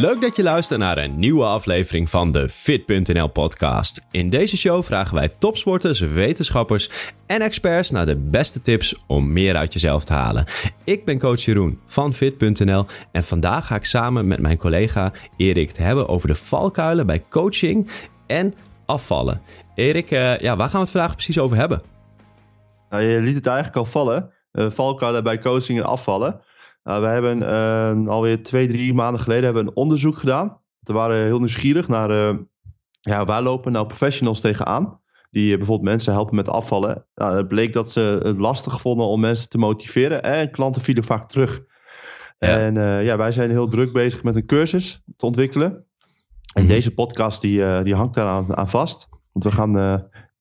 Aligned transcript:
Leuk 0.00 0.20
dat 0.20 0.36
je 0.36 0.42
luistert 0.42 0.80
naar 0.80 0.98
een 0.98 1.18
nieuwe 1.18 1.44
aflevering 1.44 2.10
van 2.10 2.32
de 2.32 2.48
Fit.nl 2.48 3.28
podcast. 3.28 4.04
In 4.10 4.30
deze 4.30 4.56
show 4.56 4.82
vragen 4.82 5.14
wij 5.14 5.28
topsporters, 5.28 6.00
wetenschappers 6.00 6.90
en 7.26 7.40
experts 7.40 7.90
naar 7.90 8.06
de 8.06 8.16
beste 8.16 8.60
tips 8.60 9.02
om 9.06 9.32
meer 9.32 9.56
uit 9.56 9.72
jezelf 9.72 10.04
te 10.04 10.12
halen. 10.12 10.44
Ik 10.84 11.04
ben 11.04 11.18
coach 11.18 11.40
Jeroen 11.40 11.80
van 11.86 12.14
Fit.nl 12.14 12.86
en 13.12 13.24
vandaag 13.24 13.66
ga 13.66 13.74
ik 13.74 13.84
samen 13.84 14.26
met 14.26 14.40
mijn 14.40 14.56
collega 14.56 15.12
Erik 15.36 15.68
het 15.68 15.78
hebben 15.78 16.08
over 16.08 16.28
de 16.28 16.34
valkuilen 16.34 17.06
bij 17.06 17.24
coaching 17.30 17.90
en 18.26 18.54
afvallen. 18.86 19.42
Erik, 19.74 20.10
uh, 20.10 20.38
ja, 20.38 20.56
waar 20.56 20.68
gaan 20.68 20.80
we 20.80 20.86
het 20.86 20.90
vandaag 20.90 21.12
precies 21.12 21.38
over 21.38 21.56
hebben? 21.56 21.82
Nou, 22.90 23.02
je 23.02 23.20
liet 23.20 23.34
het 23.34 23.46
eigenlijk 23.46 23.76
al 23.76 23.84
vallen. 23.84 24.32
Uh, 24.52 24.70
valkuilen 24.70 25.24
bij 25.24 25.38
coaching 25.38 25.78
en 25.78 25.84
afvallen. 25.84 26.40
Uh, 26.88 27.00
we 27.00 27.06
hebben 27.06 27.42
uh, 27.42 28.08
alweer 28.08 28.42
twee, 28.42 28.68
drie 28.68 28.94
maanden 28.94 29.20
geleden 29.20 29.44
hebben 29.44 29.64
we 29.64 29.70
een 29.70 29.76
onderzoek 29.76 30.16
gedaan. 30.16 30.60
We 30.80 30.92
waren 30.92 31.24
heel 31.24 31.38
nieuwsgierig 31.38 31.88
naar 31.88 32.10
uh, 32.10 32.38
ja, 33.00 33.24
waar 33.24 33.42
lopen 33.42 33.72
nou 33.72 33.86
professionals 33.86 34.40
tegenaan. 34.40 35.00
Die 35.30 35.56
bijvoorbeeld 35.56 35.88
mensen 35.88 36.12
helpen 36.12 36.34
met 36.34 36.48
afvallen. 36.48 37.06
Nou, 37.14 37.36
het 37.36 37.48
bleek 37.48 37.72
dat 37.72 37.90
ze 37.90 38.20
het 38.22 38.36
lastig 38.36 38.80
vonden 38.80 39.06
om 39.06 39.20
mensen 39.20 39.48
te 39.48 39.58
motiveren. 39.58 40.22
En 40.22 40.50
klanten 40.50 40.82
vielen 40.82 41.04
vaak 41.04 41.28
terug. 41.28 41.60
Ja. 42.38 42.48
En 42.48 42.74
ja, 43.04 43.16
wij 43.16 43.32
zijn 43.32 43.50
heel 43.50 43.68
druk 43.68 43.92
bezig 43.92 44.22
met 44.22 44.36
een 44.36 44.46
cursus 44.46 45.02
te 45.16 45.26
ontwikkelen. 45.26 45.70
En 45.70 45.84
mm-hmm. 46.54 46.68
deze 46.68 46.94
podcast 46.94 47.40
die, 47.40 47.82
die 47.82 47.94
hangt 47.94 48.14
daar 48.14 48.26
aan, 48.26 48.56
aan, 48.56 48.68
vast. 48.68 49.08
Want 49.32 49.44
we 49.44 49.50
gaan 49.50 49.72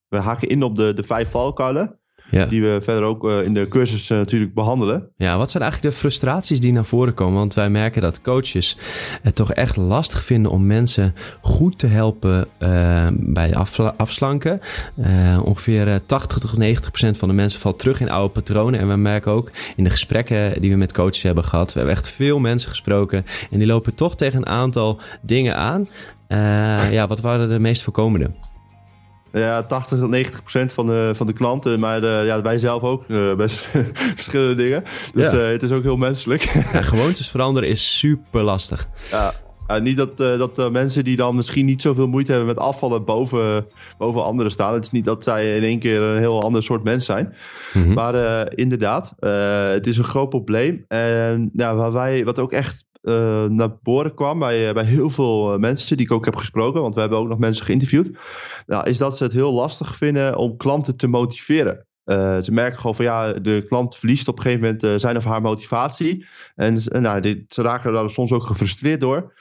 we 0.07 0.17
haken 0.17 0.47
in 0.47 0.63
op 0.63 0.75
de, 0.75 0.93
de 0.93 1.03
vijf 1.03 1.29
valkuilen. 1.29 1.96
Ja. 2.29 2.45
Die 2.45 2.61
we 2.61 2.79
verder 2.81 3.03
ook 3.03 3.23
uh, 3.23 3.41
in 3.41 3.53
de 3.53 3.67
cursus 3.67 4.09
uh, 4.09 4.17
natuurlijk 4.17 4.53
behandelen. 4.53 5.09
Ja, 5.17 5.37
wat 5.37 5.51
zijn 5.51 5.63
eigenlijk 5.63 5.93
de 5.93 5.99
frustraties 5.99 6.59
die 6.59 6.71
naar 6.71 6.85
voren 6.85 7.13
komen? 7.13 7.37
Want 7.37 7.53
wij 7.53 7.69
merken 7.69 8.01
dat 8.01 8.21
coaches 8.21 8.77
het 9.21 9.35
toch 9.35 9.53
echt 9.53 9.75
lastig 9.75 10.23
vinden 10.23 10.51
om 10.51 10.65
mensen 10.65 11.15
goed 11.41 11.79
te 11.79 11.87
helpen 11.87 12.47
uh, 12.59 13.07
bij 13.11 13.55
afsla 13.55 13.93
afslanken. 13.97 14.59
ongeveer 15.43 16.01
80 16.05 16.37
tot 16.37 16.57
90 16.57 16.89
procent 16.89 17.17
van 17.17 17.27
de 17.27 17.33
mensen 17.33 17.59
valt 17.59 17.79
terug 17.79 17.99
in 17.99 18.09
oude 18.09 18.33
patronen. 18.33 18.79
En 18.79 18.87
we 18.87 18.95
merken 18.95 19.31
ook 19.31 19.51
in 19.75 19.83
de 19.83 19.89
gesprekken 19.89 20.61
die 20.61 20.71
we 20.71 20.77
met 20.77 20.93
coaches 20.93 21.21
hebben 21.21 21.43
gehad. 21.43 21.73
We 21.73 21.79
hebben 21.79 21.97
echt 21.97 22.09
veel 22.09 22.39
mensen 22.39 22.69
gesproken. 22.69 23.25
En 23.51 23.57
die 23.57 23.67
lopen 23.67 23.95
toch 23.95 24.15
tegen 24.15 24.37
een 24.37 24.47
aantal 24.47 24.99
dingen 25.21 25.55
aan. 25.55 25.87
ja, 26.91 27.07
wat 27.07 27.21
waren 27.21 27.49
de 27.49 27.59
meest 27.59 27.81
voorkomende? 27.81 28.31
Ja, 29.33 29.63
80 29.63 29.99
tot 29.99 30.09
90 30.09 30.41
procent 30.41 30.73
van 30.73 30.87
de, 30.87 31.11
van 31.15 31.27
de 31.27 31.33
klanten. 31.33 31.79
Maar 31.79 32.01
de, 32.01 32.23
ja, 32.25 32.41
wij 32.41 32.57
zelf 32.57 32.81
ook 32.81 33.03
uh, 33.07 33.35
best 33.35 33.69
verschillende 34.15 34.55
dingen. 34.55 34.83
Dus 35.13 35.31
ja. 35.31 35.37
uh, 35.37 35.47
het 35.47 35.63
is 35.63 35.71
ook 35.71 35.83
heel 35.83 35.97
menselijk. 35.97 36.41
ja, 36.73 36.81
gewoontes 36.81 37.29
veranderen 37.29 37.69
is 37.69 37.97
super 37.97 38.43
lastig. 38.43 38.87
Ja, 39.11 39.33
uh, 39.71 39.79
niet 39.79 39.97
dat, 39.97 40.17
dat 40.17 40.71
mensen 40.71 41.03
die 41.03 41.15
dan 41.15 41.35
misschien 41.35 41.65
niet 41.65 41.81
zoveel 41.81 42.07
moeite 42.07 42.31
hebben 42.31 42.49
met 42.49 42.59
afvallen 42.59 43.05
boven, 43.05 43.65
boven 43.97 44.23
anderen 44.23 44.51
staan. 44.51 44.73
Het 44.73 44.83
is 44.83 44.91
niet 44.91 45.05
dat 45.05 45.23
zij 45.23 45.55
in 45.55 45.63
één 45.63 45.79
keer 45.79 46.01
een 46.01 46.19
heel 46.19 46.41
ander 46.41 46.63
soort 46.63 46.83
mens 46.83 47.05
zijn. 47.05 47.33
Mm 47.73 47.83
-hmm. 47.83 47.93
Maar 47.93 48.47
inderdaad, 48.55 49.13
het 49.73 49.87
is 49.87 49.97
een 49.97 50.03
groot 50.03 50.29
probleem. 50.29 50.85
En 50.87 51.49
ja, 51.53 51.75
waar 51.75 51.91
wij, 51.91 52.25
wat 52.25 52.39
ook 52.39 52.51
echt 52.51 52.85
uh, 53.07 53.43
naar 53.43 53.77
boven 53.81 54.13
kwam 54.13 54.39
bij, 54.39 54.73
bij 54.73 54.83
heel 54.83 55.09
veel 55.09 55.59
mensen 55.59 55.97
die 55.97 56.05
ik 56.05 56.11
ook 56.11 56.25
heb 56.25 56.35
gesproken, 56.35 56.81
want 56.81 56.95
we 56.95 57.01
hebben 57.01 57.19
ook 57.19 57.27
nog 57.27 57.37
mensen 57.37 57.65
geïnterviewd, 57.65 58.11
nou, 58.65 58.89
is 58.89 58.97
dat 58.97 59.17
ze 59.17 59.23
het 59.23 59.33
heel 59.33 59.53
lastig 59.53 59.95
vinden 59.95 60.37
om 60.37 60.57
klanten 60.57 60.97
te 60.97 61.07
motiveren. 61.07 61.85
Uh, 62.05 62.37
ze 62.41 62.51
merken 62.51 62.77
gewoon 62.79 62.95
van 62.95 63.05
ja, 63.05 63.33
de 63.33 63.65
klant 63.67 63.95
verliest 63.95 64.27
op 64.27 64.37
een 64.37 64.41
gegeven 64.41 64.63
moment 64.63 64.83
uh, 64.83 64.93
zijn 64.95 65.17
of 65.17 65.23
haar 65.23 65.41
motivatie. 65.41 66.25
En 66.55 66.77
nou, 66.89 67.19
dit, 67.19 67.53
ze 67.53 67.61
raken 67.61 67.93
daar 67.93 68.09
soms 68.09 68.31
ook 68.31 68.43
gefrustreerd 68.43 69.01
door. 69.01 69.33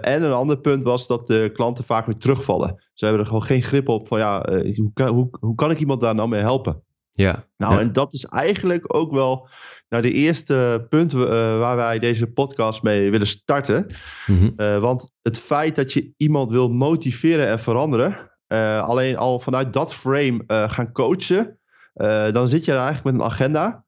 En 0.00 0.22
een 0.22 0.32
ander 0.32 0.58
punt 0.58 0.82
was 0.82 1.06
dat 1.06 1.26
de 1.26 1.50
klanten 1.52 1.84
vaak 1.84 2.06
weer 2.06 2.18
terugvallen. 2.18 2.84
Ze 2.92 3.04
hebben 3.04 3.22
er 3.22 3.28
gewoon 3.28 3.42
geen 3.42 3.62
grip 3.62 3.88
op 3.88 4.08
van 4.08 4.18
ja, 4.18 4.60
hoe 4.74 4.90
kan, 4.94 5.08
hoe, 5.08 5.28
hoe 5.40 5.54
kan 5.54 5.70
ik 5.70 5.78
iemand 5.78 6.00
daar 6.00 6.14
nou 6.14 6.28
mee 6.28 6.40
helpen? 6.40 6.82
Ja. 7.10 7.46
Nou, 7.56 7.74
ja. 7.74 7.80
en 7.80 7.92
dat 7.92 8.12
is 8.12 8.24
eigenlijk 8.24 8.96
ook 8.96 9.12
wel 9.12 9.48
nou, 9.88 10.02
de 10.02 10.12
eerste 10.12 10.86
punt 10.88 11.14
uh, 11.14 11.22
waar 11.58 11.76
wij 11.76 11.98
deze 11.98 12.26
podcast 12.26 12.82
mee 12.82 13.10
willen 13.10 13.26
starten. 13.26 13.86
Mm 14.26 14.38
-hmm. 14.38 14.52
uh, 14.56 14.78
want 14.78 15.10
het 15.22 15.38
feit 15.38 15.76
dat 15.76 15.92
je 15.92 16.12
iemand 16.16 16.50
wil 16.50 16.68
motiveren 16.68 17.48
en 17.48 17.58
veranderen, 17.58 18.30
uh, 18.48 18.82
alleen 18.82 19.16
al 19.16 19.38
vanuit 19.38 19.72
dat 19.72 19.94
frame 19.94 20.44
gaan 20.46 20.92
coachen, 20.92 21.58
dan 22.32 22.48
zit 22.48 22.64
je 22.64 22.72
er 22.72 22.78
eigenlijk 22.78 23.04
met 23.04 23.14
een 23.14 23.30
agenda. 23.30 23.84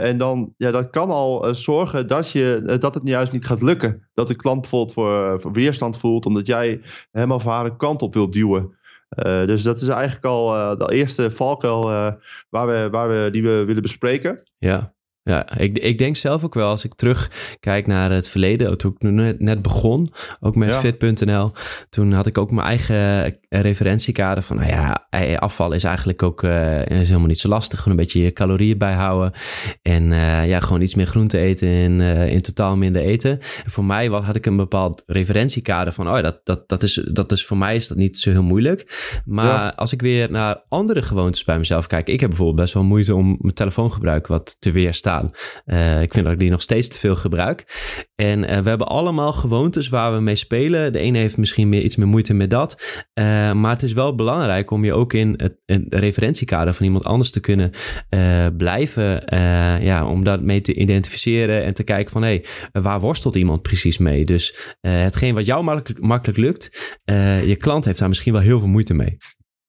en 0.00 0.18
dan, 0.18 0.54
ja, 0.56 0.70
dat 0.70 0.90
kan 0.90 1.10
al 1.10 1.54
zorgen 1.54 2.06
dat, 2.06 2.30
je, 2.30 2.76
dat 2.80 2.94
het 2.94 3.08
juist 3.08 3.32
niet 3.32 3.46
gaat 3.46 3.62
lukken. 3.62 4.08
Dat 4.14 4.28
de 4.28 4.36
klant 4.36 4.60
bijvoorbeeld 4.60 4.92
voor, 4.92 5.40
voor 5.40 5.52
weerstand 5.52 5.98
voelt, 5.98 6.26
omdat 6.26 6.46
jij 6.46 6.80
hem 7.10 7.32
of 7.32 7.44
haar 7.44 7.64
een 7.64 7.76
kant 7.76 8.02
op 8.02 8.14
wilt 8.14 8.32
duwen. 8.32 8.78
Uh, 9.16 9.46
dus 9.46 9.62
dat 9.62 9.80
is 9.80 9.88
eigenlijk 9.88 10.24
al 10.24 10.54
uh, 10.54 10.76
de 10.76 10.94
eerste 10.94 11.30
valkuil 11.30 11.90
uh, 11.90 12.12
waar 12.48 12.66
we, 12.66 12.88
waar 12.90 13.08
we, 13.08 13.28
die 13.32 13.42
we 13.42 13.64
willen 13.64 13.82
bespreken. 13.82 14.42
Ja. 14.58 14.94
Ja, 15.28 15.58
ik, 15.58 15.78
ik 15.78 15.98
denk 15.98 16.16
zelf 16.16 16.44
ook 16.44 16.54
wel, 16.54 16.68
als 16.68 16.84
ik 16.84 16.94
terugkijk 16.94 17.86
naar 17.86 18.10
het 18.10 18.28
verleden, 18.28 18.78
toen 18.78 18.94
ik 18.98 19.10
net, 19.10 19.40
net 19.40 19.62
begon, 19.62 20.08
ook 20.40 20.56
met 20.56 20.68
ja. 20.68 20.80
fit.nl, 20.80 21.50
toen 21.90 22.12
had 22.12 22.26
ik 22.26 22.38
ook 22.38 22.50
mijn 22.50 22.66
eigen 22.66 23.38
referentiekader 23.48 24.42
van, 24.42 24.56
nou 24.56 24.68
ja, 24.68 25.06
afval 25.36 25.72
is 25.72 25.84
eigenlijk 25.84 26.22
ook 26.22 26.42
uh, 26.42 26.86
is 26.86 27.08
helemaal 27.08 27.26
niet 27.26 27.38
zo 27.38 27.48
lastig, 27.48 27.78
gewoon 27.78 27.98
een 27.98 28.04
beetje 28.04 28.22
je 28.22 28.32
calorieën 28.32 28.78
bijhouden 28.78 29.32
en 29.82 30.10
uh, 30.10 30.48
ja, 30.48 30.60
gewoon 30.60 30.80
iets 30.80 30.94
meer 30.94 31.06
groente 31.06 31.38
eten 31.38 31.68
en 31.68 32.00
uh, 32.00 32.28
in 32.28 32.42
totaal 32.42 32.76
minder 32.76 33.02
eten. 33.02 33.30
En 33.64 33.70
voor 33.70 33.84
mij 33.84 34.06
had 34.06 34.36
ik 34.36 34.46
een 34.46 34.56
bepaald 34.56 35.02
referentiekader 35.06 35.92
van, 35.92 36.08
oh 36.08 36.22
dat, 36.22 36.40
dat, 36.44 36.68
dat, 36.68 36.82
is, 36.82 36.94
dat 37.12 37.32
is 37.32 37.46
voor 37.46 37.56
mij 37.56 37.74
is 37.76 37.88
dat 37.88 37.98
niet 37.98 38.18
zo 38.18 38.30
heel 38.30 38.42
moeilijk. 38.42 39.20
Maar 39.24 39.46
ja. 39.46 39.72
als 39.76 39.92
ik 39.92 40.00
weer 40.00 40.30
naar 40.30 40.64
andere 40.68 41.02
gewoontes 41.02 41.44
bij 41.44 41.58
mezelf 41.58 41.86
kijk, 41.86 42.08
ik 42.08 42.20
heb 42.20 42.28
bijvoorbeeld 42.28 42.60
best 42.60 42.74
wel 42.74 42.84
moeite 42.84 43.14
om 43.14 43.36
mijn 43.40 43.54
telefoongebruik 43.54 44.26
wat 44.26 44.56
te 44.60 44.70
weerstaan. 44.70 45.17
Uh, 45.66 46.02
ik 46.02 46.12
vind 46.12 46.24
dat 46.24 46.34
ik 46.34 46.40
die 46.40 46.50
nog 46.50 46.62
steeds 46.62 46.88
te 46.88 46.98
veel 46.98 47.16
gebruik. 47.16 47.64
En 48.14 48.38
uh, 48.38 48.58
we 48.58 48.68
hebben 48.68 48.86
allemaal 48.86 49.32
gewoontes 49.32 49.88
waar 49.88 50.12
we 50.12 50.20
mee 50.20 50.36
spelen. 50.36 50.92
De 50.92 50.98
ene 50.98 51.18
heeft 51.18 51.36
misschien 51.36 51.68
meer, 51.68 51.82
iets 51.82 51.96
meer 51.96 52.06
moeite 52.06 52.34
met 52.34 52.50
dat. 52.50 53.02
Uh, 53.14 53.52
maar 53.52 53.72
het 53.72 53.82
is 53.82 53.92
wel 53.92 54.14
belangrijk 54.14 54.70
om 54.70 54.84
je 54.84 54.92
ook 54.92 55.12
in 55.12 55.34
het, 55.36 55.56
het 55.66 55.84
referentiekader 55.88 56.74
van 56.74 56.86
iemand 56.86 57.04
anders 57.04 57.30
te 57.30 57.40
kunnen 57.40 57.72
blijven. 58.56 59.22
ja, 59.84 60.06
om 60.06 60.24
dat 60.24 60.42
mee 60.42 60.60
te 60.60 60.74
identificeren 60.74 61.64
en 61.64 61.74
te 61.74 61.84
kijken 61.84 62.12
van 62.12 62.22
hé, 62.22 62.28
hey, 62.72 62.82
waar 62.82 63.00
worstelt 63.00 63.34
iemand 63.36 63.62
precies 63.62 63.98
mee? 63.98 64.24
Dus 64.24 64.76
hetgeen 64.80 65.34
wat 65.34 65.46
jou 65.46 65.64
makkelijk, 65.64 66.00
makkelijk 66.00 66.38
lukt, 66.38 66.94
je 67.46 67.56
klant 67.58 67.84
heeft 67.84 67.98
daar 67.98 68.08
misschien 68.08 68.32
wel 68.32 68.42
heel 68.42 68.58
veel 68.58 68.68
moeite 68.68 68.94
mee. 68.94 69.16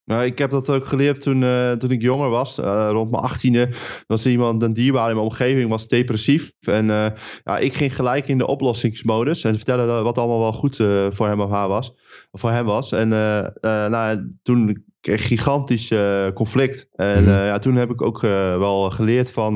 Nou, 0.09 0.23
ik 0.25 0.37
heb 0.37 0.49
dat 0.49 0.69
ook 0.69 0.85
geleerd 0.85 1.21
toen, 1.21 1.41
uh, 1.41 1.71
toen 1.71 1.91
ik 1.91 2.01
jonger 2.01 2.29
was. 2.29 2.59
Uh, 2.59 2.87
rond 2.91 3.11
mijn 3.11 3.23
achttiende 3.23 3.69
was 4.07 4.25
iemand, 4.25 4.63
een 4.63 4.73
dierbaar 4.73 5.09
in 5.09 5.15
mijn 5.15 5.27
omgeving, 5.27 5.69
was 5.69 5.87
depressief. 5.87 6.51
En 6.59 6.85
uh, 6.85 7.05
ja, 7.43 7.57
ik 7.57 7.73
ging 7.73 7.95
gelijk 7.95 8.27
in 8.27 8.37
de 8.37 8.47
oplossingsmodus 8.47 9.43
en 9.43 9.55
vertellen 9.55 10.03
wat 10.03 10.17
allemaal 10.17 10.39
wel 10.39 10.53
goed 10.53 10.75
voor 11.09 11.27
hem 11.27 11.41
of 11.41 11.49
haar 11.49 11.67
was. 11.67 11.93
Voor 12.31 12.51
hem 12.51 12.65
was. 12.65 12.91
En 12.91 13.09
nou, 13.89 14.29
toen 14.43 14.83
kreeg 15.01 15.27
gigantisch 15.27 15.91
uh, 15.91 16.27
conflict. 16.33 16.87
En 16.95 17.23
uh, 17.23 17.27
ja, 17.27 17.59
toen 17.59 17.75
heb 17.75 17.89
ik 17.89 18.01
ook 18.01 18.23
uh, 18.23 18.57
wel 18.57 18.89
geleerd 18.89 19.31
van 19.31 19.55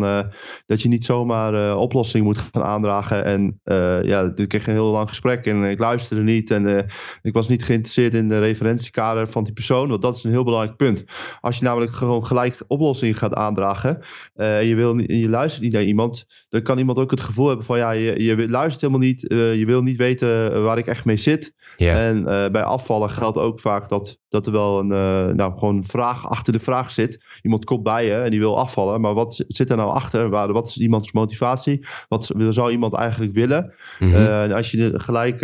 dat 0.66 0.82
je 0.82 0.88
niet 0.88 1.06
zomaar 1.06 1.78
oplossingen 1.78 2.26
moet 2.26 2.38
gaan 2.38 2.64
aandragen. 2.64 3.26
En 3.26 3.60
ja, 4.06 4.32
ik 4.36 4.48
kreeg 4.48 4.68
een 4.68 4.74
heel 4.74 4.92
lang 4.92 5.10
gesprek 5.10 5.46
en 5.46 5.64
ik 5.64 5.80
luisterde 5.80 6.24
niet. 6.24 6.52
En 6.52 6.88
ik 7.22 7.34
was 7.34 7.48
niet 7.48 7.64
geïnteresseerd 7.64 8.14
in 8.14 8.28
de 8.28 8.40
referentiekader 8.40 9.28
van 9.28 9.44
die 9.44 9.54
persoon. 9.54 9.90
Want 9.90 10.02
dat 10.02 10.18
is 10.18 10.24
een 10.24 10.32
heel 10.32 10.44
belangrijk 10.44 10.78
punt. 10.78 11.04
Als 11.42 11.58
je 11.58 11.64
namelijk 11.64 11.92
gewoon 11.92 12.26
gelijk 12.26 12.64
oplossingen 12.68 13.16
gaat 13.16 13.34
aandragen. 13.34 14.06
en 14.36 14.66
je, 14.66 14.76
wil, 14.76 15.00
je 15.00 15.30
luistert 15.30 15.64
niet 15.64 15.74
naar 15.74 15.84
iemand. 15.84 16.26
Dan 16.54 16.62
kan 16.62 16.78
iemand 16.78 16.98
ook 16.98 17.12
het 17.12 17.22
gevoel 17.22 17.48
hebben 17.48 17.66
van 17.66 17.78
ja, 17.78 17.92
je, 17.92 18.24
je 18.24 18.50
luistert 18.50 18.82
helemaal 18.82 19.08
niet. 19.08 19.22
je 19.30 19.64
wil 19.66 19.82
niet 19.82 19.98
weten 19.98 20.64
waar 20.64 20.78
ik 20.78 20.86
echt 20.86 21.06
mee 21.06 21.18
zit. 21.18 21.54
Yeah. 21.78 22.08
En 22.08 22.24
bij 22.52 22.64
afvallen 22.64 23.10
geldt 23.10 23.38
ook 23.38 23.60
vaak 23.60 23.90
dat, 23.90 24.20
dat 24.30 24.46
er 24.46 24.52
wel 24.52 24.80
een 24.80 24.88
nou, 25.36 25.58
gewoon 25.58 25.84
vraag 25.84 26.30
achter 26.30 26.54
de 26.54 26.60
vraag 26.60 26.92
zit. 26.92 27.24
Iemand 27.42 27.66
komt 27.66 27.84
bij 27.84 28.06
je 28.06 28.14
en 28.14 28.32
die 28.32 28.40
wil 28.40 28.60
afvallen, 28.60 29.02
maar 29.02 29.14
wat 29.14 29.44
zit 29.48 29.70
er 29.70 29.78
nou 29.78 29.92
achter? 29.92 30.30
Wat 30.30 30.68
is 30.68 30.78
iemands 30.78 31.12
motivatie? 31.12 31.86
Wat 32.08 32.32
zou 32.50 32.72
iemand 32.72 32.94
eigenlijk 32.94 33.34
willen? 33.34 33.74
Mm 34.00 34.12
-hmm. 34.12 34.22
uh, 34.22 34.44
en 34.44 34.52
als 34.52 34.72
je 34.72 34.92
gelijk 34.96 35.42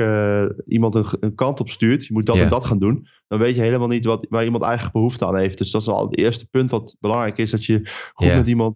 iemand 0.67 0.95
een, 0.95 1.05
een, 1.19 1.35
kant 1.35 1.59
op 1.59 1.69
stuurt, 1.69 2.05
je 2.05 2.13
moet 2.13 2.25
dat 2.25 2.35
yeah. 2.35 2.47
en 2.47 2.53
dat 2.53 2.65
gaan 2.65 2.79
doen, 2.79 3.07
dan 3.27 3.39
weet 3.39 3.55
je 3.55 3.61
helemaal 3.61 3.87
niet 3.87 4.05
wat, 4.05 4.25
waar 4.29 4.43
iemand 4.43 4.63
eigenlijk 4.63 4.93
behoefte 4.93 5.27
aan 5.27 5.37
heeft. 5.37 5.57
Dus 5.57 5.71
dat 5.71 5.81
is 5.81 5.87
al 5.87 6.05
het 6.05 6.17
eerste 6.17 6.47
punt 6.47 6.71
wat 6.71 6.95
belangrijk 6.99 7.37
is, 7.37 7.51
dat 7.51 7.65
je 7.65 7.79
goed 8.13 8.25
yeah. 8.25 8.37
met 8.37 8.47
iemand 8.47 8.75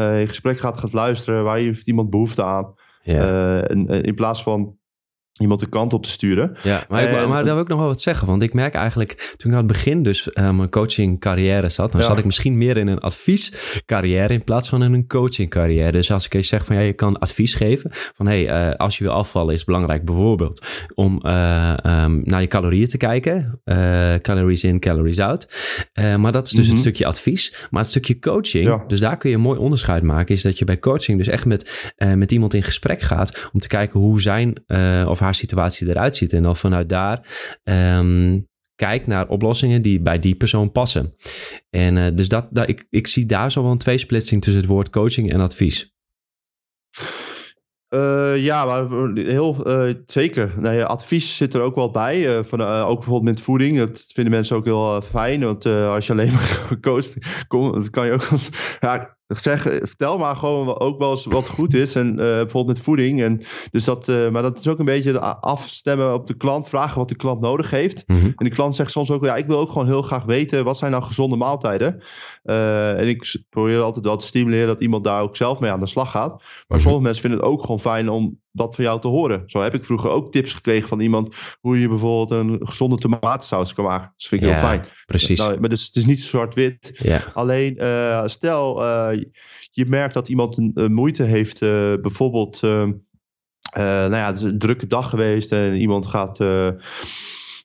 in 0.00 0.28
gesprek 0.28 0.58
gaat, 0.58 0.78
gaat 0.78 0.92
luisteren, 0.92 1.44
waar 1.44 1.58
heeft 1.58 1.86
iemand 1.86 2.10
behoefte 2.10 2.44
aan? 2.44 2.74
En, 3.02 3.86
in 3.86 4.14
plaats 4.14 4.42
van 4.42 4.78
iemand 5.40 5.60
de 5.60 5.68
kant 5.68 5.92
op 5.92 6.02
te 6.02 6.10
sturen. 6.10 6.56
Ja, 6.62 6.84
maar, 6.88 7.02
ik, 7.02 7.28
maar 7.28 7.44
daar 7.44 7.54
wil 7.54 7.62
ik 7.62 7.68
nog 7.68 7.78
wel 7.78 7.88
wat 7.88 8.00
zeggen. 8.00 8.26
Want 8.26 8.42
ik 8.42 8.54
merk 8.54 8.74
eigenlijk, 8.74 9.34
toen 9.36 9.50
ik 9.50 9.56
aan 9.56 9.64
het 9.64 9.72
begin 9.72 10.02
dus 10.02 10.28
uh, 10.34 10.50
mijn 10.50 10.70
coaching 10.70 11.20
carrière 11.20 11.68
zat, 11.68 11.92
dan 11.92 12.02
zat 12.02 12.18
ik 12.18 12.24
misschien 12.24 12.58
meer 12.58 12.76
in 12.76 12.86
een 12.86 13.00
adviescarrière 13.00 14.32
in 14.32 14.44
plaats 14.44 14.68
van 14.68 14.82
in 14.82 14.92
een 14.92 15.06
coaching 15.06 15.50
carrière. 15.50 15.92
Dus 15.92 16.12
als 16.12 16.26
ik 16.26 16.34
eens 16.34 16.48
zeg 16.48 16.64
van 16.64 16.76
ja, 16.76 16.82
je 16.82 16.92
kan 16.92 17.18
advies 17.18 17.54
geven 17.54 17.90
van 17.92 18.26
hé, 18.26 18.44
hey, 18.44 18.70
uh, 18.70 18.74
als 18.76 18.98
je 18.98 19.04
wil 19.04 19.12
afvallen 19.12 19.52
is 19.52 19.58
het 19.58 19.66
belangrijk 19.66 20.04
bijvoorbeeld 20.04 20.66
om 20.94 21.20
uh, 21.22 21.74
um, 21.84 22.22
naar 22.24 22.40
je 22.40 22.46
calorieën 22.46 22.88
te 22.88 22.96
kijken. 22.96 23.60
calories 24.22 24.64
in, 24.64 24.80
calories 24.80 25.18
out. 25.18 25.48
maar 26.18 26.32
dat 26.32 26.46
is 26.46 26.52
dus 26.52 26.60
mm 26.60 26.64
-hmm. 26.64 26.70
het 26.70 26.80
stukje 26.80 27.06
advies. 27.06 27.66
Maar 27.70 27.80
het 27.80 27.90
stukje 27.90 28.18
coaching, 28.18 28.66
ja. 28.66 28.84
dus 28.86 29.00
daar 29.00 29.16
kun 29.16 29.30
je 29.30 29.36
een 29.36 29.42
mooi 29.42 29.58
onderscheid 29.58 30.02
maken, 30.02 30.34
is 30.34 30.42
dat 30.42 30.58
je 30.58 30.64
bij 30.64 30.78
coaching 30.78 31.18
dus 31.18 31.28
echt 31.28 31.44
met, 31.44 31.92
met 32.14 32.32
iemand 32.32 32.54
in 32.54 32.62
gesprek 32.62 33.00
gaat 33.00 33.48
om 33.52 33.60
te 33.60 33.68
kijken 33.68 34.00
hoe 34.00 34.20
zijn 34.20 34.62
of 35.06 35.18
haar 35.18 35.29
situatie 35.34 35.88
eruit 35.88 36.16
ziet. 36.16 36.32
En 36.32 36.42
dan 36.42 36.56
vanuit 36.56 36.88
daar 36.88 37.26
um, 37.64 38.48
kijk 38.74 39.06
naar 39.06 39.28
oplossingen 39.28 39.82
die 39.82 40.00
bij 40.00 40.18
die 40.18 40.34
persoon 40.34 40.72
passen. 40.72 41.14
En 41.70 41.96
uh, 41.96 42.06
dus 42.14 42.28
dat, 42.28 42.46
dat, 42.50 42.68
ik, 42.68 42.86
ik 42.90 43.06
zie 43.06 43.26
daar 43.26 43.52
zo 43.52 43.62
wel 43.62 43.70
een 43.70 43.78
tweesplitsing 43.78 44.42
tussen 44.42 44.62
het 44.62 44.70
woord 44.70 44.90
coaching 44.90 45.32
en 45.32 45.40
advies. 45.40 45.94
Uh, 47.94 48.36
ja, 48.36 48.64
maar 48.64 49.14
heel 49.14 49.68
uh, 49.86 49.94
zeker. 50.06 50.54
Nee, 50.56 50.84
advies 50.84 51.36
zit 51.36 51.54
er 51.54 51.60
ook 51.60 51.74
wel 51.74 51.90
bij. 51.90 52.44
Van, 52.44 52.60
ook 52.62 52.98
bijvoorbeeld 52.98 53.36
met 53.36 53.44
voeding. 53.44 53.78
Dat 53.78 54.04
vinden 54.12 54.32
mensen 54.32 54.56
ook 54.56 54.64
heel 54.64 55.00
fijn. 55.02 55.44
Want 55.44 55.66
als 55.66 56.06
je 56.06 56.12
alleen 56.12 56.32
maar 56.38 56.78
coacht, 56.80 57.16
kan 57.90 58.06
je 58.06 58.12
ook 58.12 58.26
als. 58.30 58.50
Ja, 58.80 59.18
zeg, 59.38 59.62
vertel 59.62 60.18
maar 60.18 60.36
gewoon 60.36 60.78
ook 60.78 60.98
wel 60.98 61.10
eens 61.10 61.24
wat 61.24 61.48
goed 61.48 61.74
is. 61.74 61.94
En 61.94 62.10
uh, 62.10 62.16
bijvoorbeeld 62.16 62.66
met 62.66 62.80
voeding. 62.80 63.22
En 63.22 63.42
dus 63.70 63.84
dat, 63.84 64.08
uh, 64.08 64.28
maar 64.28 64.42
dat 64.42 64.58
is 64.58 64.68
ook 64.68 64.78
een 64.78 64.84
beetje 64.84 65.20
afstemmen 65.20 66.14
op 66.14 66.26
de 66.26 66.36
klant. 66.36 66.68
Vragen 66.68 66.98
wat 66.98 67.08
de 67.08 67.16
klant 67.16 67.40
nodig 67.40 67.70
heeft. 67.70 68.02
Mm 68.06 68.20
-hmm. 68.20 68.32
En 68.36 68.44
de 68.44 68.50
klant 68.50 68.74
zegt 68.74 68.90
soms 68.90 69.10
ook, 69.10 69.24
ja, 69.24 69.36
ik 69.36 69.46
wil 69.46 69.58
ook 69.58 69.72
gewoon 69.72 69.86
heel 69.86 70.02
graag 70.02 70.24
weten. 70.24 70.64
Wat 70.64 70.78
zijn 70.78 70.90
nou 70.90 71.02
gezonde 71.02 71.36
maaltijden? 71.36 72.02
Uh, 72.44 72.98
en 72.98 73.08
ik 73.08 73.42
probeer 73.48 73.80
altijd 73.80 74.04
wel 74.04 74.16
te 74.16 74.26
stimuleren 74.26 74.66
dat 74.66 74.80
iemand 74.80 75.04
daar 75.04 75.22
ook 75.22 75.36
zelf 75.36 75.60
mee 75.60 75.70
aan 75.70 75.80
de 75.80 75.86
slag 75.86 76.10
gaat. 76.10 76.38
Maar 76.38 76.64
-hmm. 76.66 76.80
sommige 76.80 77.02
mensen 77.02 77.22
vinden 77.22 77.40
het 77.40 77.48
ook 77.48 77.60
gewoon 77.60 77.80
fijn 77.80 78.08
om 78.08 78.40
dat 78.52 78.74
van 78.74 78.84
jou 78.84 79.00
te 79.00 79.08
horen. 79.08 79.42
Zo 79.46 79.60
heb 79.60 79.74
ik 79.74 79.84
vroeger 79.84 80.10
ook 80.10 80.32
tips 80.32 80.52
gekregen 80.52 80.88
van 80.88 81.00
iemand 81.00 81.34
hoe 81.60 81.80
je 81.80 81.88
bijvoorbeeld 81.88 82.40
een 82.40 82.66
gezonde 82.66 82.96
tomatensaus 82.96 83.74
kan 83.74 83.84
maken. 83.84 84.12
Dat 84.16 84.26
vind 84.26 84.42
ik 84.42 84.48
ja, 84.48 84.54
heel 84.54 84.64
fijn. 84.64 84.86
Precies. 85.06 85.38
Nou, 85.38 85.60
maar 85.60 85.68
dus, 85.68 85.86
het 85.86 85.96
is 85.96 86.04
niet 86.04 86.20
zwart-wit. 86.20 86.90
Ja. 87.02 87.20
Alleen 87.34 87.76
uh, 87.78 88.26
stel 88.26 88.82
uh, 88.82 89.22
je 89.70 89.86
merkt 89.86 90.14
dat 90.14 90.28
iemand 90.28 90.56
een, 90.58 90.70
een 90.74 90.92
moeite 90.92 91.22
heeft, 91.22 91.60
bijvoorbeeld, 91.60 92.62
nou 92.62 93.00
ja, 94.10 94.26
het 94.26 94.36
is 94.36 94.42
een 94.42 94.58
drukke 94.58 94.86
dag 94.86 95.10
geweest 95.10 95.52
en 95.52 95.74
iemand 95.74 96.06
gaat 96.06 96.38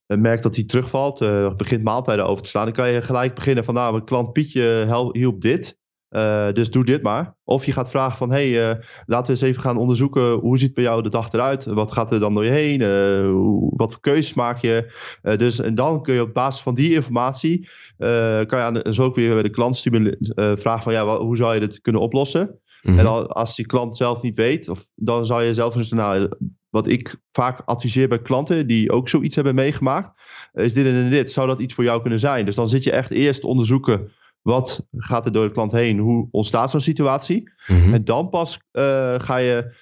merkt 0.07 0.43
dat 0.43 0.55
hij 0.55 0.65
terugvalt, 0.65 1.19
begint 1.57 1.83
maaltijden 1.83 2.25
over 2.25 2.43
te 2.43 2.49
slaan, 2.49 2.65
dan 2.65 2.73
kan 2.73 2.91
je 2.91 3.01
gelijk 3.01 3.35
beginnen 3.35 3.63
van 3.63 3.73
nou, 3.73 3.91
mijn 3.91 4.05
klant 4.05 4.33
Pietje 4.33 5.09
hielp 5.11 5.41
dit. 5.41 5.77
Uh, 6.09 6.51
dus 6.51 6.69
doe 6.69 6.85
dit 6.85 7.01
maar. 7.01 7.35
Of 7.43 7.65
je 7.65 7.71
gaat 7.71 7.89
vragen 7.89 8.17
van, 8.17 8.31
hey, 8.31 8.49
uh, 8.49 8.75
laten 9.05 9.25
we 9.25 9.31
eens 9.31 9.41
even 9.41 9.61
gaan 9.61 9.77
onderzoeken, 9.77 10.31
hoe 10.31 10.57
ziet 10.57 10.73
bij 10.73 10.83
jou 10.83 11.01
de 11.01 11.09
dag 11.09 11.33
eruit? 11.33 11.65
Wat 11.65 11.91
gaat 11.91 12.11
er 12.11 12.19
dan 12.19 12.33
door 12.33 12.43
je 12.43 12.51
heen? 12.51 12.81
Uh, 12.81 13.31
hoe, 13.31 13.73
wat 13.75 13.91
voor 13.91 14.01
keuzes 14.01 14.33
maak 14.33 14.57
je? 14.57 14.93
dus, 15.21 15.59
en 15.59 15.75
dan 15.75 16.01
kun 16.01 16.13
je 16.13 16.21
op 16.21 16.33
basis 16.33 16.61
van 16.61 16.75
die 16.75 16.93
informatie, 16.93 17.69
kan 17.97 18.07
je 18.47 18.55
aan 18.55 18.73
de, 18.73 18.93
zo 18.93 19.03
ook 19.03 19.15
weer 19.15 19.33
bij 19.33 19.43
de 19.43 19.49
klant 19.49 19.79
vragen 20.35 20.83
van, 20.83 20.93
ja, 20.93 21.05
wat, 21.05 21.19
hoe 21.19 21.37
zou 21.37 21.53
je 21.53 21.59
dit 21.59 21.81
kunnen 21.81 22.01
oplossen? 22.01 22.59
Mm-hmm. 22.81 22.99
En 22.99 23.27
als 23.27 23.55
die 23.55 23.65
klant 23.65 23.97
zelf 23.97 24.21
niet 24.21 24.35
weet, 24.35 24.69
of, 24.69 24.87
dan 24.95 25.25
zou 25.25 25.43
je 25.43 25.53
zelf 25.53 25.73
dus, 25.73 25.91
nou, 25.91 26.29
wat 26.75 26.87
ik 26.87 27.15
vaak 27.31 27.61
adviseer 27.65 28.07
bij 28.07 28.21
klanten 28.21 28.67
die 28.67 28.91
ook 28.91 29.09
zoiets 29.09 29.35
hebben 29.35 29.55
meegemaakt, 29.55 30.21
is 30.53 30.73
dit 30.73 30.85
en 30.85 31.09
dit. 31.09 31.31
Zou 31.31 31.47
dat 31.47 31.61
iets 31.61 31.73
voor 31.73 31.83
jou 31.83 32.01
kunnen 32.01 32.19
zijn? 32.19 32.45
Dus 32.45 32.55
dan 32.55 32.67
zit 32.67 32.83
je 32.83 32.91
echt 32.91 33.11
eerst 33.11 33.43
onderzoeken 33.43 34.11
wat 34.41 34.87
gaat 34.97 35.25
er 35.25 35.31
door 35.31 35.45
de 35.45 35.51
klant 35.51 35.71
heen? 35.71 35.99
Hoe 35.99 36.27
ontstaat 36.31 36.71
zo'n 36.71 36.79
situatie? 36.79 37.51
Mm-hmm. 37.67 37.93
En 37.93 38.03
dan 38.03 38.29
pas 38.29 38.59
uh, 38.71 39.19
ga 39.19 39.37
je, 39.37 39.75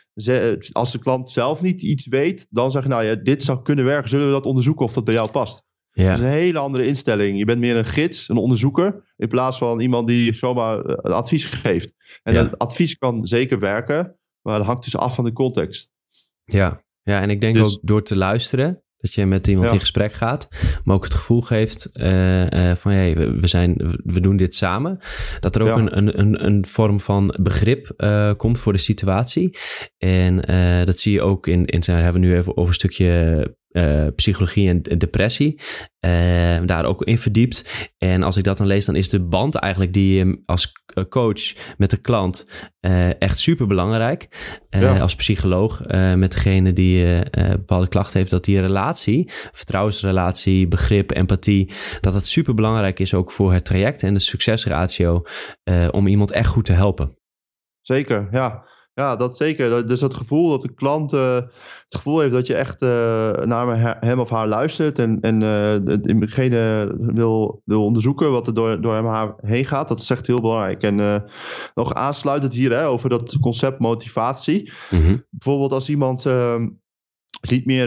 als 0.71 0.91
de 0.91 0.99
klant 0.99 1.29
zelf 1.29 1.61
niet 1.61 1.81
iets 1.81 2.07
weet, 2.07 2.47
dan 2.49 2.71
zeg 2.71 2.83
je 2.83 2.89
nou 2.89 3.03
ja, 3.03 3.15
dit 3.15 3.43
zou 3.43 3.61
kunnen 3.61 3.85
werken. 3.85 4.09
Zullen 4.09 4.25
we 4.25 4.31
dat 4.31 4.45
onderzoeken 4.45 4.85
of 4.85 4.93
dat 4.93 5.03
bij 5.03 5.13
jou 5.13 5.31
past? 5.31 5.63
Ja. 5.91 6.09
Dat 6.09 6.17
is 6.17 6.23
een 6.23 6.29
hele 6.29 6.59
andere 6.59 6.85
instelling. 6.85 7.37
Je 7.37 7.45
bent 7.45 7.59
meer 7.59 7.75
een 7.75 7.85
gids, 7.85 8.29
een 8.29 8.37
onderzoeker, 8.37 9.13
in 9.17 9.27
plaats 9.27 9.57
van 9.57 9.79
iemand 9.79 10.07
die 10.07 10.33
zomaar 10.33 10.77
een 10.85 11.13
advies 11.13 11.45
geeft. 11.45 11.93
En 12.23 12.33
ja. 12.33 12.43
dat 12.43 12.57
advies 12.57 12.97
kan 12.97 13.25
zeker 13.25 13.59
werken, 13.59 14.17
maar 14.41 14.57
dat 14.57 14.67
hangt 14.67 14.83
dus 14.83 14.97
af 14.97 15.15
van 15.15 15.23
de 15.23 15.33
context. 15.33 15.91
Ja, 16.45 16.82
ja 17.03 17.21
en 17.21 17.29
ik 17.29 17.41
denk 17.41 17.55
dus, 17.55 17.73
ook 17.73 17.79
door 17.81 18.03
te 18.03 18.15
luisteren 18.15 18.83
dat 18.97 19.13
je 19.13 19.25
met 19.25 19.47
iemand 19.47 19.67
ja. 19.67 19.73
in 19.73 19.79
gesprek 19.79 20.13
gaat, 20.13 20.47
maar 20.83 20.95
ook 20.95 21.03
het 21.03 21.13
gevoel 21.13 21.41
geeft 21.41 21.89
uh, 21.93 22.49
uh, 22.49 22.75
van 22.75 22.91
hey, 22.91 23.15
we, 23.39 23.47
zijn, 23.47 23.99
we 24.03 24.19
doen 24.19 24.37
dit 24.37 24.55
samen. 24.55 24.99
Dat 25.39 25.55
er 25.55 25.61
ook 25.61 25.67
ja. 25.67 25.97
een, 25.97 26.19
een, 26.19 26.45
een 26.45 26.65
vorm 26.65 26.99
van 26.99 27.37
begrip 27.41 27.93
uh, 27.97 28.31
komt 28.37 28.59
voor 28.59 28.73
de 28.73 28.79
situatie. 28.79 29.57
En 29.97 30.35
dat 30.85 30.99
zie 30.99 31.13
je 31.13 31.21
ook 31.21 31.47
in, 31.47 31.65
in 31.65 31.83
zijn, 31.83 32.03
hebben 32.03 32.21
we 32.21 32.27
nu 32.27 32.35
even 32.35 32.57
over 32.57 32.69
een 32.69 32.73
stukje 32.73 33.55
uh, 33.73 34.07
psychologie 34.15 34.69
en, 34.69 34.81
depressie. 34.81 35.59
Uh, 36.05 36.11
daar 36.65 36.85
ook 36.85 37.03
in 37.03 37.17
verdiept. 37.17 37.89
En 37.97 38.23
als 38.23 38.37
ik 38.37 38.43
dat 38.43 38.57
dan 38.57 38.67
lees, 38.67 38.85
dan 38.85 38.95
is 38.95 39.09
de 39.09 39.21
band 39.21 39.55
eigenlijk 39.55 39.93
die 39.93 40.17
je 40.17 40.41
als 40.45 40.71
coach 41.09 41.75
met 41.77 41.89
de 41.89 41.97
klant 41.97 42.47
uh, 42.81 43.21
echt 43.21 43.39
super 43.39 43.67
belangrijk. 43.67 44.27
Ja. 44.69 44.99
Als 44.99 45.15
psycholoog 45.15 45.81
met 46.15 46.31
degene 46.31 46.73
die 46.73 47.19
bepaalde 47.31 47.87
klachten 47.87 48.19
heeft, 48.19 48.31
dat 48.31 48.45
die 48.45 48.61
relatie, 48.61 49.31
vertrouwensrelatie, 49.51 50.67
begrip, 50.67 51.11
empathie, 51.11 51.71
dat 52.01 52.13
het 52.13 52.27
super 52.27 52.53
belangrijk 52.53 52.99
is 52.99 53.13
ook 53.13 53.31
voor 53.31 53.53
het 53.53 53.65
traject 53.65 54.03
en 54.03 54.13
de 54.13 54.19
succesratio 54.19 55.23
om 55.91 56.07
iemand 56.07 56.31
echt 56.31 56.49
goed 56.49 56.65
te 56.65 56.73
helpen. 56.73 57.17
Zeker, 57.81 58.27
ja. 58.31 58.71
Ja, 58.95 59.15
dat 59.15 59.37
zeker. 59.37 59.87
Dus 59.87 60.01
het 60.01 60.13
gevoel 60.13 60.49
dat 60.49 60.61
de 60.61 60.73
klant 60.73 61.13
uh, 61.13 61.35
het 61.35 61.95
gevoel 61.95 62.19
heeft 62.19 62.33
dat 62.33 62.47
je 62.47 62.55
echt 62.55 62.81
uh, 62.81 62.89
naar 63.31 63.97
hem 63.99 64.19
of 64.19 64.29
haar 64.29 64.47
luistert 64.47 64.99
en, 64.99 65.17
en 65.21 65.41
uh, 65.41 66.19
degene 66.19 66.93
wil, 66.99 67.61
wil 67.65 67.85
onderzoeken 67.85 68.31
wat 68.31 68.47
er 68.47 68.53
door, 68.53 68.81
door 68.81 68.93
hem 68.93 69.05
haar 69.05 69.33
heen 69.41 69.65
gaat, 69.65 69.87
dat 69.87 69.99
is 69.99 70.09
echt 70.09 70.27
heel 70.27 70.41
belangrijk. 70.41 70.83
En 70.83 71.25
nog 71.73 71.93
aansluitend 71.93 72.53
hier 72.53 72.71
hè, 72.71 72.87
over 72.87 73.09
dat 73.09 73.37
concept 73.39 73.79
motivatie. 73.79 74.71
Mm-hmm. 74.89 75.25
Bijvoorbeeld 75.29 75.71
als 75.71 75.89
iemand 75.89 76.25
ehm, 76.25 76.69
niet 77.49 77.65
meer 77.65 77.85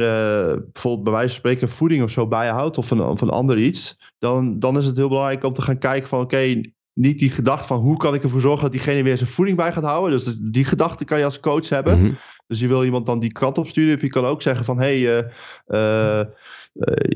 bijvoorbeeld 0.73 1.05
bij 1.05 1.13
wijze 1.13 1.29
van 1.29 1.39
spreken 1.39 1.69
voeding 1.69 2.03
of 2.03 2.11
zo 2.11 2.29
bijhoudt 2.29 2.79
of 2.79 2.91
een, 2.91 3.01
of 3.01 3.21
een 3.21 3.31
ander 3.31 3.59
iets, 3.59 4.13
dan, 4.19 4.59
dan 4.59 4.77
is 4.77 4.87
het 4.87 4.97
heel 4.97 5.09
belangrijk 5.09 5.45
om 5.45 5.53
te 5.53 5.63
gaan 5.63 5.79
kijken 5.79 6.09
van 6.09 6.21
oké, 6.21 6.61
niet 6.99 7.19
die 7.19 7.31
gedachte 7.31 7.67
van 7.67 7.79
hoe 7.79 7.97
kan 7.97 8.15
ik 8.15 8.23
ervoor 8.23 8.41
zorgen 8.41 8.63
dat 8.63 8.73
diegene 8.73 9.03
weer 9.03 9.17
zijn 9.17 9.31
voeding 9.31 9.57
bij 9.57 9.73
gaat 9.73 9.85
houden. 9.85 10.11
Dus 10.11 10.39
die 10.41 10.65
gedachte 10.65 11.05
kan 11.05 11.19
je 11.19 11.25
als 11.25 11.41
coach 11.41 11.69
hebben. 11.69 11.99
Mm-hmm. 11.99 12.19
Dus 12.47 12.61
je 12.61 12.69
wil 12.69 12.85
iemand 12.85 13.07
dan 13.07 13.19
die 13.19 13.33
kant 13.33 13.59
op 13.59 13.69
sturen. 13.69 13.95
Of 13.95 14.01
je 14.01 14.09
kan 14.09 14.25
ook 14.25 14.43
zeggen 14.43 14.65
van 14.65 14.79
hey, 14.79 14.99
uh, 14.99 15.23
uh, 15.69 16.25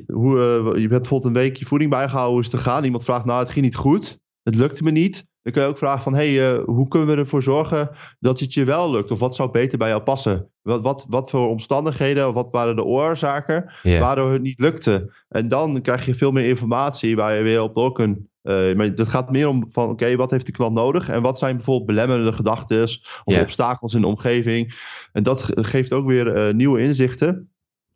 hoe, 0.07 0.39
je 0.75 0.89
hebt 0.89 0.89
bijvoorbeeld 0.89 1.25
een 1.25 1.43
week 1.43 1.57
je 1.57 1.65
voeding 1.65 1.91
bijgehouden, 1.91 2.33
hoe 2.33 2.41
is 2.41 2.47
het 2.47 2.57
te 2.57 2.71
gaan? 2.71 2.85
Iemand 2.85 3.05
vraagt, 3.05 3.25
nou 3.25 3.41
het 3.41 3.51
ging 3.51 3.65
niet 3.65 3.77
goed, 3.77 4.19
het 4.43 4.55
lukte 4.55 4.83
me 4.83 4.91
niet. 4.91 5.29
Dan 5.43 5.53
kun 5.53 5.63
je 5.63 5.69
ook 5.69 5.79
vragen 5.79 6.03
van, 6.03 6.15
hé, 6.15 6.35
hey, 6.35 6.57
hoe 6.57 6.89
kunnen 6.89 7.09
we 7.09 7.17
ervoor 7.17 7.43
zorgen 7.43 7.91
dat 8.19 8.41
het 8.41 8.55
je 8.55 8.65
wel 8.65 8.91
lukt? 8.91 9.11
Of 9.11 9.19
wat 9.19 9.35
zou 9.35 9.51
beter 9.51 9.79
bij 9.79 9.89
jou 9.89 10.03
passen? 10.03 10.51
Wat, 10.63 10.81
wat, 10.81 11.07
wat 11.09 11.31
voor 11.31 11.49
omstandigheden 11.49 12.29
of 12.29 12.35
wat 12.35 12.51
waren 12.51 12.77
de 12.77 12.85
oorzaken 12.85 13.73
yeah. 13.83 14.01
waardoor 14.01 14.33
het 14.33 14.43
niet 14.43 14.61
lukte? 14.61 15.13
En 15.29 15.49
dan 15.49 15.81
krijg 15.81 16.07
je 16.07 16.15
veel 16.15 16.33
meer 16.33 16.49
informatie 16.49 17.17
waar 17.17 17.35
je 17.35 17.43
weer 17.43 17.63
op 17.63 17.75
door 17.75 17.93
kunt 17.93 18.19
uh, 18.43 18.75
maar 18.75 18.87
het 18.87 19.09
gaat 19.09 19.31
meer 19.31 19.49
om 19.49 19.67
van, 19.71 19.85
oké, 19.85 19.93
okay, 19.93 20.17
wat 20.17 20.31
heeft 20.31 20.47
de 20.47 20.53
klant 20.53 20.75
nodig? 20.75 21.09
En 21.09 21.23
wat 21.23 21.39
zijn 21.39 21.57
bijvoorbeeld 21.57 21.87
belemmerende 21.87 22.33
gedachten 22.33 22.83
of 22.83 22.99
yeah. 23.25 23.43
obstakels 23.43 23.95
in 23.95 24.01
de 24.01 24.07
omgeving? 24.07 24.75
En 25.13 25.23
dat 25.23 25.47
geeft 25.55 25.93
ook 25.93 26.07
weer 26.07 26.49
uh, 26.49 26.55
nieuwe 26.55 26.81
inzichten. 26.81 27.50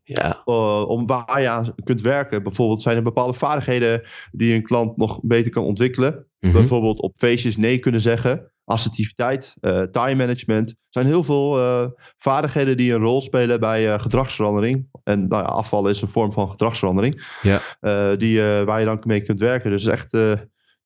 Ja. 0.05 0.43
Uh, 0.47 0.89
om 0.89 1.07
waar 1.07 1.41
je 1.41 1.49
aan 1.49 1.75
kunt 1.85 2.01
werken. 2.01 2.43
Bijvoorbeeld 2.43 2.83
zijn 2.83 2.97
er 2.97 3.03
bepaalde 3.03 3.33
vaardigheden 3.33 4.03
die 4.33 4.55
een 4.55 4.63
klant 4.63 4.97
nog 4.97 5.21
beter 5.23 5.53
kan 5.53 5.65
ontwikkelen. 5.65 6.27
Mm-hmm. 6.41 6.59
Bijvoorbeeld 6.59 7.01
op 7.01 7.13
feestjes 7.17 7.57
nee 7.57 7.79
kunnen 7.79 8.01
zeggen. 8.01 8.53
Assertiviteit, 8.65 9.57
uh, 9.61 9.83
time 9.83 10.15
management. 10.15 10.69
Er 10.71 10.77
zijn 10.89 11.07
heel 11.07 11.23
veel 11.23 11.59
uh, 11.59 11.87
vaardigheden 12.19 12.77
die 12.77 12.93
een 12.93 13.01
rol 13.01 13.21
spelen 13.21 13.61
bij 13.61 13.99
gedragsverandering. 13.99 14.89
En 15.03 15.29
nou 15.29 15.43
ja, 15.43 15.49
afval 15.49 15.89
is 15.89 16.03
een 16.03 16.09
vorm 16.09 16.33
van 16.33 16.51
gedragsverandering. 16.51 17.39
Ja. 17.43 18.17
die, 18.17 18.41
waar 18.41 18.79
je 18.79 18.85
dan 18.85 19.03
mee 19.07 19.23
kunt 19.23 19.41
werken. 19.41 19.71
Dus 19.71 19.87
echt 19.87 20.17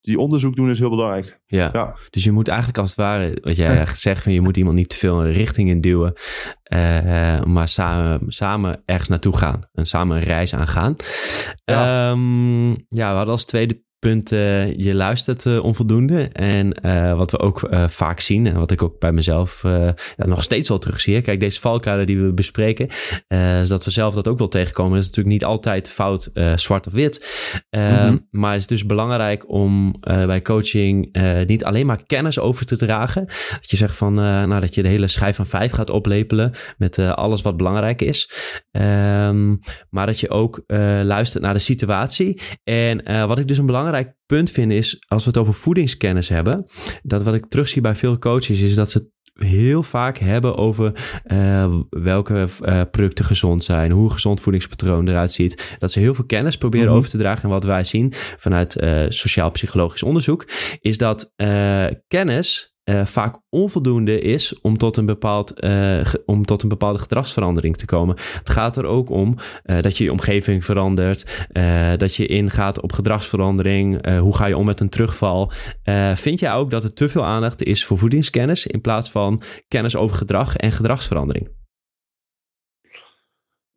die 0.09 0.19
onderzoek 0.19 0.57
doen 0.57 0.71
is 0.71 0.79
heel 0.79 0.91
belangrijk. 0.91 1.41
Ja. 1.47 1.71
ja. 1.73 1.97
dus 2.11 2.25
je 2.25 2.33
moet 2.33 2.49
eigenlijk 2.49 2.79
als 2.79 2.89
het 2.89 2.99
ware, 2.99 3.39
wat 3.43 3.57
jij 3.57 3.87
zegt, 3.95 4.23
van 4.23 4.33
je 4.33 4.41
moet 4.41 4.57
iemand 4.57 4.77
niet 4.77 4.89
te 4.89 4.97
veel 4.97 5.25
een 5.25 5.33
richting 5.33 5.69
in 5.69 5.81
duwen, 5.81 6.13
uh, 6.73 7.43
maar 7.43 7.69
samen, 7.69 8.21
samen 8.27 8.83
ergens 8.85 9.09
naartoe 9.09 9.37
gaan 9.37 9.69
en 9.73 9.87
samen 9.87 10.17
een 10.17 10.23
reis 10.23 10.55
aangaan. 10.55 10.97
Ja, 11.65 12.11
um, 12.11 12.71
ja 12.71 13.11
we 13.11 13.17
hadden 13.17 13.35
als 13.35 13.45
tweede 13.45 13.87
punt, 13.99 14.33
uh, 14.33 14.77
je 14.77 14.95
luistert 14.95 15.45
uh, 15.45 15.65
onvoldoende. 15.65 16.29
En 16.33 16.87
uh, 16.87 17.17
wat 17.17 17.31
we 17.31 17.39
ook 17.39 17.69
vaak 17.87 18.21
zien, 18.21 18.47
en 18.47 18.59
wat 18.59 18.71
ik 18.71 18.83
ook 18.83 18.99
bij 18.99 19.13
mezelf 19.13 19.65
nog 20.17 20.43
steeds 20.43 20.69
wel 20.69 20.79
terugzie. 20.79 21.21
Kijk, 21.21 21.41
deze 21.41 21.61
valkuilen 21.61 22.07
die 22.07 22.19
we 22.23 22.33
bespreken, 22.33 22.89
is 23.63 23.69
dat 23.69 23.85
we 23.85 23.91
zelf 23.91 24.15
dat 24.15 24.29
ook 24.29 24.39
wel 24.39 24.49
tegenkomen. 24.49 24.93
Dat 24.93 25.01
is 25.01 25.07
natuurlijk 25.07 25.35
niet 25.35 25.45
altijd 25.45 25.89
fout 25.89 26.31
zwart 26.55 26.87
of 26.87 26.93
wit. 26.93 27.29
Mm-hmm. 27.71 28.27
Maar 28.31 28.53
het 28.53 28.61
is 28.61 28.67
dus 28.67 28.87
belangrijk 28.87 29.51
om 29.51 29.97
bij 30.01 30.43
coaching 30.43 31.19
niet 31.47 31.65
alleen 31.65 31.87
maar 31.87 32.03
kennis 32.07 32.39
over 32.39 32.67
te 32.67 32.77
dragen. 32.77 33.27
Dat 33.51 33.71
je 33.71 33.77
zegt 33.77 33.97
van, 33.97 34.15
nou, 34.15 34.61
dat 34.61 34.75
je 34.75 34.83
de 34.83 34.89
hele 34.89 35.09
schijf 35.09 35.37
van 35.37 35.47
vijf 35.47 35.73
gaat 35.73 35.91
oplepelen 35.91 36.53
met 36.77 36.99
alles 36.99 37.43
wat 37.43 37.57
belangrijk 37.57 38.03
is. 38.03 38.33
Um, 38.71 39.59
maar 39.91 40.07
dat 40.07 40.21
je 40.21 40.31
ook 40.31 40.63
luistert 41.03 41.43
naar 41.43 41.55
de 41.55 41.59
situatie. 41.59 42.41
En 42.65 43.27
wat 43.27 43.39
ik 43.39 43.49
dus 43.49 43.59
een 43.59 43.67
belangrijk 43.67 43.87
belangrijk 43.91 44.17
punt 44.27 44.51
vind 44.51 44.73
is, 44.73 45.05
als 45.09 45.25
we 45.25 45.31
het 45.31 45.39
over 45.39 45.55
voedingskennis 45.55 46.29
hebben, 46.29 46.67
dat 47.03 47.23
wat 47.23 47.35
ik 47.35 47.47
terugzie 47.47 47.83
bij 47.83 47.95
veel 47.95 48.19
coaches 48.19 48.61
is 48.61 48.75
dat 48.75 48.91
ze 48.91 49.11
heel 49.35 49.83
vaak 49.83 50.19
hebben 50.19 50.57
over 50.57 51.21
uh, 51.27 51.75
welke 51.91 52.49
uh, 52.63 52.81
producten 52.91 53.25
gezond 53.25 53.65
zijn, 53.65 53.91
hoe 53.91 54.05
een 54.05 54.13
gezond 54.13 54.41
voedingspatroon 54.41 55.09
eruit 55.09 55.33
ziet. 55.33 55.77
Dat 55.79 55.93
ze 55.93 56.01
heel 56.01 56.15
veel 56.15 56.25
kennis 56.25 56.59
proberen 56.59 56.87
mm 56.87 56.93
-hmm. 56.93 56.99
over 56.99 57.11
te 57.11 57.19
dragen. 57.19 57.43
En 57.43 57.49
wat 57.49 57.65
wij 57.65 57.85
zien 57.85 58.13
vanuit 58.15 58.83
uh, 58.83 59.05
sociaal-psychologisch 59.09 60.03
onderzoek, 60.03 60.49
is 60.81 60.99
dat 60.99 61.33
kennis 62.09 62.77
uh, 62.89 63.05
vaak 63.05 63.37
onvoldoende 63.51 64.21
is 64.21 64.61
om 64.61 64.79
tot, 64.79 64.97
een 64.97 65.07
bepaald, 65.07 65.65
uh, 65.65 66.01
om 66.27 66.45
tot 66.45 66.63
een 66.63 66.69
bepaalde 66.69 66.99
gedragsverandering 66.99 67.77
te 67.77 67.87
komen. 67.87 68.17
Het 68.39 68.51
gaat 68.51 68.77
er 68.77 68.85
ook 68.85 69.11
om 69.11 69.37
uh, 69.67 69.81
dat 69.81 69.99
je 69.99 70.05
je 70.05 70.13
omgeving 70.13 70.65
verandert, 70.65 71.47
dat 71.97 72.15
je 72.15 72.27
ingaat 72.27 72.81
op 72.81 72.93
gedragsverandering, 72.93 74.17
hoe 74.19 74.37
ga 74.37 74.47
je 74.47 74.57
om 74.57 74.67
met 74.67 74.81
een 74.81 74.89
terugval. 74.89 75.53
vind 76.15 76.41
jij 76.41 76.53
ook 76.53 76.71
dat 76.71 76.85
er 76.85 76.93
te 76.93 77.09
veel 77.09 77.25
aandacht 77.25 77.63
is 77.63 77.85
voor 77.85 77.99
voedingskennis 77.99 78.67
in 78.67 78.81
plaats 78.81 79.11
van 79.11 79.43
kennis 79.69 79.97
over 79.97 80.17
gedrag 80.17 80.57
en 80.57 80.73
gedragsverandering? 80.73 81.49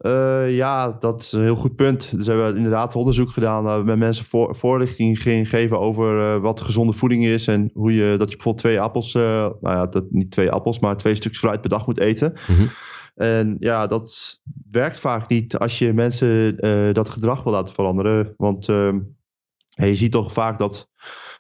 Uh, 0.02 0.56
ja, 0.56 0.92
dat 1.00 1.22
is 1.22 1.32
een 1.32 1.42
heel 1.42 1.56
goed 1.56 1.76
punt. 1.76 2.18
Dus 2.18 2.28
we 2.28 2.34
hebben 2.34 2.56
inderdaad 2.56 2.96
onderzoek 2.96 3.30
gedaan 3.30 3.78
we 3.78 3.84
met 3.84 3.98
mensen 3.98 4.26
voor, 4.26 4.56
voorlichting 4.56 5.22
gingen 5.22 5.46
geven 5.46 5.80
over 5.80 6.20
uh, 6.20 6.42
wat 6.42 6.62
gezonde 6.62 6.94
voeding 6.94 7.26
is 7.26 7.48
en 7.48 7.70
hoe 7.74 7.94
je 7.94 8.18
dat 8.18 8.30
je 8.30 8.36
bijvoorbeeld 8.36 8.58
twee 8.58 8.80
appels, 8.80 9.14
uh, 9.14 9.22
nou 9.22 9.56
ja, 9.62 9.86
dat, 9.86 10.06
niet 10.10 10.32
twee 10.32 10.52
appels, 10.52 10.80
maar 10.80 10.98
twee 10.98 11.16
stukjes 11.16 11.42
fruit 11.42 11.62
per 11.62 11.70
dag 11.70 11.86
moet 11.86 12.00
eten. 12.00 12.40
Mm 12.48 12.56
-hmm. 12.56 12.70
En 13.16 13.56
ja, 13.60 13.88
dat 13.88 14.40
werkt 14.72 15.00
vaak 15.00 15.30
niet 15.30 15.58
als 15.58 15.80
je 15.80 15.94
mensen 15.94 16.56
dat 16.94 17.10
gedrag 17.10 17.44
wil 17.44 17.54
laten 17.54 17.74
veranderen. 17.74 18.34
Want 18.38 18.70
ehm, 18.70 19.00
je 19.68 19.96
ziet 19.96 20.12
toch 20.12 20.34
vaak 20.34 20.60
dat 20.60 20.91
uh, 20.91 20.91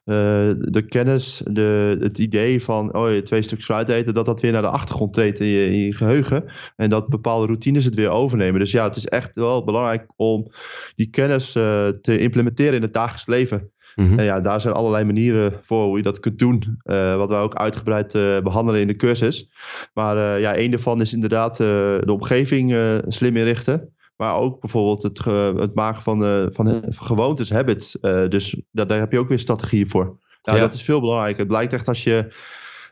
de 0.03 0.85
kennis, 0.89 1.41
de, 1.49 1.97
het 1.99 2.17
idee 2.17 2.63
van 2.63 2.95
oh, 2.95 3.13
je 3.13 3.21
twee 3.21 3.41
stukjes 3.41 3.65
fruit 3.65 3.89
eten, 3.89 4.13
dat 4.13 4.25
dat 4.25 4.41
weer 4.41 4.51
naar 4.51 4.61
de 4.61 4.67
achtergrond 4.67 5.13
treedt 5.13 5.39
in 5.39 5.47
je, 5.47 5.65
in 5.65 5.77
je 5.77 5.95
geheugen. 5.95 6.43
En 6.75 6.89
dat 6.89 7.07
bepaalde 7.07 7.45
routines 7.45 7.85
het 7.85 7.95
weer 7.95 8.09
overnemen. 8.09 8.59
Dus 8.59 8.71
ja, 8.71 8.83
het 8.83 8.95
is 8.95 9.05
echt 9.05 9.31
wel 9.33 9.63
belangrijk 9.63 10.05
om 10.15 10.51
die 10.95 11.09
kennis 11.09 11.55
uh, 11.55 11.87
te 11.87 12.17
implementeren 12.17 12.73
in 12.73 12.81
het 12.81 12.93
dagelijks 12.93 13.27
leven. 13.27 13.71
Mm-hmm. 13.95 14.19
En 14.19 14.25
ja, 14.25 14.41
daar 14.41 14.61
zijn 14.61 14.73
allerlei 14.73 15.03
manieren 15.03 15.53
voor 15.63 15.85
hoe 15.85 15.97
je 15.97 16.03
dat 16.03 16.19
kunt 16.19 16.39
doen. 16.39 16.79
Uh, 16.83 17.15
wat 17.15 17.29
wij 17.29 17.39
ook 17.39 17.55
uitgebreid 17.55 18.11
behandelen 18.43 18.81
in 18.81 18.87
de 18.87 18.95
cursus. 18.95 19.49
Maar 19.93 20.39
ja, 20.39 20.57
een 20.57 20.71
daarvan 20.71 21.01
is 21.01 21.13
inderdaad 21.13 21.57
de 21.57 22.11
omgeving 22.11 22.75
slim 23.07 23.35
inrichten. 23.35 23.93
Maar 24.21 24.35
ook 24.35 24.59
bijvoorbeeld 24.59 25.03
het, 25.03 25.25
het 25.59 25.75
maken 25.75 26.01
van, 26.01 26.23
uh, 26.23 26.45
van 26.49 26.83
gewoontes, 26.87 27.49
habits. 27.49 27.97
Uh, 28.01 28.27
dus 28.27 28.61
dat, 28.71 28.89
daar 28.89 28.99
heb 28.99 29.11
je 29.11 29.19
ook 29.19 29.27
weer 29.27 29.39
strategieën 29.39 29.89
voor. 29.89 30.19
Nou, 30.43 30.57
ja. 30.57 30.63
Dat 30.63 30.73
is 30.73 30.83
veel 30.83 30.99
belangrijker. 30.99 31.39
Het 31.39 31.47
blijkt 31.47 31.73
echt 31.73 31.87
als 31.87 32.03
je 32.03 32.33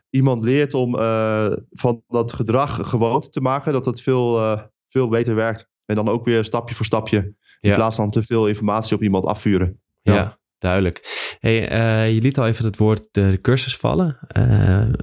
iemand 0.10 0.44
leert 0.44 0.74
om 0.74 0.96
uh, 0.96 1.48
van 1.72 2.04
dat 2.08 2.34
gedrag 2.34 2.90
gewoonte 2.90 3.30
te 3.30 3.42
maken, 3.42 3.74
dat 3.74 3.84
dat 3.84 4.02
veel, 4.02 4.60
veel 4.88 5.10
beter 5.10 5.36
werkt. 5.36 5.70
En 5.86 5.96
dan 5.96 6.10
ook 6.10 6.26
weer 6.26 6.44
stapje 6.44 6.76
voor 6.76 6.86
stapje. 6.86 7.34
In 7.60 7.74
plaats 7.74 7.96
van 7.96 8.12
te 8.12 8.22
veel 8.22 8.48
informatie 8.48 8.96
op 8.96 9.04
iemand 9.04 9.26
afvuren. 9.26 9.80
ja. 10.02 10.14
ja 10.14 10.40
duidelijk. 10.60 11.02
Hey, 11.40 11.72
uh, 11.72 12.14
je 12.14 12.22
liet 12.22 12.38
al 12.38 12.48
even 12.48 12.66
het 12.66 12.78
woord 12.78 13.08
de 13.12 13.38
cursus 13.42 13.78
vallen. 13.78 14.18
Uh, 14.38 14.44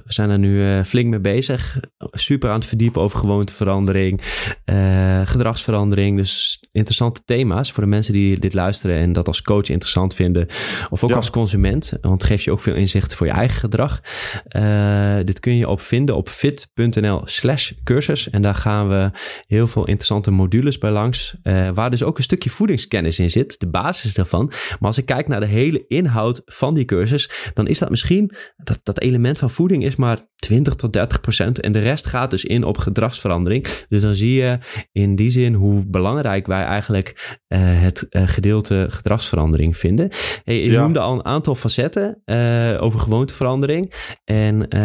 we 0.05 0.13
zijn 0.13 0.29
er 0.29 0.39
nu 0.39 0.75
uh, 0.75 0.83
flink 0.83 1.09
mee 1.09 1.19
bezig. 1.19 1.79
Super 2.19 2.49
aan 2.49 2.59
het 2.59 2.67
verdiepen 2.67 3.01
over 3.01 3.19
gewoonteverandering, 3.19 4.21
gedragsverandering. 5.23 6.17
Dus 6.17 6.63
interessante 6.71 7.21
thema's 7.25 7.71
voor 7.71 7.83
de 7.83 7.89
mensen 7.89 8.13
die 8.13 8.39
dit 8.39 8.53
luisteren 8.53 8.97
en 8.97 9.13
dat 9.13 9.27
als 9.27 9.41
coach 9.41 9.69
interessant 9.69 10.13
vinden. 10.13 10.47
Of 10.89 11.03
ook 11.03 11.09
ja. 11.09 11.15
als 11.15 11.29
consument, 11.29 11.97
want 12.01 12.21
het 12.21 12.31
geeft 12.31 12.43
je 12.43 12.51
ook 12.51 12.61
veel 12.61 12.75
inzicht 12.75 13.13
voor 13.13 13.27
je 13.27 13.33
eigen 13.33 13.59
gedrag. 13.59 14.01
dit 15.25 15.39
kun 15.39 15.55
je 15.55 15.67
op 15.67 15.81
vinden 15.81 16.15
op 16.15 16.29
fit.nl 16.29 17.21
slash 17.25 17.71
cursus. 17.83 18.29
En 18.29 18.41
daar 18.41 18.55
gaan 18.55 18.89
we 18.89 19.11
heel 19.47 19.67
veel 19.67 19.85
interessante 19.85 20.31
modules 20.31 20.77
bij 20.77 20.91
langs. 20.91 21.35
waar 21.73 21.89
dus 21.89 22.03
ook 22.03 22.17
een 22.17 22.23
stukje 22.23 22.49
voedingskennis 22.49 23.19
in 23.19 23.31
zit, 23.31 23.59
de 23.59 23.67
basis 23.67 24.13
daarvan. 24.13 24.45
Maar 24.47 24.77
als 24.79 24.97
ik 24.97 25.05
kijk 25.05 25.27
naar 25.27 25.39
de 25.39 25.45
hele 25.45 25.85
inhoud 25.87 26.41
van 26.45 26.73
die 26.73 26.85
cursus, 26.85 27.29
dan 27.53 27.67
is 27.67 27.79
dat 27.79 27.89
misschien, 27.89 28.31
dat, 28.57 28.79
dat 28.83 28.99
element 28.99 29.37
van 29.37 29.49
voeding 29.49 29.83
is 29.83 29.95
maar 29.95 30.19
20 30.35 30.75
tot 30.75 30.93
30 30.93 31.19
procent. 31.19 31.59
En 31.59 31.71
de 31.71 31.79
rest 31.79 32.06
gaat 32.07 32.31
dus 32.31 32.45
in 32.45 32.63
op 32.63 32.77
gedragsverandering. 32.77 33.85
Dus 33.89 34.01
dan 34.01 34.15
zie 34.15 34.33
je 34.33 34.57
in 34.91 35.15
die 35.15 35.29
zin 35.29 35.53
hoe 35.53 35.87
belangrijk 35.87 36.47
wij 36.47 36.63
eigenlijk 36.63 37.37
uh, 37.47 37.59
het 37.61 38.05
uh, 38.09 38.21
gedeelte 38.25 38.85
gedragsverandering 38.89 39.77
vinden. 39.77 40.09
Hey, 40.43 40.63
je 40.63 40.71
ja. 40.71 40.81
noemde 40.81 40.99
al 40.99 41.13
een 41.13 41.25
aantal 41.25 41.55
facetten 41.55 42.21
uh, 42.25 42.77
over 42.79 42.99
gewoonteverandering 42.99 43.93
en 44.23 44.75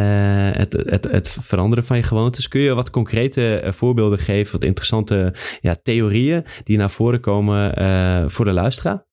het, 0.59 0.73
het, 0.73 1.09
het 1.11 1.29
veranderen 1.41 1.85
van 1.85 1.97
je 1.97 2.03
gewoontes. 2.03 2.49
Kun 2.49 2.61
je 2.61 2.75
wat 2.75 2.91
concrete 2.91 3.63
voorbeelden 3.67 4.19
geven, 4.19 4.53
wat 4.53 4.65
interessante 4.65 5.35
ja, 5.61 5.77
theorieën 5.83 6.45
die 6.65 6.77
naar 6.77 6.91
voren 6.91 7.21
komen 7.21 8.31
voor 8.31 8.45
de 8.45 8.53
luisteraar? 8.53 9.11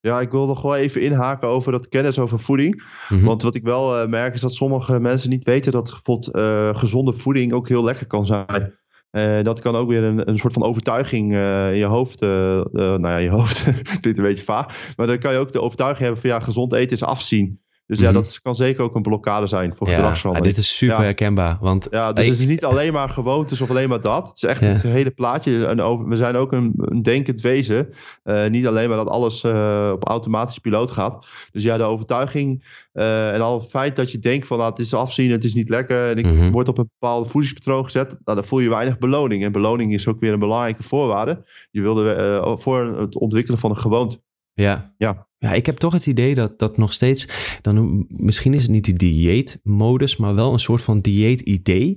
Ja, 0.00 0.20
ik 0.20 0.30
wil 0.30 0.46
nog 0.46 0.62
wel 0.62 0.76
even 0.76 1.00
inhaken 1.00 1.48
over 1.48 1.72
dat 1.72 1.88
kennis 1.88 2.18
over 2.18 2.38
voeding. 2.38 2.84
Mm-hmm. 3.08 3.26
Want 3.26 3.42
wat 3.42 3.54
ik 3.54 3.62
wel 3.62 4.02
uh, 4.02 4.08
merk 4.08 4.34
is 4.34 4.40
dat 4.40 4.54
sommige 4.54 5.00
mensen 5.00 5.30
niet 5.30 5.44
weten 5.44 5.72
dat 5.72 5.90
bijvoorbeeld 5.90 6.36
uh, 6.36 6.74
gezonde 6.74 7.12
voeding 7.12 7.52
ook 7.52 7.68
heel 7.68 7.84
lekker 7.84 8.06
kan 8.06 8.26
zijn. 8.26 8.78
Uh, 9.10 9.42
dat 9.42 9.60
kan 9.60 9.76
ook 9.76 9.88
weer 9.88 10.02
een, 10.02 10.28
een 10.28 10.38
soort 10.38 10.52
van 10.52 10.62
overtuiging 10.62 11.32
in 11.32 11.76
je 11.76 11.84
hoofd. 11.84 12.20
nou 12.20 13.08
ja, 13.08 13.16
je 13.16 13.30
hoofd 13.30 13.62
klinkt 14.00 14.18
een 14.18 14.24
beetje 14.24 14.44
vaag. 14.44 14.94
Maar 14.96 15.06
dan 15.06 15.18
kan 15.18 15.32
je 15.32 15.38
ook 15.38 15.52
de 15.52 15.60
overtuiging 15.60 16.04
hebben 16.04 16.20
van 16.20 16.30
ja, 16.30 16.40
gezond 16.40 16.72
eten 16.72 16.92
is 16.92 17.02
afzien. 17.02 17.63
Dus 17.86 17.98
ja, 17.98 18.08
mm-hmm. 18.08 18.22
dat 18.22 18.40
kan 18.42 18.54
zeker 18.54 18.82
ook 18.82 18.94
een 18.94 19.02
blokkade 19.02 19.46
zijn 19.46 19.76
voor 19.76 19.88
ja, 19.88 19.94
gedragsverandering. 19.94 20.54
Ja, 20.54 20.60
dit 20.60 20.70
is 20.70 20.76
super 20.76 20.96
ja. 20.96 21.02
herkenbaar. 21.02 21.58
Want 21.60 21.86
ja, 21.90 22.12
dus 22.12 22.26
het 22.26 22.38
is 22.38 22.46
niet 22.46 22.64
alleen 22.64 22.92
maar 22.92 23.08
gewoontes 23.08 23.60
of 23.60 23.70
alleen 23.70 23.88
maar 23.88 24.00
dat. 24.00 24.28
Het 24.28 24.36
is 24.36 24.42
echt 24.42 24.60
het 24.60 24.82
hele 24.82 25.10
plaatje. 25.10 25.66
En 25.66 25.80
over, 25.80 26.08
we 26.08 26.16
zijn 26.16 26.36
ook 26.36 26.52
een, 26.52 26.72
een 26.76 27.02
denkend 27.02 27.40
wezen. 27.40 27.88
Uh, 28.24 28.46
niet 28.46 28.66
alleen 28.66 28.88
maar 28.88 28.96
dat 28.96 29.08
alles 29.08 29.42
uh, 29.42 29.90
op 29.92 30.08
automatische 30.08 30.60
piloot 30.60 30.90
gaat. 30.90 31.26
Dus 31.50 31.62
ja, 31.62 31.76
de 31.76 31.82
overtuiging 31.82 32.64
uh, 32.92 33.34
en 33.34 33.40
al 33.40 33.58
het 33.58 33.68
feit 33.68 33.96
dat 33.96 34.10
je 34.10 34.18
denkt 34.18 34.46
van 34.46 34.58
nou, 34.58 34.70
het 34.70 34.78
is 34.78 34.94
afzien, 34.94 35.30
het 35.30 35.44
is 35.44 35.54
niet 35.54 35.68
lekker. 35.68 36.10
En 36.10 36.16
ik 36.16 36.26
mm-hmm. 36.26 36.52
word 36.52 36.68
op 36.68 36.78
een 36.78 36.90
bepaald 36.98 37.30
voedingspatroon 37.30 37.84
gezet. 37.84 38.08
Nou, 38.08 38.38
dan 38.38 38.44
voel 38.44 38.60
je 38.60 38.68
weinig 38.68 38.98
beloning. 38.98 39.44
En 39.44 39.52
beloning 39.52 39.92
is 39.92 40.08
ook 40.08 40.20
weer 40.20 40.32
een 40.32 40.38
belangrijke 40.38 40.82
voorwaarde. 40.82 41.44
Je 41.70 41.80
wilde 41.80 42.56
voor 42.60 42.98
het 42.98 43.18
ontwikkelen 43.18 43.58
van 43.58 43.70
een 43.70 43.78
gewoonte. 43.78 44.22
Ja. 44.52 44.94
ja. 44.96 45.26
Ja, 45.44 45.52
ik 45.52 45.66
heb 45.66 45.76
toch 45.76 45.92
het 45.92 46.06
idee 46.06 46.34
dat 46.34 46.58
dat 46.58 46.76
nog 46.76 46.92
steeds, 46.92 47.28
dan, 47.62 48.06
misschien 48.08 48.54
is 48.54 48.62
het 48.62 48.70
niet 48.70 48.84
de 48.84 48.92
dieetmodus, 48.92 50.16
maar 50.16 50.34
wel 50.34 50.52
een 50.52 50.58
soort 50.58 50.82
van 50.82 51.00
dieet-idee. 51.00 51.94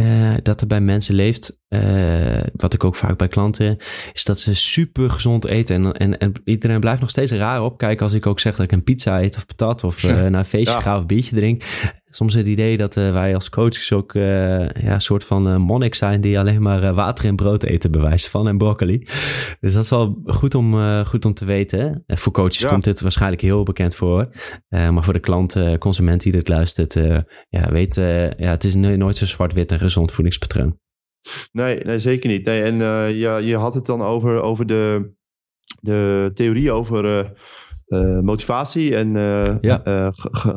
Uh, 0.00 0.34
dat 0.42 0.60
er 0.60 0.66
bij 0.66 0.80
mensen 0.80 1.14
leeft, 1.14 1.60
uh, 1.68 2.40
wat 2.52 2.74
ik 2.74 2.84
ook 2.84 2.96
vaak 2.96 3.18
bij 3.18 3.28
klanten, 3.28 3.76
is 4.12 4.24
dat 4.24 4.40
ze 4.40 4.54
super 4.54 5.10
gezond 5.10 5.46
eten. 5.46 5.74
En, 5.76 5.92
en, 5.92 6.18
en 6.18 6.32
iedereen 6.44 6.80
blijft 6.80 7.00
nog 7.00 7.10
steeds 7.10 7.32
raar 7.32 7.62
opkijken 7.62 8.04
als 8.04 8.14
ik 8.14 8.26
ook 8.26 8.40
zeg 8.40 8.56
dat 8.56 8.64
ik 8.64 8.72
een 8.72 8.82
pizza 8.82 9.22
eet 9.22 9.36
of 9.36 9.46
patat 9.46 9.84
of 9.84 10.02
uh, 10.02 10.12
naar 10.12 10.34
een 10.34 10.44
feestje 10.44 10.74
ja. 10.74 10.80
ga 10.80 10.94
of 10.94 11.00
een 11.00 11.06
biertje 11.06 11.36
drink 11.36 11.62
soms 12.14 12.34
het 12.34 12.46
idee 12.46 12.76
dat 12.76 12.94
wij 12.94 13.34
als 13.34 13.50
coaches 13.50 13.92
ook 13.92 14.12
ja, 14.12 14.70
een 14.74 15.00
soort 15.00 15.24
van 15.24 15.60
monnik 15.60 15.94
zijn 15.94 16.20
die 16.20 16.38
alleen 16.38 16.62
maar 16.62 16.94
water 16.94 17.24
en 17.24 17.36
brood 17.36 17.62
eten, 17.62 17.90
bewijs 17.90 18.28
van 18.28 18.48
en 18.48 18.58
broccoli. 18.58 19.06
Dus 19.60 19.72
dat 19.72 19.84
is 19.84 19.90
wel 19.90 20.22
goed 20.26 20.54
om, 20.54 20.74
goed 21.04 21.24
om 21.24 21.34
te 21.34 21.44
weten. 21.44 22.04
En 22.06 22.18
voor 22.18 22.32
coaches 22.32 22.58
ja. 22.58 22.68
komt 22.68 22.84
dit 22.84 23.00
waarschijnlijk 23.00 23.42
heel 23.42 23.62
bekend 23.62 23.94
voor. 23.94 24.28
maar 24.68 25.04
voor 25.04 25.12
de 25.12 25.20
klant, 25.20 25.78
consument 25.78 26.22
die 26.22 26.32
dit 26.32 26.48
luistert, 26.48 26.94
ja, 27.48 27.70
weet, 27.70 27.94
ja, 28.36 28.50
het 28.50 28.64
is 28.64 28.74
nooit 28.74 29.16
zo 29.16 29.26
zwart-wit 29.26 29.72
een 29.72 29.78
gezond 29.84 30.12
voedingspatroon. 30.12 30.78
Nee, 31.52 31.84
nee 31.84 31.98
zeker 31.98 32.30
niet. 32.30 32.44
Nee, 32.44 32.62
en 32.62 32.76
ja, 33.14 33.36
je 33.36 33.56
had 33.56 33.74
het 33.74 33.86
dan 33.86 34.02
over, 34.02 34.40
over 34.40 34.66
de, 34.66 35.12
de 35.80 36.30
theorie 36.34 36.72
over 36.72 37.32
motivatie 38.22 38.96
en 38.96 39.12
ja. 39.60 40.10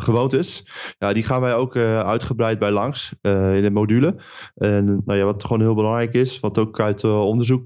gewoontes. 0.07 0.67
Ja, 0.97 1.13
die 1.13 1.23
gaan 1.23 1.41
wij 1.41 1.55
ook 1.55 1.75
uitgebreid 1.75 2.59
bij 2.59 2.71
langs 2.71 3.13
in 3.21 3.61
de 3.61 3.69
module. 3.73 4.15
En 4.55 5.01
nou 5.05 5.19
ja, 5.19 5.25
wat 5.25 5.43
gewoon 5.43 5.61
heel 5.61 5.75
belangrijk 5.75 6.13
is, 6.13 6.39
wat 6.39 6.57
ook 6.57 6.79
uit 6.79 7.03
onderzoek 7.03 7.63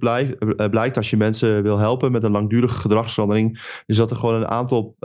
blijkt 0.70 0.98
als 0.98 1.10
je 1.10 1.18
mensen 1.18 1.64
wil 1.64 1.78
helpen 1.78 2.12
met 2.12 2.24
een 2.24 2.32
langdurige 2.32 2.78
gedragsverandering, 2.78 3.82
is 3.86 3.98
dat 3.98 4.12
er 4.12 4.18
gewoon 4.18 4.36
een 4.36 4.48
aantal, 4.48 4.96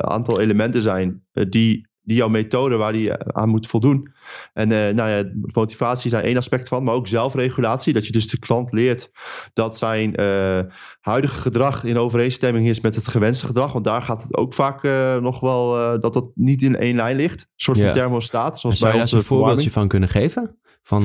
aantal 0.00 0.40
elementen 0.40 0.82
zijn 0.82 1.24
die 1.32 1.92
die 2.04 2.16
jouw 2.16 2.28
methode 2.28 2.76
waar 2.76 2.92
die 2.92 3.10
eh, 3.10 3.40
aan 3.42 3.48
moet 3.48 3.66
voldoen. 3.66 4.12
En 4.52 4.70
uh, 4.70 4.88
nou 4.88 5.10
ja, 5.10 5.30
motivatie 5.52 6.04
is 6.04 6.10
daar 6.10 6.22
één 6.22 6.36
aspect 6.36 6.68
van, 6.68 6.84
maar 6.84 6.94
ook 6.94 7.08
zelfregulatie. 7.08 7.92
Dat 7.92 8.06
je 8.06 8.12
dus 8.12 8.28
de 8.28 8.38
klant 8.38 8.72
leert 8.72 9.10
dat 9.52 9.78
zijn 9.78 10.20
uh, 10.20 10.60
huidige 11.00 11.40
gedrag 11.40 11.84
in 11.84 11.98
overeenstemming 11.98 12.68
is 12.68 12.80
met 12.80 12.94
het 12.94 13.08
gewenste 13.08 13.46
gedrag. 13.46 13.72
Want 13.72 13.84
daar 13.84 14.02
gaat 14.02 14.22
het 14.22 14.36
ook 14.36 14.54
vaak 14.54 14.82
uh, 14.82 15.16
nog 15.16 15.40
wel 15.40 16.00
dat 16.00 16.12
dat 16.12 16.30
niet 16.34 16.62
in 16.62 16.76
één 16.76 16.96
lijn 16.96 17.16
ligt. 17.16 17.40
Een 17.40 17.48
soort 17.56 17.78
van 17.78 17.92
thermostaat. 17.92 18.60
Zoals 18.60 18.78
zou 18.78 18.90
bij 18.90 19.00
je 19.00 19.06
daar 19.06 19.18
een 19.18 19.24
voorbeeldje 19.24 19.70
van 19.70 19.88
kunnen 19.88 20.08
geven? 20.08 20.58
Van 20.82 21.02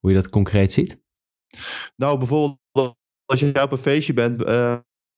hoe 0.00 0.10
je 0.10 0.14
dat 0.14 0.28
concreet 0.28 0.72
ziet? 0.72 1.00
Nou, 1.96 2.18
bijvoorbeeld 2.18 2.58
als 3.24 3.40
je 3.40 3.62
op 3.62 3.72
een 3.72 3.78
feestje 3.78 4.12
bent, 4.12 4.44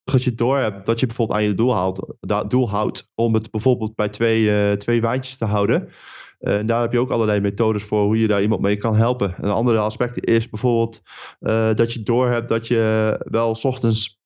dat 0.05 0.25
je 0.25 0.35
door 0.35 0.59
hebt 0.59 0.87
dat 0.87 1.01
je 1.01 1.07
bijvoorbeeld 1.07 1.39
aan 1.39 1.45
je 1.45 1.55
doel 1.55 1.75
houdt, 1.75 2.01
doel 2.49 2.71
houdt 2.71 3.11
om 3.15 3.35
het 3.35 3.51
bijvoorbeeld 3.51 3.95
bij 3.95 4.09
twee, 4.09 4.71
uh, 4.71 4.73
twee 4.73 5.01
wijntjes 5.01 5.37
te 5.37 5.45
houden. 5.45 5.89
Uh, 6.41 6.57
en 6.57 6.67
daar 6.67 6.81
heb 6.81 6.93
je 6.93 6.99
ook 6.99 7.11
allerlei 7.11 7.41
methodes 7.41 7.83
voor 7.83 8.03
hoe 8.03 8.19
je 8.19 8.27
daar 8.27 8.43
iemand 8.43 8.61
mee 8.61 8.77
kan 8.77 8.97
helpen. 8.97 9.35
Een 9.41 9.51
andere 9.51 9.79
aspect 9.79 10.27
is 10.27 10.49
bijvoorbeeld 10.49 11.03
uh, 11.41 11.75
dat 11.75 11.93
je 11.93 12.03
door 12.03 12.31
hebt 12.31 12.49
dat 12.49 12.67
je 12.67 13.25
wel 13.31 13.55
s 13.55 13.65
ochtends 13.65 14.23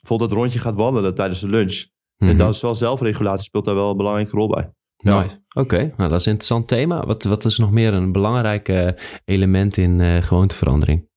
bijvoorbeeld 0.00 0.30
het 0.30 0.38
rondje 0.38 0.58
gaat 0.58 0.74
wandelen 0.74 1.14
tijdens 1.14 1.40
de 1.40 1.48
lunch. 1.48 1.84
En 2.16 2.26
mhm. 2.26 2.36
dat 2.36 2.54
is 2.54 2.60
wel 2.60 2.74
zelfregulatie, 2.74 3.44
speelt 3.44 3.64
daar 3.64 3.74
wel 3.74 3.90
een 3.90 3.96
belangrijke 3.96 4.36
rol 4.36 4.48
bij. 4.48 4.72
Ja. 4.96 5.26
Oké, 5.52 5.92
nou 5.96 6.10
dat 6.10 6.20
is 6.20 6.26
een 6.26 6.32
interessant 6.32 6.68
thema. 6.68 7.06
Wat, 7.06 7.22
wat 7.22 7.44
is 7.44 7.58
nog 7.58 7.70
meer 7.70 7.94
een 7.94 8.12
belangrijk 8.12 8.94
element 9.24 9.76
in 9.76 10.22
gewoonteverandering? 10.22 11.09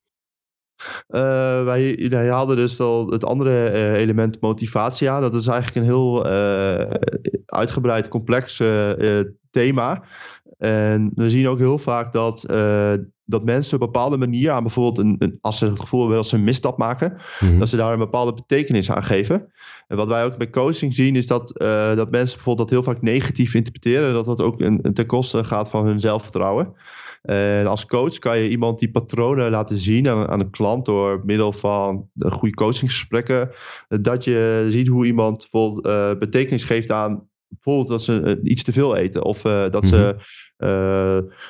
Uh, 1.09 1.63
wij, 1.63 2.07
wij 2.09 2.27
hadden 2.27 2.55
dus 2.55 2.79
al 2.79 3.09
het 3.09 3.25
andere 3.25 3.71
uh, 3.71 3.93
element 3.93 4.41
motivatie 4.41 5.09
aan. 5.09 5.21
Dat 5.21 5.33
is 5.33 5.47
eigenlijk 5.47 5.77
een 5.77 5.93
heel 5.93 6.25
uh, 6.25 6.91
uitgebreid, 7.45 8.07
complex 8.07 8.61
thema. 9.51 10.03
En 10.63 11.11
we 11.15 11.29
zien 11.29 11.47
ook 11.47 11.57
heel 11.57 11.77
vaak 11.77 12.13
dat, 12.13 12.41
dat 13.25 13.43
mensen 13.43 13.75
op 13.75 13.81
een 13.81 13.91
bepaalde 13.91 14.17
manier 14.17 14.51
aan 14.51 14.63
bijvoorbeeld 14.63 14.97
een, 14.97 15.15
een 15.19 15.37
als 15.41 15.57
ze 15.57 15.65
het 15.65 15.79
gevoel 15.79 15.99
hebben 15.99 16.17
dat 16.17 16.27
ze 16.27 16.35
een 16.35 16.43
misstap 16.43 16.77
maken, 16.77 17.17
mhm. 17.39 17.59
dat 17.59 17.69
ze 17.69 17.77
daar 17.77 17.93
een 17.93 17.99
bepaalde 17.99 18.33
betekenis 18.33 18.91
aan 18.91 19.03
geven. 19.03 19.51
En 19.87 19.97
wat 19.97 20.07
wij 20.07 20.25
ook 20.25 20.37
bij 20.37 20.49
coaching 20.49 20.93
zien 20.93 21.15
is 21.15 21.27
dat, 21.27 21.53
dat 21.95 22.11
mensen 22.11 22.35
bijvoorbeeld 22.35 22.57
dat 22.57 22.69
heel 22.69 22.93
vaak 22.93 23.01
negatief 23.01 23.53
interpreteren, 23.53 24.13
dat 24.13 24.25
dat 24.25 24.41
ook 24.41 24.61
een, 24.61 24.93
ten 24.93 25.05
koste 25.05 25.43
gaat 25.43 25.69
van 25.69 25.85
hun 25.85 25.99
zelfvertrouwen. 25.99 26.75
En 27.23 27.67
als 27.67 27.85
coach 27.85 28.17
kan 28.17 28.39
je 28.39 28.49
iemand 28.49 28.79
die 28.79 28.91
patronen 28.91 29.51
laten 29.51 29.77
zien 29.77 30.09
aan, 30.09 30.27
aan 30.27 30.39
een 30.39 30.49
klant 30.49 30.85
door 30.85 31.21
middel 31.25 31.51
van 31.51 32.09
goede 32.19 32.55
coachingsgesprekken. 32.55 33.51
Dat 33.87 34.23
je 34.23 34.65
ziet 34.69 34.87
hoe 34.87 35.05
iemand 35.05 35.37
bijvoorbeeld 35.37 35.85
uh, 35.85 36.19
betekenis 36.19 36.63
geeft 36.63 36.91
aan 36.91 37.27
bijvoorbeeld 37.47 37.87
dat 37.87 38.03
ze 38.03 38.39
iets 38.43 38.63
te 38.63 38.71
veel 38.71 38.95
eten. 38.95 39.23
Of 39.23 39.45
uh, 39.45 39.61
dat 39.61 39.83
mm 39.83 39.89
-hmm. 39.89 39.99
ze 39.99 40.15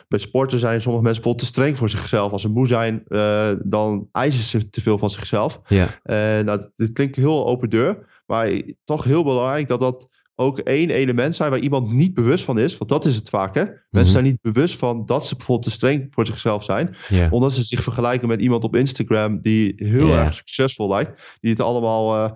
bij 0.07 0.19
sporten 0.19 0.59
zijn 0.59 0.81
sommige 0.81 1.03
mensen 1.03 1.21
bijvoorbeeld 1.23 1.39
te 1.39 1.45
streng 1.45 1.77
voor 1.77 1.89
zichzelf. 1.89 2.31
Als 2.31 2.41
ze 2.41 2.49
moe 2.49 2.67
zijn, 2.67 3.03
dan 3.63 4.07
eisen 4.11 4.43
ze 4.43 4.69
te 4.69 4.81
veel 4.81 4.97
van 4.97 5.09
zichzelf. 5.09 5.61
Ja. 5.67 5.99
En 6.03 6.45
nou, 6.45 6.69
dit 6.75 6.91
klinkt 6.91 7.15
heel 7.15 7.45
open 7.47 7.69
deur. 7.69 8.21
Maar 8.25 8.61
toch 8.83 9.03
heel 9.03 9.23
belangrijk 9.23 9.67
dat 9.67 9.79
dat 9.79 10.07
ook 10.35 10.59
één 10.59 10.89
element 10.89 11.35
zijn 11.35 11.49
waar 11.49 11.59
iemand 11.59 11.91
niet 11.91 12.13
bewust 12.13 12.43
van 12.43 12.59
is. 12.59 12.77
Want 12.77 12.89
dat 12.89 13.05
is 13.05 13.15
het 13.15 13.29
vaak, 13.29 13.55
hè? 13.55 13.61
Mensen 13.61 13.79
mhm. 13.89 14.05
zijn 14.05 14.23
niet 14.23 14.41
bewust 14.41 14.77
van 14.77 15.05
dat 15.05 15.27
ze 15.27 15.35
bijvoorbeeld 15.35 15.67
te 15.69 15.75
streng 15.75 16.07
voor 16.09 16.25
zichzelf 16.25 16.63
zijn. 16.63 16.95
Omdat 17.29 17.53
ze 17.53 17.63
zich 17.63 17.83
vergelijken 17.83 18.27
met 18.27 18.41
iemand 18.41 18.63
op 18.63 18.75
Instagram 18.75 19.41
die 19.41 19.73
heel 19.75 20.13
erg 20.13 20.33
succesvol 20.33 20.89
lijkt. 20.89 21.37
Die 21.39 21.51
het 21.51 21.61
allemaal 21.61 22.15
uh, 22.15 22.31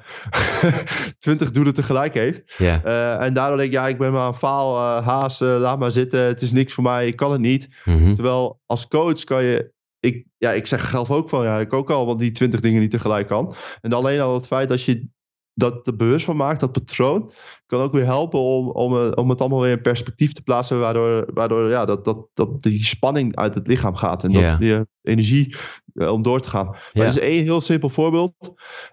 twintig 1.19 1.51
doelen 1.51 1.73
tegelijk 1.73 2.13
heeft. 2.13 2.43
Uh, 2.59 3.21
en 3.21 3.33
daardoor 3.33 3.57
denk 3.57 3.69
ik, 3.69 3.75
ja, 3.75 3.87
ik 3.87 3.97
ben 3.97 4.11
maar 4.11 4.27
een 4.27 4.33
faal 4.33 4.75
uh, 4.75 5.07
haas, 5.07 5.39
laat 5.39 5.79
maar 5.79 5.91
zitten. 5.91 6.19
Het 6.19 6.41
is 6.41 6.51
niks 6.51 6.73
voor 6.73 6.83
mij, 6.83 7.07
ik 7.07 7.15
kan 7.15 7.31
het 7.31 7.41
niet. 7.41 7.67
Mhm. 7.85 8.13
Terwijl 8.13 8.59
als 8.65 8.87
coach 8.87 9.23
kan 9.23 9.43
je 9.43 9.75
ik, 9.99 10.25
ja, 10.37 10.51
ik 10.51 10.67
zeg 10.67 10.89
zelf 10.89 11.11
ook 11.11 11.29
van 11.29 11.43
ja, 11.43 11.59
ik 11.59 11.73
ook 11.73 11.89
al, 11.89 12.05
want 12.05 12.19
die 12.19 12.31
twintig 12.31 12.59
dingen 12.59 12.81
niet 12.81 12.91
tegelijk 12.91 13.27
kan. 13.27 13.55
En 13.81 13.93
alleen 13.93 14.19
al 14.19 14.33
het 14.33 14.47
feit 14.47 14.69
dat 14.69 14.83
je 14.83 15.07
dat 15.57 15.87
er 15.87 15.95
bewust 15.95 16.25
van 16.25 16.35
maakt, 16.35 16.59
dat 16.59 16.71
patroon, 16.71 17.31
kan 17.65 17.81
ook 17.81 17.91
weer 17.91 18.05
helpen 18.05 18.39
om, 18.39 18.69
om, 18.69 18.97
eh, 18.97 19.11
om 19.15 19.29
het 19.29 19.39
allemaal 19.41 19.61
weer 19.61 19.71
in 19.71 19.81
perspectief 19.81 20.33
te 20.33 20.41
plaatsen, 20.41 20.79
waardoor, 20.79 21.33
waardoor 21.33 21.69
ja, 21.69 21.85
dat, 21.85 22.05
dat, 22.05 22.27
dat 22.33 22.63
die 22.63 22.85
spanning 22.85 23.35
uit 23.35 23.55
het 23.55 23.67
lichaam 23.67 23.95
gaat 23.95 24.23
en 24.23 24.31
dat 24.31 24.59
die 24.59 24.85
energie 25.01 25.55
uh, 25.93 26.11
om 26.11 26.21
door 26.21 26.39
te 26.39 26.49
gaan. 26.49 26.65
Maar 26.65 26.91
yeah. 26.93 27.07
is 27.07 27.19
één 27.19 27.43
heel 27.43 27.61
simpel 27.61 27.89
voorbeeld. 27.89 28.33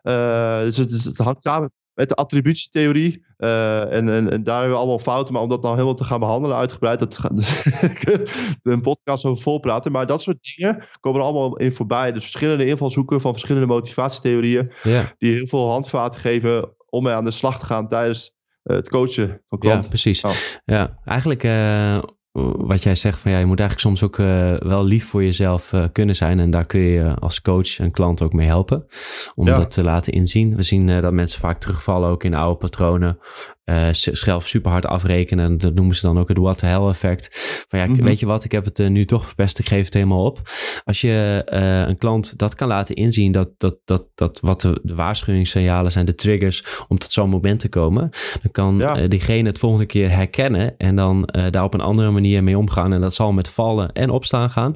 Uh, 0.03 0.59
dus 0.59 0.77
het, 0.77 1.05
het 1.05 1.19
hangt 1.19 1.43
samen 1.43 1.73
met 1.95 2.09
de 2.09 2.15
attributietheorie. 2.15 3.25
Uh, 3.39 3.93
en, 3.93 4.09
en, 4.09 4.31
en, 4.31 4.43
daar 4.43 4.55
hebben 4.55 4.73
we 4.73 4.79
allemaal 4.79 4.99
fouten. 4.99 5.33
Maar 5.33 5.43
om 5.43 5.49
dat 5.49 5.63
nou 5.63 5.75
helemaal 5.75 5.95
te 5.95 6.05
gaan 6.05 6.21
behandelen 6.21 6.57
uitgebreid, 6.57 6.99
dat 6.99 7.19
een 8.63 8.81
podcast 8.81 9.25
over 9.25 9.43
volpraten. 9.43 9.93
Maar 9.93 10.07
dat 10.07 10.23
soort 10.23 10.55
dingen 10.57 10.85
komen 11.01 11.21
er 11.21 11.27
allemaal 11.27 11.57
in 11.57 11.73
voorbij. 11.73 12.13
Dus 12.13 12.23
verschillende 12.23 12.67
invalshoeken 12.67 13.21
van 13.21 13.33
verschillende 13.33 13.67
motivatietheorieën. 13.67 14.73
Die 15.19 15.35
heel 15.35 15.47
veel 15.47 15.71
handvaten 15.71 16.21
geven 16.21 16.75
om 16.89 17.03
mee 17.03 17.15
aan 17.15 17.25
de 17.25 17.31
slag 17.31 17.59
te 17.59 17.65
gaan 17.65 17.89
tijdens 17.89 18.33
uh, 18.65 18.77
het 18.77 18.89
coachen 18.89 19.43
van 19.49 19.59
klanten. 19.59 19.83
Ja, 19.83 19.89
precies. 19.89 20.25
Oh. 20.25 20.33
Ja, 20.65 20.99
eigenlijk 21.05 21.43
uh, 21.43 22.03
wat 22.43 22.83
jij 22.83 22.95
zegt 22.95 23.19
van 23.19 23.31
ja, 23.31 23.39
je 23.39 23.47
moet 23.47 23.61
eigenlijk 23.61 23.89
soms 23.89 24.11
ook 24.11 24.19
uh, 24.19 24.57
wel 24.59 24.85
lief 24.85 25.09
voor 25.09 25.23
jezelf 25.25 25.73
uh, 25.73 25.85
kunnen 25.93 26.17
zijn. 26.17 26.41
En 26.41 26.51
daar 26.51 26.67
kun 26.67 26.81
je 26.81 27.15
als 27.19 27.43
coach 27.43 27.79
een 27.79 27.91
klant 27.91 28.23
ook 28.23 28.33
mee 28.33 28.47
helpen. 28.47 28.87
Om 29.35 29.47
ja. 29.47 29.59
dat 29.59 29.71
te 29.71 29.85
laten 29.85 30.13
inzien. 30.13 30.57
We 30.57 30.63
zien 30.63 30.89
uh, 30.89 31.03
dat 31.03 31.13
mensen 31.13 31.41
vaak 31.41 31.61
terugvallen 31.61 32.11
ook 32.11 32.25
in 32.25 32.35
oude 32.35 32.59
patronen 32.59 33.19
uh, 33.65 33.89
zelf 33.93 34.49
super 34.49 34.71
hard 34.71 34.87
afrekenen. 34.87 35.45
En 35.45 35.59
dat 35.59 35.75
noemen 35.75 35.97
ze 35.97 36.07
dan 36.07 36.19
ook 36.19 36.29
het 36.29 36.39
what 36.39 36.59
the 36.59 36.67
hell 36.67 36.89
effect. 36.89 37.29
Van 37.69 37.79
ja, 37.79 37.87
mm 37.87 37.95
-hmm. 37.95 38.05
weet 38.05 38.19
je 38.19 38.27
wat, 38.27 38.45
ik 38.45 38.53
heb 38.53 38.65
het 38.65 38.79
uh, 38.79 38.89
nu 38.89 39.05
toch 39.05 39.27
verpest, 39.27 39.59
ik 39.59 39.69
geef 39.69 39.85
het 39.85 39.95
helemaal 39.95 40.25
op. 40.25 40.41
Als 40.85 41.01
je 41.01 41.43
uh, 41.53 41.89
een 41.89 41.99
klant 41.99 42.39
dat 42.39 42.55
kan 42.55 42.69
laten 42.69 42.95
inzien, 42.95 43.33
dat, 43.33 43.49
dat, 43.59 43.77
dat, 43.85 44.07
dat 44.15 44.39
wat 44.41 44.61
de, 44.61 44.81
de 44.83 44.95
waarschuwingssignalen 44.95 45.93
zijn, 45.93 46.07
de 46.07 46.15
triggers 46.15 46.85
om 46.89 46.99
tot 46.99 47.13
zo'n 47.13 47.29
moment 47.29 47.61
te 47.61 47.69
komen, 47.69 48.11
dan 48.43 48.51
kan 48.53 48.77
ja. 48.77 49.07
diegene 49.07 49.49
het 49.49 49.59
volgende 49.59 49.87
keer 49.87 50.11
herkennen 50.11 50.77
en 50.77 50.97
dan 50.97 51.29
daar 51.51 51.65
op 51.65 51.75
een 51.75 51.81
andere 51.81 52.11
manier 52.11 52.43
mee 52.43 52.59
omgaan. 52.59 52.93
En 52.93 53.01
dat 53.01 53.15
zal 53.15 53.33
met 53.33 53.49
vallen 53.49 53.93
en 53.93 54.11
opstaan 54.11 54.51
gaan. 54.51 54.75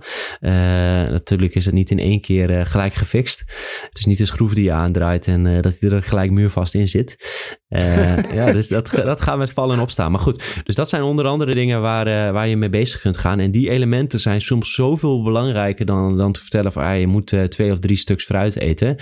natuurlijk 1.11 1.55
is 1.55 1.65
het 1.65 1.75
niet 1.75 1.91
in 1.91 1.99
één 1.99 2.21
keer 2.21 2.67
gelijk 2.67 2.95
gefixt. 2.95 3.45
Het 3.89 3.99
is 3.99 4.05
niet 4.05 4.21
een 4.21 4.27
schroef 4.27 4.55
die 4.55 4.65
je 4.65 4.73
aandraait 4.73 5.27
en 5.27 5.63
dat 5.63 5.77
hij 5.81 5.91
er 5.91 6.03
gelijk 6.03 6.31
muurvast 6.31 6.75
in 6.75 6.89
zit. 6.89 7.17
Ja, 7.69 8.53
dus 8.53 8.69
dat, 8.69 8.91
dat 8.91 9.21
gaat 9.21 9.39
met 9.39 9.53
vallen 9.53 9.77
en 9.77 9.83
opstaan. 9.83 10.11
Maar 10.11 10.21
goed, 10.21 10.63
dus 10.65 10.75
dat 10.75 10.89
zijn 10.89 11.03
onder 11.03 11.27
andere 11.27 11.55
dingen 11.55 11.81
waar, 11.81 12.07
uh, 12.07 12.33
waar 12.33 12.49
je 12.49 12.57
mee 12.57 12.69
bezig 12.69 13.01
kunt 13.01 13.17
gaan. 13.17 13.39
En 13.39 13.51
die 13.51 13.71
elementen 13.71 14.21
zijn 14.21 14.41
soms 14.41 14.75
zoveel 14.75 15.23
belangrijker 15.23 15.87
dan, 15.87 16.17
dan 16.17 16.33
te 16.33 16.41
vertellen 16.41 16.73
van 16.73 16.83
ah, 16.83 16.99
je 16.99 17.07
moet 17.07 17.33
uh, 17.33 17.45
twee 17.45 17.73
of 17.73 17.79
drie 17.79 17.97
stuks 17.97 18.25
fruit 18.25 18.59
eten. 18.59 18.97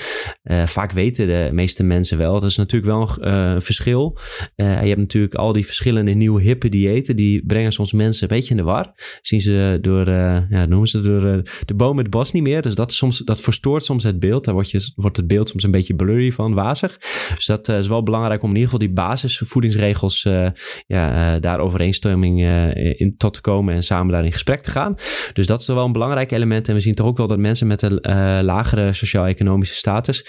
Vaak 0.65 0.93
weten 0.93 1.27
de 1.27 1.49
meeste 1.53 1.83
mensen 1.83 2.19
wel. 2.19 2.33
Dat 2.33 2.51
is 2.51 2.57
natuurlijk 2.57 2.93
wel 2.93 3.27
een 3.27 3.63
verschil. 3.63 4.19
je 4.57 4.65
hebt 4.65 4.97
natuurlijk 4.97 5.35
al 5.35 5.53
die 5.53 5.67
verschillende 5.67 6.13
nieuwe 6.13 6.43
hippe 6.43 6.69
diëten. 6.69 7.17
Die 7.17 7.47
brengen 7.47 7.73
soms 7.73 7.93
mensen 7.93 8.23
een 8.23 8.37
beetje 8.37 8.51
in 8.51 8.57
de 8.57 8.63
war. 8.63 8.95
Zien 9.23 9.41
ze 9.41 9.79
door, 9.81 10.09
ja, 10.09 10.67
noemen 10.67 10.89
ze 10.89 11.01
door 11.01 11.43
de 11.65 11.75
boom 11.75 11.99
het 11.99 12.11
bos 12.11 12.33
niet 12.33 12.43
meer. 12.43 12.63
Dus 12.63 12.75
dat, 12.75 12.93
soms, 12.93 13.19
dat 13.19 13.41
verstoort 13.41 13.85
soms 13.85 14.05
het 14.05 14.21
beeld. 14.21 14.45
Daar 14.45 14.55
wordt, 14.55 14.71
je, 14.71 14.93
wordt 14.95 15.17
het 15.17 15.27
beeld 15.27 15.49
soms 15.49 15.63
een 15.63 15.71
beetje 15.71 15.95
blurry 15.95 16.33
van, 16.33 16.55
wazig. 16.55 16.99
Dus 17.35 17.47
dat 17.47 17.69
is 17.69 17.89
wel 17.89 18.03
belangrijk 18.03 18.43
om 18.43 18.56
ieder 18.57 18.71
geval 18.71 18.87
die 18.87 18.93
basisvoeding 18.93 19.53
voedingsregels 19.57 20.25
uh, 20.25 20.49
ja, 20.87 21.35
uh, 21.35 21.41
daar 21.41 21.61
overeenstemming 21.61 22.41
uh, 22.41 23.01
in 23.01 23.15
tot 23.17 23.35
te 23.35 23.41
komen 23.41 23.75
en 23.75 23.83
samen 23.83 24.13
daar 24.13 24.25
in 24.25 24.33
gesprek 24.33 24.61
te 24.61 24.71
gaan. 24.71 24.95
Dus 25.33 25.47
dat 25.47 25.61
is 25.61 25.67
wel 25.67 25.85
een 25.85 25.93
belangrijk 25.93 26.31
element. 26.33 26.69
En 26.69 26.75
we 26.75 26.81
zien 26.81 26.95
toch 26.95 27.07
ook 27.07 27.17
wel 27.17 27.27
dat 27.27 27.39
mensen 27.39 27.67
met 27.67 27.83
een 27.83 28.01
lagere 28.45 28.93
sociaal-economische 28.93 29.75
status 29.75 30.25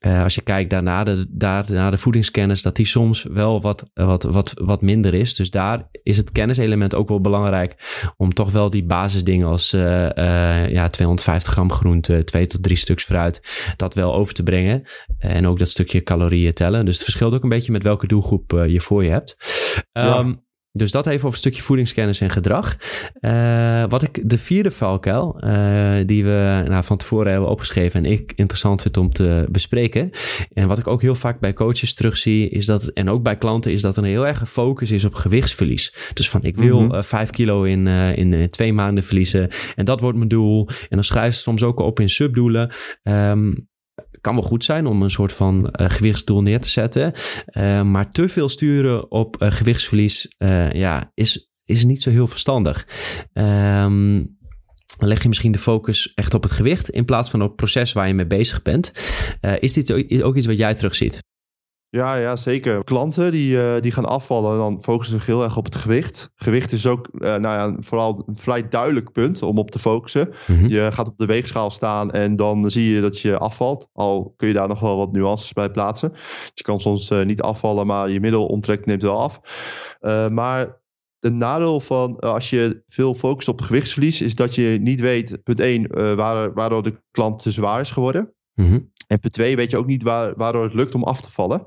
uh, 0.00 0.22
als 0.22 0.34
je 0.34 0.40
kijkt 0.40 0.70
daarna 0.70 1.04
de, 1.04 1.26
daar, 1.28 1.64
naar 1.68 1.90
de 1.90 1.98
voedingskennis, 1.98 2.62
dat 2.62 2.76
die 2.76 2.86
soms 2.86 3.22
wel 3.22 3.60
wat, 3.60 3.90
wat, 3.94 4.22
wat, 4.22 4.52
wat 4.54 4.82
minder 4.82 5.14
is. 5.14 5.34
Dus 5.34 5.50
daar 5.50 5.88
is 6.02 6.16
het 6.16 6.32
kenniselement 6.32 6.94
ook 6.94 7.08
wel 7.08 7.20
belangrijk 7.20 7.74
om 8.16 8.34
toch 8.34 8.50
wel 8.50 8.70
die 8.70 8.84
basisdingen 8.84 9.46
als 9.46 9.74
uh, 9.74 9.82
uh, 9.82 10.70
ja, 10.70 10.88
250 10.88 11.52
gram 11.52 11.72
groente, 11.72 12.24
2 12.24 12.46
tot 12.46 12.62
3 12.62 12.76
stuks 12.76 13.04
fruit, 13.04 13.40
dat 13.76 13.94
wel 13.94 14.14
over 14.14 14.34
te 14.34 14.42
brengen. 14.42 14.82
En 15.18 15.46
ook 15.46 15.58
dat 15.58 15.68
stukje 15.68 16.02
calorieën 16.02 16.52
tellen. 16.54 16.84
Dus 16.84 16.94
het 16.94 17.04
verschilt 17.04 17.34
ook 17.34 17.42
een 17.42 17.48
beetje 17.48 17.72
met 17.72 17.82
welke 17.82 18.06
doelgroep 18.06 18.50
je 18.66 18.80
voor 18.80 19.04
je 19.04 19.10
hebt. 19.10 19.36
Um, 19.92 20.04
ja. 20.04 20.46
Dus 20.78 20.90
dat 20.90 21.06
even 21.06 21.18
over 21.18 21.28
een 21.28 21.36
stukje 21.36 21.62
voedingskennis 21.62 22.20
en 22.20 22.30
gedrag. 22.30 22.76
Uh, 23.20 23.84
wat 23.88 24.02
ik, 24.02 24.20
de 24.30 24.38
vierde 24.38 24.70
valkuil, 24.70 25.40
uh, 25.44 26.06
die 26.06 26.24
we 26.24 26.64
nou, 26.68 26.84
van 26.84 26.96
tevoren 26.96 27.30
hebben 27.32 27.50
opgeschreven 27.50 28.04
en 28.04 28.10
ik 28.10 28.32
interessant 28.36 28.82
vind 28.82 28.96
om 28.96 29.12
te 29.12 29.46
bespreken. 29.50 30.10
En 30.52 30.68
wat 30.68 30.78
ik 30.78 30.86
ook 30.86 31.02
heel 31.02 31.14
vaak 31.14 31.40
bij 31.40 31.52
coaches 31.52 31.94
terugzie, 31.94 32.48
is 32.48 32.66
dat, 32.66 32.86
en 32.86 33.08
ook 33.08 33.22
bij 33.22 33.36
klanten, 33.36 33.72
is 33.72 33.82
dat 33.82 33.96
er 33.96 34.02
een 34.02 34.08
heel 34.08 34.26
erg 34.26 34.50
focus 34.50 34.90
is 34.90 35.04
op 35.04 35.14
gewichtsverlies. 35.14 35.94
Dus 36.14 36.30
van 36.30 36.42
ik 36.42 36.56
wil 36.56 36.80
mm 36.80 37.02
5 37.02 37.30
kilo 37.30 37.62
in, 37.62 37.86
in 37.86 38.50
twee 38.50 38.72
maanden 38.72 39.04
verliezen 39.04 39.48
en 39.76 39.84
dat 39.84 40.00
wordt 40.00 40.16
mijn 40.16 40.28
doel. 40.28 40.68
En 40.68 40.86
dan 40.88 41.04
schrijf 41.04 41.34
je 41.34 41.40
soms 41.40 41.62
ook 41.62 41.80
op 41.80 42.00
in 42.00 42.08
subdoelen. 42.08 42.72
Um, 43.02 43.68
kan 44.20 44.34
wel 44.34 44.42
goed 44.42 44.64
zijn 44.64 44.86
om 44.86 45.02
een 45.02 45.10
soort 45.10 45.32
van 45.32 45.74
uh, 45.80 45.90
gewichtsdoel 45.90 46.42
neer 46.42 46.60
te 46.60 46.68
zetten. 46.68 47.12
Uh, 47.52 47.82
maar 47.82 48.10
te 48.10 48.28
veel 48.28 48.48
sturen 48.48 49.10
op 49.10 49.42
uh, 49.42 49.50
gewichtsverlies 49.50 50.34
ja, 50.72 51.10
is, 51.14 51.50
is 51.64 51.84
niet 51.84 52.02
zo 52.02 52.10
heel 52.10 52.26
verstandig. 52.26 52.86
Dan 53.32 55.08
leg 55.08 55.22
je 55.22 55.28
misschien 55.28 55.52
de 55.52 55.58
focus 55.58 56.12
echt 56.14 56.34
op 56.34 56.42
het 56.42 56.52
gewicht 56.52 56.90
in 56.90 57.04
plaats 57.04 57.30
van 57.30 57.42
op 57.42 57.46
het 57.46 57.56
proces 57.56 57.92
waar 57.92 58.08
je 58.08 58.14
mee 58.14 58.26
bezig 58.26 58.62
bent. 58.62 58.92
is 59.60 59.72
dit 59.72 60.22
ook 60.22 60.36
iets 60.36 60.46
wat 60.46 60.56
jij 60.56 60.74
terugziet? 60.74 61.22
Ja, 61.90 62.14
ja, 62.14 62.36
zeker. 62.36 62.84
Klanten 62.84 63.30
die, 63.30 63.56
uh, 63.56 63.80
die 63.80 63.92
gaan 63.92 64.04
afvallen, 64.04 64.58
dan 64.58 64.82
focussen 64.82 65.20
ze 65.20 65.30
heel 65.30 65.42
erg 65.42 65.56
op 65.56 65.64
het 65.64 65.76
gewicht. 65.76 66.30
Gewicht 66.34 66.72
is 66.72 66.86
ook 66.86 67.08
uh, 67.12 67.20
nou 67.20 67.40
ja, 67.40 67.76
vooral 67.80 68.22
een 68.26 68.36
vrij 68.36 68.68
duidelijk 68.68 69.12
punt 69.12 69.42
om 69.42 69.58
op 69.58 69.70
te 69.70 69.78
focussen. 69.78 70.28
Mm 70.46 70.58
-hmm. 70.58 70.68
Je 70.68 70.92
gaat 70.92 71.08
op 71.08 71.18
de 71.18 71.26
weegschaal 71.26 71.70
staan 71.70 72.10
en 72.10 72.36
dan 72.36 72.70
zie 72.70 72.94
je 72.94 73.00
dat 73.00 73.20
je 73.20 73.38
afvalt. 73.38 73.88
Al 73.92 74.34
kun 74.36 74.48
je 74.48 74.54
daar 74.54 74.68
nog 74.68 74.80
wel 74.80 74.96
wat 74.96 75.12
nuances 75.12 75.52
bij 75.52 75.70
plaatsen. 75.70 76.12
Je 76.54 76.62
kan 76.62 76.80
soms 76.80 77.10
uh, 77.10 77.24
niet 77.24 77.42
afvallen, 77.42 77.86
maar 77.86 78.10
je 78.10 78.20
middelomtrek 78.20 78.86
neemt 78.86 79.02
wel 79.02 79.20
af. 79.20 79.40
maar 80.30 80.80
de 81.18 81.30
nadeel 81.30 81.80
van 81.80 82.18
als 82.18 82.50
je 82.50 82.82
veel 82.88 83.14
focust 83.14 83.48
op 83.48 83.60
gewichtsverlies, 83.60 84.22
is 84.22 84.34
dat 84.34 84.54
je 84.54 84.78
niet 84.80 85.00
weet, 85.00 85.42
punt 85.42 85.60
1, 85.60 86.16
waar, 86.16 86.52
waardoor 86.52 86.82
de 86.82 87.02
klant 87.10 87.42
te 87.42 87.50
zwaar 87.50 87.80
is 87.80 87.90
geworden. 87.90 88.32
Mm 88.54 88.66
-hmm. 88.66 88.90
En 89.08 89.18
punt 89.18 89.32
2 89.32 89.56
weet 89.56 89.70
je 89.70 89.76
ook 89.76 89.86
niet 89.86 90.02
waar, 90.02 90.32
waardoor 90.36 90.64
het 90.64 90.74
lukt 90.74 90.94
om 90.94 91.04
af 91.04 91.20
te 91.20 91.30
vallen. 91.30 91.66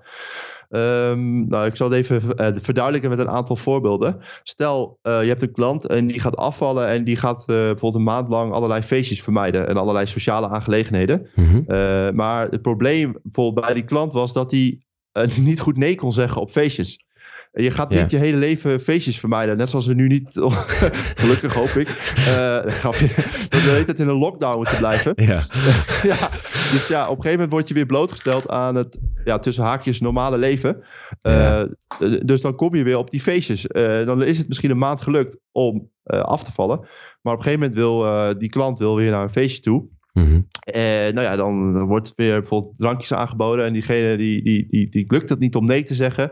Um, 0.70 1.48
nou, 1.48 1.66
ik 1.66 1.76
zal 1.76 1.90
het 1.90 1.98
even 1.98 2.22
uh, 2.24 2.48
verduidelijken 2.62 3.10
met 3.10 3.20
een 3.20 3.30
aantal 3.30 3.56
voorbeelden. 3.56 4.18
Stel, 4.44 5.00
uh, 5.04 5.22
je 5.22 5.28
hebt 5.28 5.42
een 5.42 5.52
klant 5.52 5.88
en 5.88 6.08
die 6.08 6.20
gaat 6.20 6.36
afvallen 6.36 6.88
en 6.88 7.04
die 7.04 7.16
gaat 7.16 7.40
uh, 7.40 7.46
bijvoorbeeld 7.56 7.96
een 7.96 8.04
maand 8.04 8.30
lang 8.30 8.54
allerlei 8.54 8.82
feestjes 8.82 9.22
vermijden 9.22 9.68
en 9.68 9.78
allerlei 9.78 10.06
sociale 10.06 10.48
aangelegenheden. 10.48 11.30
Mm 11.36 11.46
-hmm. 11.46 12.16
maar 12.16 12.50
het 12.50 12.62
probleem 12.62 13.16
bijvoorbeeld 13.24 13.66
bij 13.66 13.76
die 13.76 13.84
klant 13.84 14.14
was 14.14 14.34
dat 14.34 14.52
hij 14.52 14.82
niet 15.42 15.60
goed 15.60 15.78
nee 15.78 15.96
kon 15.96 16.14
zeggen 16.14 16.42
op 16.42 16.52
feestjes. 16.52 17.06
Je 17.52 17.72
gaat 17.72 17.90
niet 17.90 18.12
je 18.12 18.18
hele 18.18 18.38
leven 18.38 18.82
feestjes 18.82 19.20
vermijden. 19.20 19.58
Net 19.58 19.70
zoals 19.70 19.88
we 19.88 19.94
nu 19.94 20.08
niet, 20.08 20.28
gelukkig 21.22 21.54
hoop 21.54 21.70
ik, 21.70 21.88
uh, 22.28 22.84
dat 22.84 23.62
we 23.64 23.84
het 23.86 24.00
in 24.00 24.08
een 24.08 24.18
lockdown 24.18 24.58
moeten 24.58 24.78
blijven. 24.78 25.14
Ja. 25.16 25.44
ja. 26.12 26.30
Dus 26.72 26.88
ja, 26.88 27.02
op 27.02 27.10
een 27.10 27.16
gegeven 27.16 27.32
moment 27.32 27.52
word 27.52 27.68
je 27.68 27.74
weer 27.74 27.86
blootgesteld 27.86 28.50
aan 28.50 28.76
het 28.76 28.98
ja, 29.24 29.40
tussen 29.40 29.64
haakjes 29.64 30.00
normale 30.00 30.38
leven. 30.38 30.84
Uh, 31.22 31.64
dus 32.24 32.42
dan 32.42 32.56
kom 32.56 32.76
je 32.76 32.84
weer 32.84 32.98
op 32.98 33.10
die 33.10 33.22
feestjes. 33.22 33.66
Uh, 33.70 34.06
dan 34.06 34.24
is 34.24 34.38
het 34.38 34.48
misschien 34.48 34.72
een 34.72 34.78
maand 34.78 35.02
gelukt 35.02 35.38
om 35.52 35.90
af 36.04 36.44
te 36.44 36.52
vallen. 36.52 36.80
Maar 37.22 37.34
op 37.34 37.40
een 37.40 37.46
gegeven 37.46 37.60
moment 37.60 37.80
wil 37.80 38.38
die 38.38 38.50
klant 38.50 38.78
wil 38.78 38.96
weer 38.96 39.12
naar 39.12 39.24
een 39.24 39.30
feestje 39.30 39.62
toe. 39.62 39.88
Mm-hmm. 40.14 40.48
En 40.60 41.14
nou 41.14 41.28
ja, 41.28 41.36
dan 41.36 41.84
wordt 41.86 42.14
weer 42.16 42.40
bijvoorbeeld 42.40 42.74
drankjes 42.78 43.14
aangeboden. 43.14 43.66
En 43.66 43.74
diegene 43.74 44.18
die, 44.18 44.44
die, 44.44 44.68
die, 44.70 44.90
die 44.90 45.06
lukt 45.08 45.30
het 45.30 45.40
niet 45.40 45.56
om 45.56 45.66
nee 45.66 45.84
te 45.84 45.96
zeggen. 45.96 46.32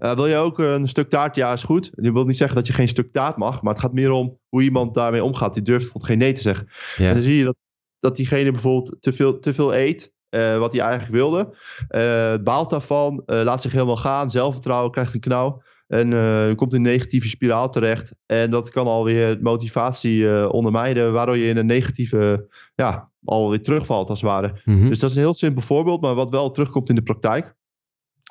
Uh, 0.00 0.14
wil 0.14 0.26
je 0.26 0.36
ook 0.36 0.58
een 0.58 0.88
stuk 0.88 1.08
taart? 1.08 1.36
Ja, 1.36 1.52
is 1.52 1.62
goed. 1.62 1.90
Je 1.94 2.12
wil 2.12 2.24
niet 2.24 2.36
zeggen 2.36 2.56
dat 2.56 2.66
je 2.66 2.72
geen 2.72 2.88
stuk 2.88 3.12
taart 3.12 3.36
mag. 3.36 3.62
Maar 3.62 3.72
het 3.72 3.82
gaat 3.82 3.92
meer 3.92 4.10
om 4.10 4.38
hoe 4.48 4.62
iemand 4.62 4.94
daarmee 4.94 5.24
omgaat. 5.24 5.54
Die 5.54 5.62
durft 5.62 5.82
bijvoorbeeld 5.82 6.12
geen 6.12 6.18
nee 6.18 6.32
te 6.32 6.40
zeggen. 6.40 6.68
Ja. 6.96 7.08
En 7.08 7.14
dan 7.14 7.22
zie 7.22 7.36
je 7.36 7.44
dat, 7.44 7.56
dat 8.00 8.16
diegene 8.16 8.50
bijvoorbeeld 8.50 8.96
te 9.00 9.12
veel, 9.12 9.38
te 9.38 9.54
veel 9.54 9.74
eet. 9.74 10.12
Uh, 10.30 10.58
wat 10.58 10.72
hij 10.72 10.82
eigenlijk 10.82 11.12
wilde. 11.12 11.56
Uh, 11.90 12.44
baalt 12.44 12.70
daarvan. 12.70 13.22
laat 13.26 13.62
zich 13.62 13.72
helemaal 13.72 13.96
gaan. 13.96 14.30
Zelfvertrouwen 14.30 14.90
krijgt 14.90 15.14
een 15.14 15.20
knauw. 15.20 15.62
En 15.90 16.10
uh, 16.10 16.54
komt 16.54 16.72
in 16.72 16.78
een 16.78 16.90
negatieve 16.90 17.28
spiraal 17.28 17.70
terecht. 17.70 18.14
En 18.26 18.50
dat 18.50 18.70
kan 18.70 18.86
alweer 18.86 19.38
motivatie 19.40 20.16
uh, 20.16 20.48
ondermijnen, 20.52 21.12
waardoor 21.12 21.36
je 21.36 21.48
in 21.48 21.56
een 21.56 21.66
negatieve, 21.66 22.48
ja, 22.74 23.10
alweer 23.24 23.62
terugvalt 23.62 24.08
als 24.08 24.20
het 24.20 24.30
ware. 24.30 24.60
Mm 24.64 24.78
-hmm. 24.78 24.88
Dus 24.88 24.98
dat 24.98 25.10
is 25.10 25.16
een 25.16 25.22
heel 25.22 25.34
simpel 25.34 25.62
voorbeeld, 25.62 26.00
maar 26.00 26.14
wat 26.14 26.30
wel 26.30 26.50
terugkomt 26.50 26.88
in 26.88 26.94
de 26.94 27.02
praktijk. 27.02 27.54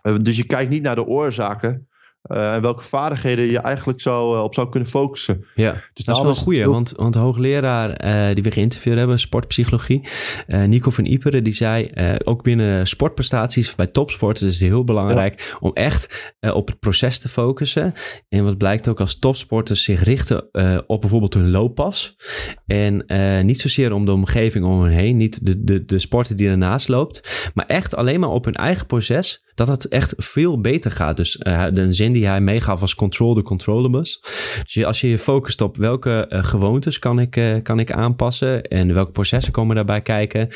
Uh, 0.03 0.17
dus 0.21 0.37
je 0.37 0.45
kijkt 0.45 0.69
niet 0.71 0.81
naar 0.81 0.95
de 0.95 1.05
oorzaken, 1.05 1.88
uh, 2.23 2.53
en 2.53 2.61
welke 2.61 2.83
vaardigheden 2.83 3.45
je 3.45 3.59
eigenlijk 3.59 4.01
zou, 4.01 4.37
uh, 4.37 4.43
op 4.43 4.53
zou 4.53 4.69
kunnen 4.69 4.89
focussen. 4.89 5.45
Ja, 5.55 5.71
dus 5.93 6.05
dat 6.05 6.15
is 6.15 6.21
wel 6.21 6.31
een 6.31 6.37
goeie, 6.37 6.65
want, 6.65 6.93
want 6.95 7.13
de 7.13 7.19
hoogleraar 7.19 8.05
uh, 8.05 8.35
die 8.35 8.43
we 8.43 8.51
geïnterviewd 8.51 8.97
hebben, 8.97 9.19
sportpsychologie, 9.19 10.07
Nico 10.47 10.91
van 10.91 11.05
Iperen, 11.05 11.43
die 11.43 11.53
zei 11.53 11.91
ook 12.23 12.43
binnen 12.43 12.87
sportprestaties 12.87 13.75
bij 13.75 13.87
topsporters 13.87 14.49
is 14.49 14.59
het 14.59 14.69
heel 14.69 14.83
belangrijk 14.83 15.41
ja. 15.41 15.57
om 15.59 15.73
echt 15.73 16.33
op 16.53 16.67
het 16.67 16.79
proces 16.79 17.19
te 17.19 17.29
focussen. 17.29 17.93
En 18.29 18.43
wat 18.43 18.57
blijkt 18.57 18.87
ook 18.87 18.99
als 18.99 19.19
topsporters 19.19 19.83
zich 19.83 20.03
richten 20.03 20.49
op 20.87 21.01
bijvoorbeeld 21.01 21.33
hun 21.33 21.49
looppas 21.49 22.15
en 22.65 23.05
niet 23.45 23.59
zozeer 23.59 23.93
om 23.93 24.05
de 24.05 24.11
omgeving 24.11 24.65
om 24.65 24.81
hen 24.81 24.91
heen, 24.91 25.17
niet 25.17 25.45
de, 25.45 25.63
de, 25.63 25.85
de 25.85 25.99
sporten 25.99 26.37
die 26.37 26.49
ernaast 26.49 26.87
loopt, 26.87 27.51
maar 27.53 27.65
echt 27.65 27.95
alleen 27.95 28.19
maar 28.19 28.29
op 28.29 28.45
hun 28.45 28.53
eigen 28.53 28.85
proces 28.85 29.43
dat 29.59 29.67
het 29.67 29.87
echt 29.87 30.13
veel 30.17 30.61
beter 30.61 30.91
gaat. 30.91 31.17
Dus 31.17 31.39
uh, 31.43 31.65
de 31.73 31.93
zin 31.93 32.11
die 32.11 32.27
hij 32.27 32.41
meegaf 32.41 32.79
was 32.79 32.95
control 32.95 33.35
the 33.35 33.41
controllables. 33.41 34.19
Dus 34.63 34.85
als 34.85 35.01
je 35.01 35.09
je 35.09 35.17
focust 35.17 35.61
op 35.61 35.77
welke 35.77 36.25
uh, 36.29 36.43
gewoontes 36.43 36.99
kan 36.99 37.19
ik, 37.19 37.35
uh, 37.35 37.55
kan 37.63 37.79
ik 37.79 37.91
aanpassen 37.91 38.63
en 38.63 38.93
welke 38.93 39.11
processen 39.11 39.53
komen 39.53 39.75
daarbij 39.75 40.01
kijken, 40.01 40.49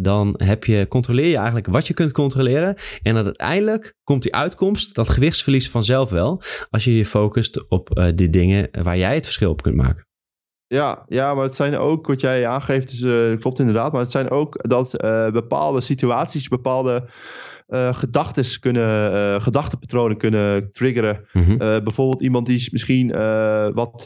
dan 0.00 0.34
heb 0.36 0.64
je, 0.64 0.86
controleer 0.88 1.28
je 1.28 1.36
eigenlijk 1.36 1.66
wat 1.66 1.86
je 1.86 1.94
kunt 1.94 2.12
controleren. 2.12 2.76
En 3.02 3.16
uiteindelijk 3.16 3.96
komt 4.04 4.22
die 4.22 4.34
uitkomst, 4.34 4.94
dat 4.94 5.08
gewichtsverlies 5.08 5.70
vanzelf 5.70 6.10
wel, 6.10 6.42
als 6.70 6.84
je 6.84 6.96
je 6.96 7.06
focust 7.06 7.68
op 7.68 8.12
die 8.14 8.30
dingen 8.30 8.68
waar 8.82 8.98
jij 8.98 9.14
het 9.14 9.24
verschil 9.24 9.50
op 9.50 9.62
kunt 9.62 9.76
maken. 9.76 10.11
Ja, 10.72 11.04
ja, 11.08 11.34
maar 11.34 11.44
het 11.44 11.54
zijn 11.54 11.76
ook, 11.76 12.06
wat 12.06 12.20
jij 12.20 12.46
aangeeft, 12.46 12.90
dus, 12.90 13.00
uh, 13.32 13.38
klopt 13.38 13.58
inderdaad. 13.58 13.92
Maar 13.92 14.00
het 14.00 14.10
zijn 14.10 14.30
ook 14.30 14.68
dat 14.68 15.04
uh, 15.04 15.30
bepaalde 15.30 15.80
situaties, 15.80 16.48
bepaalde 16.48 17.08
uh, 17.68 17.94
gedachtes 17.94 18.58
kunnen, 18.58 19.42
gedachtenpatronen 19.42 20.16
kunnen 20.16 20.72
triggeren. 20.72 21.28
Mm 21.32 21.42
-hmm. 21.42 21.52
uh, 21.52 21.58
bijvoorbeeld 21.58 22.22
iemand 22.22 22.46
die 22.46 22.68
misschien 22.72 23.08
wat 23.74 24.02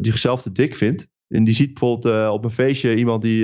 die 0.00 0.12
zichzelf 0.12 0.42
te 0.42 0.52
dik 0.52 0.76
vindt. 0.76 1.06
En 1.28 1.44
die 1.44 1.54
ziet 1.54 1.74
bijvoorbeeld 1.74 2.30
op 2.30 2.44
een 2.44 2.50
feestje 2.50 2.96
iemand 2.96 3.22
die, 3.22 3.42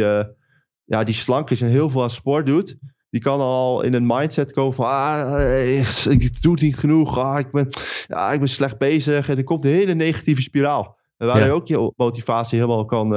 ja, 0.84 1.04
die 1.04 1.14
slank 1.14 1.50
is 1.50 1.60
en 1.60 1.68
heel 1.68 1.90
veel 1.90 2.02
aan 2.02 2.10
sport 2.10 2.46
doet. 2.46 2.76
Die 3.10 3.20
kan 3.20 3.40
al 3.40 3.82
in 3.82 3.94
een 3.94 4.06
mindset 4.06 4.52
komen 4.52 4.74
van, 4.74 4.86
ah, 4.86 5.70
ik 6.08 6.42
doe 6.42 6.52
het 6.52 6.62
niet 6.62 6.76
genoeg, 6.76 7.18
ah, 7.18 7.38
ik, 7.38 7.50
ben, 7.50 7.68
ja, 8.06 8.32
ik 8.32 8.38
ben 8.38 8.48
slecht 8.48 8.78
bezig. 8.78 9.28
En 9.28 9.36
er 9.36 9.44
komt 9.44 9.64
een 9.64 9.70
hele 9.70 9.94
negatieve 9.94 10.42
spiraal. 10.42 11.00
Waar 11.26 11.38
ja. 11.38 11.44
je 11.44 11.52
ook 11.52 11.66
je 11.66 11.92
motivatie 11.96 12.58
helemaal 12.58 12.84
kan, 12.84 13.08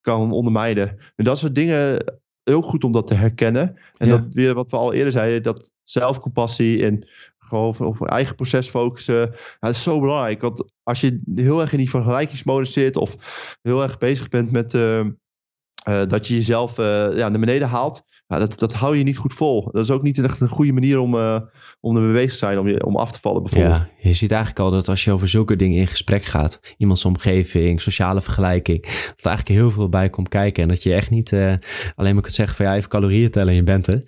kan 0.00 0.32
ondermijnen. 0.32 0.98
En 1.16 1.24
dat 1.24 1.38
soort 1.38 1.54
dingen 1.54 2.04
heel 2.42 2.62
goed 2.62 2.84
om 2.84 2.92
dat 2.92 3.06
te 3.06 3.14
herkennen. 3.14 3.76
En 3.96 4.08
ja. 4.08 4.16
dat 4.16 4.26
weer 4.30 4.54
wat 4.54 4.70
we 4.70 4.76
al 4.76 4.92
eerder 4.92 5.12
zeiden, 5.12 5.42
dat 5.42 5.72
zelfcompassie 5.82 6.84
en 6.84 7.08
gewoon 7.38 7.78
op 7.78 8.06
eigen 8.06 8.34
proces 8.34 8.68
focussen. 8.68 9.34
Dat 9.60 9.70
is 9.70 9.82
zo 9.82 10.00
belangrijk. 10.00 10.40
Want 10.40 10.64
als 10.82 11.00
je 11.00 11.20
heel 11.34 11.60
erg 11.60 11.72
in 11.72 11.78
die 11.78 11.90
vergelijkingsmodus 11.90 12.72
zit 12.72 12.96
of 12.96 13.16
heel 13.62 13.82
erg 13.82 13.98
bezig 13.98 14.28
bent 14.28 14.50
met 14.50 14.74
uh, 14.74 14.98
uh, 15.00 16.06
dat 16.06 16.26
je 16.26 16.34
jezelf 16.34 16.78
uh, 16.78 17.16
ja, 17.16 17.28
naar 17.28 17.40
beneden 17.40 17.68
haalt, 17.68 18.02
ja, 18.30 18.38
dat, 18.38 18.58
dat 18.58 18.72
hou 18.72 18.96
je 18.96 19.04
niet 19.04 19.16
goed 19.16 19.32
vol. 19.32 19.68
Dat 19.72 19.82
is 19.82 19.90
ook 19.90 20.02
niet 20.02 20.18
echt 20.18 20.40
een 20.40 20.48
goede 20.48 20.72
manier 20.72 20.98
om, 20.98 21.14
uh, 21.14 21.40
om 21.80 21.96
er 21.96 22.02
mee 22.02 22.28
te 22.28 22.34
zijn, 22.34 22.58
om, 22.58 22.68
je, 22.68 22.86
om 22.86 22.96
af 22.96 23.12
te 23.12 23.20
vallen 23.20 23.42
bijvoorbeeld. 23.42 23.76
Ja, 23.76 23.88
je 23.98 24.12
ziet 24.12 24.30
eigenlijk 24.30 24.60
al 24.60 24.70
dat 24.70 24.88
als 24.88 25.04
je 25.04 25.12
over 25.12 25.28
zulke 25.28 25.56
dingen 25.56 25.78
in 25.78 25.86
gesprek 25.86 26.24
gaat, 26.24 26.60
iemands 26.76 27.04
omgeving, 27.04 27.80
sociale 27.80 28.22
vergelijking, 28.22 28.82
dat 28.82 29.14
er 29.16 29.26
eigenlijk 29.26 29.60
heel 29.60 29.70
veel 29.70 29.88
bij 29.88 30.10
komt 30.10 30.28
kijken. 30.28 30.62
En 30.62 30.68
dat 30.68 30.82
je 30.82 30.94
echt 30.94 31.10
niet 31.10 31.32
uh, 31.32 31.54
alleen 31.94 32.12
maar 32.12 32.22
kunt 32.22 32.34
zeggen 32.34 32.56
van 32.56 32.66
ja, 32.66 32.74
even 32.74 32.88
calorieën 32.88 33.30
tellen 33.30 33.48
en 33.48 33.54
je 33.54 33.62
bent 33.62 33.86
er. 33.86 34.02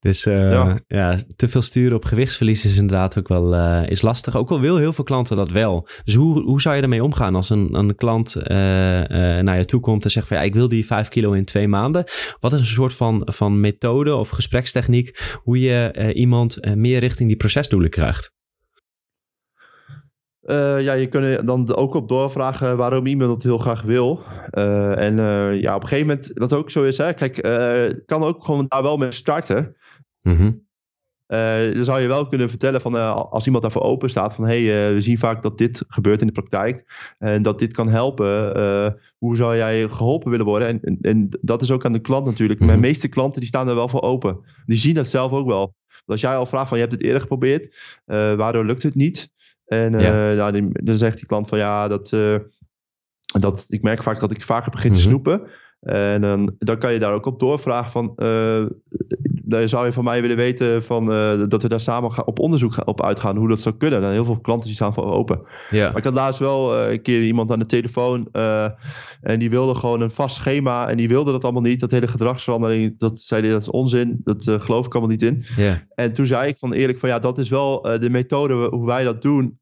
Dus 0.00 0.26
uh, 0.26 0.52
ja. 0.52 0.78
ja. 0.86 1.18
te 1.36 1.48
veel 1.48 1.62
sturen 1.62 1.96
op 1.96 2.04
gewichtsverlies 2.04 2.64
is 2.64 2.78
inderdaad 2.78 3.18
ook 3.18 3.28
wel 3.28 3.54
is 3.84 4.02
lastig. 4.02 4.36
Ook 4.36 4.50
al 4.50 4.60
wil 4.60 4.76
heel 4.76 4.92
veel 4.92 5.04
klanten 5.04 5.36
dat 5.36 5.50
wel. 5.50 5.88
Dus 6.04 6.14
hoe, 6.14 6.42
hoe 6.42 6.60
zou 6.60 6.76
je 6.76 6.82
ermee 6.82 7.04
omgaan 7.04 7.34
als 7.34 7.50
een, 7.50 7.74
een 7.74 7.94
klant 7.94 8.36
naar 8.48 9.58
je 9.58 9.64
toe 9.64 9.80
komt 9.80 10.04
en 10.04 10.10
zegt 10.10 10.28
van 10.28 10.36
ja, 10.36 10.42
ik 10.42 10.54
wil 10.54 10.68
die 10.68 10.86
vijf 10.86 11.08
kilo 11.08 11.32
in 11.32 11.44
twee 11.44 11.68
maanden. 11.68 12.04
Wat 12.40 12.52
is 12.52 12.60
een 12.60 12.66
soort 12.66 12.94
van, 12.94 13.22
van 13.24 13.60
methode 13.68 14.14
of 14.14 14.28
gesprekstechniek 14.28 15.38
hoe 15.42 15.58
je 15.58 15.94
uh, 15.98 16.16
iemand 16.16 16.58
uh, 16.60 16.72
meer 16.72 17.00
richting 17.00 17.28
die 17.28 17.36
procesdoelen 17.36 17.90
krijgt? 17.90 18.36
Uh, 20.42 20.80
ja, 20.80 20.92
je 20.92 21.06
kunt 21.06 21.46
dan 21.46 21.74
ook 21.74 21.94
op 21.94 22.08
doorvragen 22.08 22.76
waarom 22.76 23.06
iemand 23.06 23.30
het 23.30 23.42
heel 23.42 23.58
graag 23.58 23.82
wil. 23.82 24.22
en 24.50 25.16
ja, 25.60 25.74
op 25.74 25.82
een 25.82 25.88
gegeven 25.88 26.06
moment, 26.06 26.30
wat 26.34 26.52
ook 26.52 26.70
zo 26.70 26.84
is, 26.84 26.98
hè, 26.98 27.12
kijk, 27.12 27.34
kan 28.06 28.22
ook 28.22 28.44
gewoon 28.44 28.64
daar 28.68 28.82
wel 28.82 28.96
mee 28.96 29.12
starten. 29.12 29.76
Mm 30.22 30.36
-hmm. 30.36 30.67
Uh, 31.28 31.74
dan 31.74 31.84
zou 31.84 32.00
je 32.00 32.06
wel 32.08 32.26
kunnen 32.26 32.48
vertellen 32.48 32.80
van 32.80 32.94
uh, 32.94 33.14
als 33.14 33.44
iemand 33.44 33.62
daarvoor 33.62 33.82
open 33.82 34.10
staat 34.10 34.34
van 34.34 34.44
hé, 34.44 34.64
hey, 34.64 34.88
uh, 34.88 34.94
we 34.94 35.00
zien 35.00 35.18
vaak 35.18 35.42
dat 35.42 35.58
dit 35.58 35.84
gebeurt 35.88 36.20
in 36.20 36.26
de 36.26 36.32
praktijk 36.32 36.84
en 37.18 37.42
dat 37.42 37.58
dit 37.58 37.72
kan 37.72 37.88
helpen. 37.88 38.96
hoe 39.18 39.36
zou 39.36 39.56
jij 39.56 39.88
geholpen 39.88 40.30
willen 40.30 40.46
worden? 40.46 40.68
En, 40.68 40.80
en, 40.80 40.98
en, 41.00 41.28
dat 41.40 41.62
is 41.62 41.70
ook 41.70 41.84
aan 41.84 41.92
de 41.92 42.00
klant 42.00 42.24
natuurlijk. 42.26 42.60
Mijn 42.60 42.78
mhm. 42.78 42.80
meeste 42.80 43.08
klanten 43.08 43.40
die 43.40 43.48
staan 43.48 43.68
er 43.68 43.74
wel 43.74 43.88
voor 43.88 44.02
open. 44.02 44.40
Die 44.66 44.78
zien 44.78 44.94
dat 44.94 45.08
zelf 45.08 45.32
ook 45.32 45.46
wel. 45.46 45.74
Als 46.06 46.20
jij 46.20 46.36
al 46.36 46.46
vraagt 46.46 46.68
van 46.68 46.78
je 46.78 46.82
hebt 46.82 46.96
het 46.96 47.04
eerder 47.04 47.20
geprobeerd, 47.20 47.74
waardoor 48.04 48.64
lukt 48.64 48.82
het 48.82 48.94
niet? 48.94 49.30
En 49.66 49.98
ja. 49.98 50.32
nou, 50.32 50.52
die, 50.52 50.68
dan 50.72 50.94
zegt 50.94 51.16
die 51.16 51.26
klant 51.26 51.48
van 51.48 51.58
ja, 51.58 51.88
dat, 51.88 52.16
dat, 53.40 53.66
ik 53.68 53.82
merk 53.82 54.02
vaak 54.02 54.20
dat 54.20 54.30
ik 54.30 54.42
vaker 54.42 54.70
begin 54.70 54.92
te 54.92 54.98
mhm. 54.98 55.06
snoepen. 55.06 55.48
En 55.80 56.20
dan, 56.20 56.54
dan 56.58 56.78
kan 56.78 56.92
je 56.92 56.98
daar 56.98 57.12
ook 57.12 57.26
op 57.26 57.40
doorvragen 57.40 57.90
van, 57.90 58.12
uh, 58.16 58.66
dan 59.44 59.68
zou 59.68 59.86
je 59.86 59.92
van 59.92 60.04
mij 60.04 60.20
willen 60.20 60.36
weten 60.36 60.82
van, 60.82 61.12
uh, 61.12 61.48
dat 61.48 61.62
we 61.62 61.68
daar 61.68 61.80
samen 61.80 62.26
op 62.26 62.38
onderzoek 62.38 62.86
op 62.86 63.02
uitgaan 63.02 63.36
hoe 63.36 63.48
dat 63.48 63.60
zou 63.60 63.74
kunnen. 63.74 64.02
En 64.02 64.12
heel 64.12 64.24
veel 64.24 64.40
klanten 64.40 64.66
die 64.66 64.76
staan 64.76 64.94
voor 64.94 65.12
open. 65.12 65.46
Ja. 65.70 65.88
Maar 65.88 65.96
ik 65.96 66.04
had 66.04 66.14
laatst 66.14 66.40
wel 66.40 66.74
uh, 66.74 66.90
een 66.90 67.02
keer 67.02 67.22
iemand 67.22 67.50
aan 67.50 67.58
de 67.58 67.66
telefoon 67.66 68.28
en 69.22 69.38
die 69.38 69.50
wilde 69.50 69.74
gewoon 69.74 70.00
een 70.00 70.10
vast 70.10 70.36
schema 70.36 70.88
en 70.88 70.96
die 70.96 71.08
wilde 71.08 71.32
dat 71.32 71.44
allemaal 71.44 71.62
niet. 71.62 71.80
Dat 71.80 71.90
hele 71.90 72.08
gedragsverandering, 72.08 72.98
dat 72.98 73.20
zei 73.20 73.42
hij, 73.42 73.50
dat 73.50 73.60
is 73.60 73.70
onzin, 73.70 74.20
dat 74.24 74.42
geloof 74.42 74.86
ik 74.86 74.92
allemaal 74.92 75.10
niet 75.10 75.22
in. 75.22 75.44
Ja. 75.56 75.82
En 75.94 76.12
toen 76.12 76.26
zei 76.26 76.48
ik 76.48 76.58
van 76.58 76.72
eerlijk 76.72 76.98
van 76.98 77.08
ja, 77.08 77.18
dat 77.18 77.38
is 77.38 77.48
wel 77.48 77.82
de 77.82 78.10
methode 78.10 78.54
hoe 78.54 78.86
wij 78.86 79.04
dat 79.04 79.22
doen. 79.22 79.58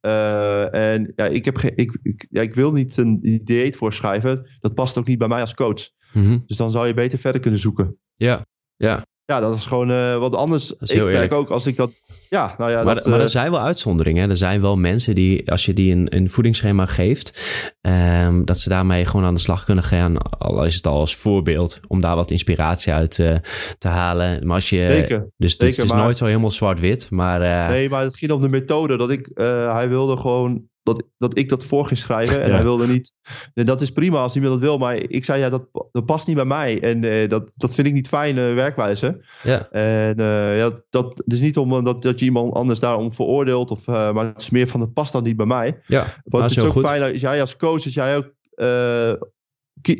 en 0.70 1.12
ja, 1.16 1.24
ik, 1.24 1.44
heb 1.44 1.56
geen, 1.56 1.72
ik, 1.74 1.98
ik, 2.02 2.26
ja, 2.30 2.42
ik 2.42 2.54
wil 2.54 2.72
niet 2.72 2.96
een 2.96 3.40
dieet 3.44 3.76
voorschrijven, 3.76 4.46
dat 4.60 4.74
past 4.74 4.98
ook 4.98 5.06
niet 5.06 5.18
bij 5.18 5.28
mij 5.28 5.40
als 5.40 5.54
coach. 5.54 5.94
Mhm. 6.12 6.38
Dus 6.46 6.56
dan 6.56 6.70
zou 6.70 6.86
je 6.86 6.94
beter 6.94 7.18
verder 7.18 7.40
kunnen 7.40 7.60
zoeken. 7.60 7.98
Ja, 8.16 8.46
ja. 8.76 9.04
Ja, 9.26 9.40
dat 9.40 9.56
is 9.56 9.66
gewoon 9.66 9.90
uh, 9.90 10.18
wat 10.18 10.34
anders. 10.36 10.72
ik 10.72 11.02
merk 11.02 11.32
ook 11.32 11.50
als 11.50 11.66
ik 11.66 11.76
dat. 11.76 11.90
Ja, 12.28 12.54
nou 12.58 12.70
ja. 12.70 12.82
Maar, 12.82 12.94
dat, 12.94 13.06
maar 13.06 13.18
er 13.18 13.24
uh, 13.24 13.30
zijn 13.30 13.50
wel 13.50 13.60
uitzonderingen. 13.60 14.30
Er 14.30 14.36
zijn 14.36 14.60
wel 14.60 14.76
mensen 14.76 15.14
die, 15.14 15.50
als 15.50 15.64
je 15.64 15.74
die 15.74 15.92
een, 15.92 16.16
een 16.16 16.30
voedingsschema 16.30 16.86
geeft, 16.86 17.40
um, 17.80 18.44
dat 18.44 18.58
ze 18.58 18.68
daarmee 18.68 19.04
gewoon 19.04 19.26
aan 19.26 19.34
de 19.34 19.40
slag 19.40 19.64
kunnen 19.64 19.84
gaan. 19.84 20.18
Al 20.18 20.64
is 20.64 20.74
het 20.74 20.86
al 20.86 20.98
als 20.98 21.16
voorbeeld 21.16 21.80
om 21.86 22.00
daar 22.00 22.16
wat 22.16 22.30
inspiratie 22.30 22.92
uit 22.92 23.18
uh, 23.18 23.36
te 23.78 23.88
halen. 23.88 24.46
Maar 24.46 24.54
als 24.54 24.70
je. 24.70 24.86
Zeker. 24.90 25.28
Dus 25.36 25.50
Zeker, 25.50 25.66
het 25.66 25.84
is 25.84 25.90
maar, 25.90 26.02
nooit 26.02 26.16
zo 26.16 26.24
helemaal 26.24 26.50
zwart-wit. 26.50 27.10
Maar. 27.10 27.68
nee, 27.70 27.88
maar 27.88 28.02
het 28.02 28.16
ging 28.16 28.32
om 28.32 28.42
de 28.42 28.48
methode. 28.48 28.96
Dat 28.96 29.10
ik. 29.10 29.30
hij 29.34 29.88
wilde 29.88 30.16
gewoon 30.16 30.68
dat, 30.86 31.02
dat 31.18 31.38
ik 31.38 31.48
dat 31.48 31.64
voor 31.64 31.86
ging 31.86 31.98
schrijven. 31.98 32.42
En 32.42 32.52
hij 32.52 32.62
wilde 32.62 32.86
niet. 32.86 33.12
Dat 33.54 33.80
is 33.80 33.90
prima 33.92 34.18
als 34.18 34.34
iemand 34.34 34.52
dat 34.52 34.62
wil. 34.62 34.78
Maar 34.78 34.96
ik 34.96 35.24
zei 35.24 35.40
ja, 35.40 35.48
dat, 35.48 35.68
dat 35.92 36.04
past 36.04 36.26
niet 36.26 36.36
bij 36.36 36.44
mij. 36.44 36.82
En 36.82 37.02
uh, 37.02 37.28
dat, 37.28 37.50
dat 37.54 37.74
vind 37.74 37.86
ik 37.86 37.92
niet 37.92 38.08
fijne 38.08 38.52
werkwijze. 38.52 39.24
Ja. 39.42 39.70
En 39.70 40.20
uh, 40.20 40.58
ja, 40.58 40.70
dat 40.90 41.18
het 41.18 41.32
is 41.32 41.40
niet 41.40 41.56
om 41.56 41.84
dat, 41.84 42.02
dat 42.02 42.18
je 42.18 42.24
iemand 42.24 42.54
anders 42.54 42.80
daarom 42.80 43.14
veroordeelt. 43.14 43.70
Of, 43.70 43.86
uh, 43.86 44.12
maar 44.12 44.26
het 44.26 44.40
is 44.40 44.50
meer 44.50 44.66
van 44.66 44.80
dat 44.80 44.92
past 44.92 45.12
dan 45.12 45.22
niet 45.22 45.36
bij 45.36 45.46
mij. 45.46 45.80
Ja, 45.86 46.22
Wat 46.24 46.42
het 46.42 46.50
is 46.50 46.64
ook 46.64 46.72
goed. 46.72 46.86
fijn 46.86 47.12
als 47.12 47.20
jij 47.20 47.40
als 47.40 47.56
coach, 47.56 47.84
als 47.84 47.94
jij 47.94 48.16
ook 48.16 48.34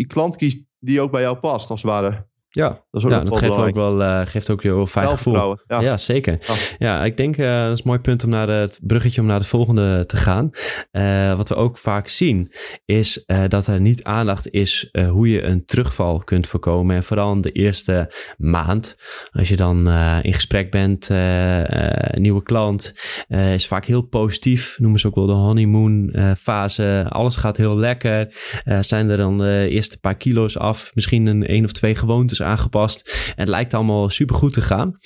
klant 0.07 0.37
kiest 0.37 0.59
die 0.79 1.01
ook 1.01 1.11
bij 1.11 1.21
jou 1.21 1.37
past, 1.37 1.71
als 1.71 1.83
het 1.83 1.91
ware. 1.91 2.27
Ja, 2.57 2.85
dat, 2.91 3.03
ja, 3.03 3.21
dat 3.21 3.39
geeft 3.39 3.57
ook 3.57 3.75
wel 3.75 4.01
uh, 4.01 4.21
geeft 4.25 4.51
ook 4.51 4.63
heel 4.63 4.87
fijn 4.87 5.09
gevoel. 5.09 5.59
Ja. 5.67 5.81
ja, 5.81 5.97
zeker. 5.97 6.39
Ja, 6.79 7.05
ik 7.05 7.17
denk 7.17 7.37
uh, 7.37 7.63
dat 7.63 7.73
is 7.73 7.79
een 7.79 7.85
mooi 7.87 7.99
punt 7.99 8.25
om 8.25 8.31
naar 8.31 8.49
het 8.49 8.79
bruggetje 8.83 9.21
om 9.21 9.27
naar 9.27 9.39
de 9.39 9.45
volgende 9.45 10.07
te 10.07 10.17
gaan. 10.17 10.51
Uh, 10.93 11.37
wat 11.37 11.49
we 11.49 11.55
ook 11.55 11.79
vaak 11.79 12.09
zien 12.09 12.53
is 12.85 13.25
dat 13.49 13.67
er 13.67 13.81
niet 13.81 14.05
aandacht 14.05 14.51
is 14.51 14.91
hoe 15.11 15.29
je 15.29 15.43
een 15.43 15.65
terugval 15.65 16.19
kunt 16.19 16.49
voorkomen. 16.49 16.97
En 16.97 17.05
vooral 17.05 17.33
in 17.33 17.41
de 17.41 17.53
eerste 17.53 18.13
maand. 18.37 18.97
Als 19.31 19.49
je 19.49 19.57
dan 19.57 19.89
in 20.23 20.33
gesprek 20.33 20.71
bent, 20.71 21.09
een 21.09 22.23
nieuwe 22.23 22.43
klant, 22.43 22.95
is 23.29 23.67
vaak 23.67 23.85
heel 23.85 24.03
positief. 24.03 24.79
Noemen 24.79 25.01
ze 25.01 25.07
ook 25.07 25.15
wel 25.15 25.27
de 25.27 25.33
honeymoon 25.33 26.15
fase. 26.39 27.07
Alles 27.09 27.37
gaat 27.37 27.57
heel 27.57 27.77
lekker. 27.77 28.35
zijn 28.81 29.11
er 29.11 29.17
dan 29.17 29.39
de 29.39 29.67
eerste 29.71 30.01
paar 30.01 30.17
kilo's 30.17 30.59
af. 30.59 30.91
Misschien 30.95 31.27
een 31.27 31.47
één 31.47 31.65
of 31.65 31.73
twee 31.73 31.95
gewoontes 31.95 32.43
aangepast. 32.47 33.11
En 33.27 33.35
het 33.41 33.49
lijkt 33.49 33.75
allemaal 33.75 34.11
super 34.11 34.37
goed 34.37 34.53
te 34.53 34.61
gaan. 34.61 34.99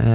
Uh, 0.00 0.06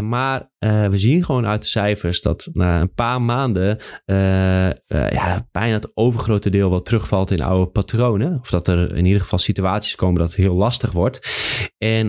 maar 0.00 0.50
uh, 0.58 0.86
we 0.86 0.98
zien 0.98 1.24
gewoon 1.24 1.46
uit 1.46 1.62
de 1.62 1.68
cijfers 1.68 2.20
dat 2.20 2.50
na 2.52 2.80
een 2.80 2.92
paar 2.92 3.22
maanden 3.22 3.78
uh, 4.06 4.70
ja, 4.86 5.48
bijna 5.52 5.74
het 5.74 5.96
overgrote 5.96 6.50
deel 6.50 6.70
wel 6.70 6.82
terugvalt 6.82 7.30
in 7.30 7.42
oude 7.42 7.70
patronen. 7.70 8.38
Of 8.40 8.50
dat 8.50 8.68
er 8.68 8.96
in 8.96 9.04
ieder 9.04 9.20
geval 9.20 9.38
situaties 9.38 9.94
komen 9.94 10.20
dat 10.20 10.28
het 10.28 10.36
heel 10.36 10.56
lastig 10.56 10.92
wordt. 10.92 11.28
En 11.78 12.08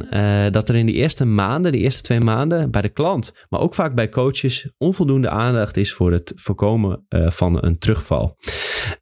dat 0.51 0.69
er 0.69 0.75
in 0.75 0.85
de 0.85 0.91
eerste 0.91 1.25
maanden, 1.25 1.71
de 1.71 1.77
eerste 1.77 2.01
twee 2.01 2.19
maanden, 2.19 2.71
bij 2.71 2.81
de 2.81 2.89
klant, 2.89 3.45
maar 3.49 3.59
ook 3.59 3.75
vaak 3.75 3.95
bij 3.95 4.09
coaches, 4.09 4.71
onvoldoende 4.77 5.29
aandacht 5.29 5.77
is 5.77 5.93
voor 5.93 6.11
het 6.11 6.33
voorkomen 6.35 7.05
van 7.09 7.63
een 7.63 7.77
terugval. 7.77 8.37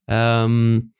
Um, 0.06 0.94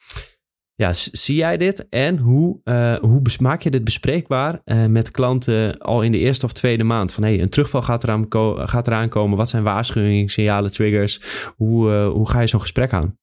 ja, 0.80 0.94
zie 0.94 1.36
jij 1.36 1.58
dit 1.58 1.90
en 1.90 2.18
hoe, 2.18 2.60
uh, 2.64 2.96
hoe 2.96 3.22
maak 3.40 3.62
je 3.62 3.70
dit 3.70 3.84
bespreekbaar 3.84 4.62
uh, 4.66 4.86
met 4.86 5.12
klanten 5.12 5.78
al 5.78 6.02
in 6.02 6.12
de 6.12 6.18
eerste 6.18 6.46
of 6.46 6.54
tweede 6.54 6.84
maand? 6.84 7.12
Van 7.12 7.24
hey, 7.24 7.42
een 7.42 7.50
terugval 7.50 7.82
gaat 7.82 8.04
eraan, 8.04 8.26
gaat 8.68 8.88
eraan 8.88 9.10
komen. 9.10 9.38
Wat 9.38 9.50
zijn 9.50 9.64
waarschuwingen, 9.64 10.30
signalen, 10.30 10.72
triggers? 10.72 11.22
Hoe, 11.56 11.92
uh, 11.92 12.08
hoe 12.08 12.30
ga 12.30 12.40
je 12.40 12.48
zo'n 12.48 12.62
gesprek 12.62 12.94
aan? 12.94 13.18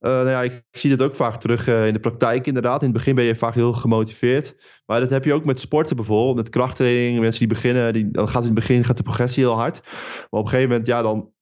nou 0.00 0.28
ja, 0.28 0.42
ik 0.42 0.62
zie 0.70 0.96
dat 0.96 1.08
ook 1.08 1.16
vaak 1.16 1.40
terug 1.40 1.66
in 1.66 1.92
de 1.92 2.00
praktijk 2.00 2.46
inderdaad. 2.46 2.80
In 2.80 2.88
het 2.88 2.96
begin 2.96 3.14
ben 3.14 3.24
je 3.24 3.36
vaak 3.36 3.54
heel 3.54 3.72
gemotiveerd. 3.72 4.56
Maar 4.86 5.00
dat 5.00 5.10
heb 5.10 5.24
je 5.24 5.34
ook 5.34 5.44
met 5.44 5.60
sporten 5.60 5.96
bijvoorbeeld. 5.96 6.36
Met 6.36 6.48
krachttraining, 6.48 7.20
mensen 7.20 7.38
die 7.38 7.48
beginnen. 7.48 7.92
Die, 7.92 8.10
dan 8.10 8.28
gaat 8.28 8.40
in 8.40 8.46
het 8.46 8.54
begin 8.54 8.84
gaat 8.84 8.96
de 8.96 9.02
progressie 9.02 9.42
heel 9.42 9.56
hard. 9.56 9.80
Maar 9.84 10.40
op 10.40 10.44
een 10.44 10.48
gegeven 10.48 10.68
moment, 10.68 10.86
ja, 10.86 11.02
dan... 11.02 11.32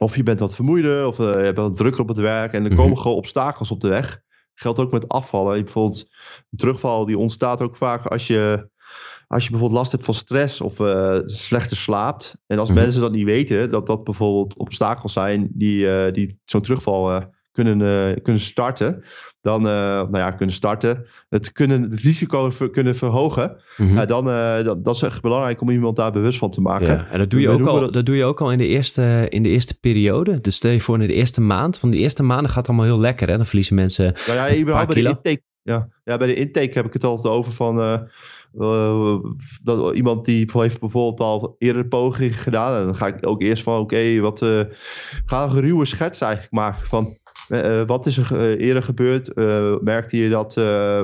Of 0.00 0.16
je 0.16 0.22
bent 0.22 0.40
wat 0.40 0.54
vermoeider, 0.54 1.06
of 1.06 1.16
je 1.16 1.24
hebt 1.24 1.58
wat 1.58 1.74
drukker 1.74 2.00
op 2.00 2.08
het 2.08 2.16
werk. 2.16 2.52
En 2.52 2.62
er 2.62 2.68
komen 2.68 2.84
mm 2.84 2.92
-hmm. 2.92 3.02
gewoon 3.02 3.16
obstakels 3.16 3.70
op 3.70 3.80
de 3.80 3.88
weg. 3.88 4.21
Geldt 4.54 4.78
ook 4.78 4.92
met 4.92 5.08
afvallen. 5.08 5.64
Bijvoorbeeld 5.64 6.06
een 6.50 6.58
terugval 6.58 7.06
die 7.06 7.18
ontstaat 7.18 7.62
ook 7.62 7.76
vaak 7.76 8.06
als 8.06 8.26
je, 8.26 8.68
als 9.26 9.44
je 9.44 9.50
bijvoorbeeld 9.50 9.80
last 9.80 9.92
hebt 9.92 10.04
van 10.04 10.14
stress 10.14 10.60
of 10.60 10.78
uh, 10.78 11.18
slechter 11.24 11.76
slaapt. 11.76 12.36
En 12.46 12.58
als 12.58 12.68
mhm. 12.68 12.78
mensen 12.78 13.00
dat 13.00 13.12
niet 13.12 13.24
weten, 13.24 13.70
dat 13.70 13.86
dat 13.86 14.04
bijvoorbeeld 14.04 14.56
obstakels 14.56 15.12
zijn 15.12 15.48
die, 15.52 15.84
uh, 15.84 16.12
die 16.12 16.38
zo'n 16.44 16.62
terugval 16.62 17.10
uh, 17.10 17.22
kunnen, 17.52 18.22
kunnen 18.22 18.42
starten 18.42 19.04
dan 19.42 19.66
uh, 19.66 19.72
nou 19.72 20.18
ja, 20.18 20.30
kunnen 20.30 20.54
starten. 20.54 21.06
Het, 21.28 21.52
kunnen, 21.52 21.82
het 21.82 22.00
risico 22.00 22.50
ver, 22.50 22.70
kunnen 22.70 22.94
verhogen. 22.94 23.56
Mm 23.76 23.88
-hmm. 23.88 24.06
dan, 24.06 24.28
uh, 24.28 24.64
dat, 24.64 24.84
dat, 24.84 24.94
is 24.94 25.02
echt 25.02 25.22
belangrijk 25.22 25.60
om 25.60 25.70
iemand 25.70 25.96
daar 25.96 26.12
bewust 26.12 26.38
van 26.38 26.50
te 26.50 26.60
maken. 26.60 26.94
Ja, 26.94 27.06
en 27.10 27.18
dat 27.18 27.30
doe, 27.30 27.40
je 27.40 27.48
ook 27.48 27.66
al, 27.66 27.80
dat... 27.80 27.92
dat... 27.92 28.06
doe 28.06 28.16
je 28.16 28.24
ook 28.24 28.40
al 28.40 28.52
in 28.52 28.58
de, 28.58 28.66
eerste, 28.66 29.26
in 29.28 29.42
de 29.42 29.48
eerste 29.48 29.78
periode. 29.78 30.40
Dus 30.40 30.54
stel 30.54 30.70
je 30.70 30.80
voor 30.80 31.00
in 31.00 31.06
de 31.06 31.14
eerste 31.14 31.40
maand. 31.40 31.78
Van 31.78 31.90
de 31.90 31.96
eerste 31.96 32.22
maanden 32.22 32.48
gaat 32.48 32.56
het 32.56 32.68
allemaal 32.68 32.86
heel 32.86 33.00
lekker. 33.00 33.28
Hè? 33.28 33.36
Dan 33.36 33.46
verliezen 33.46 33.74
mensen 33.74 34.14
nou 34.26 34.38
ja, 34.38 34.50
een 34.50 34.64
paar 34.64 34.86
bij 34.86 34.94
kilo. 34.94 35.10
De 35.10 35.16
intake, 35.16 35.42
ja. 35.62 35.88
ja, 36.04 36.16
bij 36.16 36.26
de 36.26 36.34
intake 36.34 36.72
heb 36.72 36.86
ik 36.86 36.92
het 36.92 37.04
altijd 37.04 37.34
over 37.34 37.52
van... 37.52 37.78
Uh, 37.78 37.98
dat 39.62 39.94
iemand 39.94 40.24
die 40.24 40.48
heeft 40.52 40.80
bijvoorbeeld 40.80 41.20
al 41.20 41.56
eerder 41.58 41.86
pogingen 41.86 42.32
gedaan. 42.32 42.78
En 42.78 42.84
dan 42.84 42.96
ga 42.96 43.06
ik 43.06 43.26
ook 43.26 43.42
eerst 43.42 43.62
van: 43.62 43.74
oké, 43.74 43.82
okay, 43.82 44.20
wat. 44.20 44.42
Uh, 44.42 44.60
ga 45.24 45.44
een 45.44 45.60
ruwe 45.60 45.84
schets 45.84 46.20
eigenlijk 46.20 46.52
maken. 46.52 46.86
Van 46.86 47.16
uh, 47.48 47.82
wat 47.86 48.06
is 48.06 48.16
er 48.18 48.56
eerder 48.58 48.82
gebeurd? 48.82 49.34
merkte 49.82 50.16
je 50.16 50.28
dat. 50.28 50.54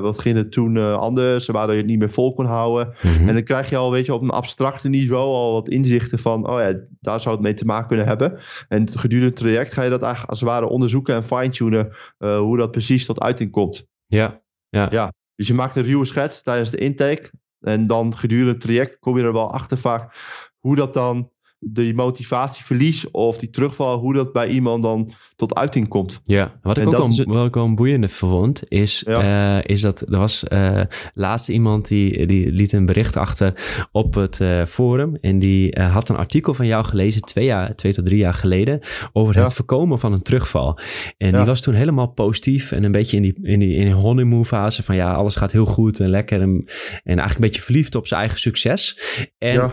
wat 0.03 0.19
ging 0.19 0.37
er 0.37 0.49
toen 0.49 0.97
anders? 0.99 1.47
Waar 1.47 1.71
je 1.71 1.77
het 1.77 1.87
niet 1.87 1.99
meer 1.99 2.11
vol 2.11 2.35
kon 2.35 2.47
houden. 2.47 2.95
Mm-hmm. 3.03 3.29
En 3.29 3.35
dan 3.35 3.43
krijg 3.43 3.71
je 3.71 3.77
al, 3.77 3.91
weet 3.91 4.07
je, 4.07 4.15
op 4.15 4.23
een 4.23 4.31
abstracte 4.31 4.89
niveau 4.89 5.35
al 5.35 5.53
wat 5.53 5.69
inzichten 5.69 6.19
van: 6.19 6.49
oh 6.49 6.61
ja, 6.61 6.81
daar 7.01 7.21
zou 7.21 7.35
het 7.35 7.45
mee 7.45 7.55
te 7.55 7.65
maken 7.65 7.89
kunnen 7.89 8.07
hebben. 8.07 8.39
En 8.69 8.89
gedurende 8.91 9.31
het 9.31 9.37
traject 9.37 9.73
ga 9.73 9.83
je 9.83 9.91
dat 9.91 10.03
eigenlijk 10.03 10.31
als 10.31 10.41
het 10.41 10.49
ware 10.49 10.69
onderzoeken 10.69 11.15
en 11.15 11.25
fine-tunen. 11.25 11.93
hoe 12.19 12.57
dat 12.57 12.71
precies 12.71 13.07
tot 13.07 13.21
uiting 13.21 13.51
komt. 13.51 13.87
Ja, 14.07 14.43
ja. 14.69 14.89
ja. 14.91 15.13
Dus 15.35 15.47
je 15.47 15.55
maakt 15.55 15.77
een 15.77 15.83
ruwe 15.83 16.05
schets 16.05 16.43
tijdens 16.43 16.71
de 16.71 16.79
intake. 16.79 17.31
En 17.61 17.87
dan 17.87 18.17
gedurende 18.17 18.53
het 18.53 18.61
traject 18.61 18.99
kom 18.99 19.17
je 19.17 19.25
er 19.25 19.33
wel 19.33 19.53
achter 19.53 19.79
vaak 19.79 20.15
hoe 20.59 20.77
dat 20.77 20.95
dan 20.95 21.31
de 21.61 21.95
motivatieverlies 21.95 23.11
of 23.11 23.39
die 23.39 23.51
terugval, 23.51 23.99
hoe 23.99 24.15
dat 24.15 24.33
bij 24.33 24.49
iemand 24.49 24.83
dan 24.83 25.13
tot 25.37 25.55
uiting 25.55 25.89
komt. 25.89 26.21
Ja, 26.25 26.59
wat 26.63 26.77
ik 26.77 26.87
ook 26.87 26.93
wel, 27.25 27.51
wat 27.51 27.69
ik 27.69 27.75
boeiende 27.75 28.09
vond, 28.09 28.63
is, 28.69 29.03
ja. 29.07 29.57
uh, 29.59 29.65
is 29.65 29.81
dat 29.81 30.01
er 30.01 30.19
was 30.19 30.45
uh, 30.49 30.81
laatst 31.15 31.49
iemand 31.49 31.89
die, 31.89 32.27
die 32.27 32.53
liet 32.53 32.73
een 32.73 32.87
bericht 32.87 33.17
achter 33.17 33.53
op 33.93 34.15
het 34.15 34.41
uh, 34.41 34.65
forum 34.65 35.17
en 35.17 35.39
die 35.39 35.81
had 35.81 36.09
een 36.09 36.17
artikel 36.17 36.55
van 36.55 36.67
jou 36.67 36.85
gelezen 36.85 37.23
twee, 37.23 37.45
jaar, 37.45 37.75
twee 37.75 37.93
tot 37.93 38.05
drie 38.05 38.19
jaar 38.19 38.35
geleden 38.35 38.81
over 39.13 39.37
ja. 39.37 39.43
het 39.43 39.55
voorkomen 39.55 39.99
van 39.99 40.13
een 40.13 40.23
terugval. 40.23 40.79
En 41.17 41.31
ja. 41.31 41.37
die 41.37 41.47
was 41.47 41.61
toen 41.61 41.75
helemaal 41.75 42.09
positief 42.09 42.73
en 42.73 42.85
een 42.85 42.93
beetje 42.93 43.17
in 43.17 43.23
die, 43.23 43.39
in 43.43 43.59
die, 43.59 43.75
in 43.75 43.85
die 43.85 43.95
honeymoon 43.95 44.47
fase 44.47 44.83
van 44.83 44.97
ja, 44.97 45.13
alles 45.13 45.37
gaat 45.37 45.53
heel 45.53 45.67
goed 45.67 46.01
en 46.01 46.09
lekker 46.09 46.41
en, 46.41 46.51
en 46.51 46.65
eigenlijk 47.05 47.35
een 47.35 47.41
beetje 47.41 47.63
verliefd 47.63 47.95
op 47.95 48.07
zijn 48.07 48.21
eigen 48.21 48.39
succes. 48.39 48.99
En 49.39 49.73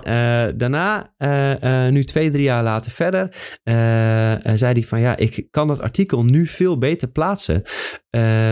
daarna 0.58 1.14
nu 1.90 2.04
twee, 2.04 2.32
drie 2.32 2.44
jaar 2.44 2.64
later 2.64 2.92
verder, 2.92 3.30
zei 4.58 4.74
hij 4.74 4.84
van 4.84 5.00
ja, 5.00 5.18
ik 5.18 5.48
kan 5.52 5.68
dat 5.68 5.82
artikel 5.82 6.24
nu 6.24 6.48
veel 6.48 6.78
beter 6.78 7.08
plaatsen. 7.08 7.62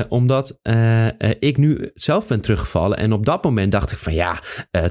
omdat 0.10 0.60
ik 1.40 1.58
nu 1.58 1.92
zelf 1.94 2.28
ben 2.28 2.42
teruggevallen. 2.42 2.98
En 2.98 3.14
op 3.14 3.26
dat 3.26 3.44
moment 3.44 3.72
dacht 3.72 3.92
ik 3.92 3.98
van 3.98 4.14
ja, 4.14 4.40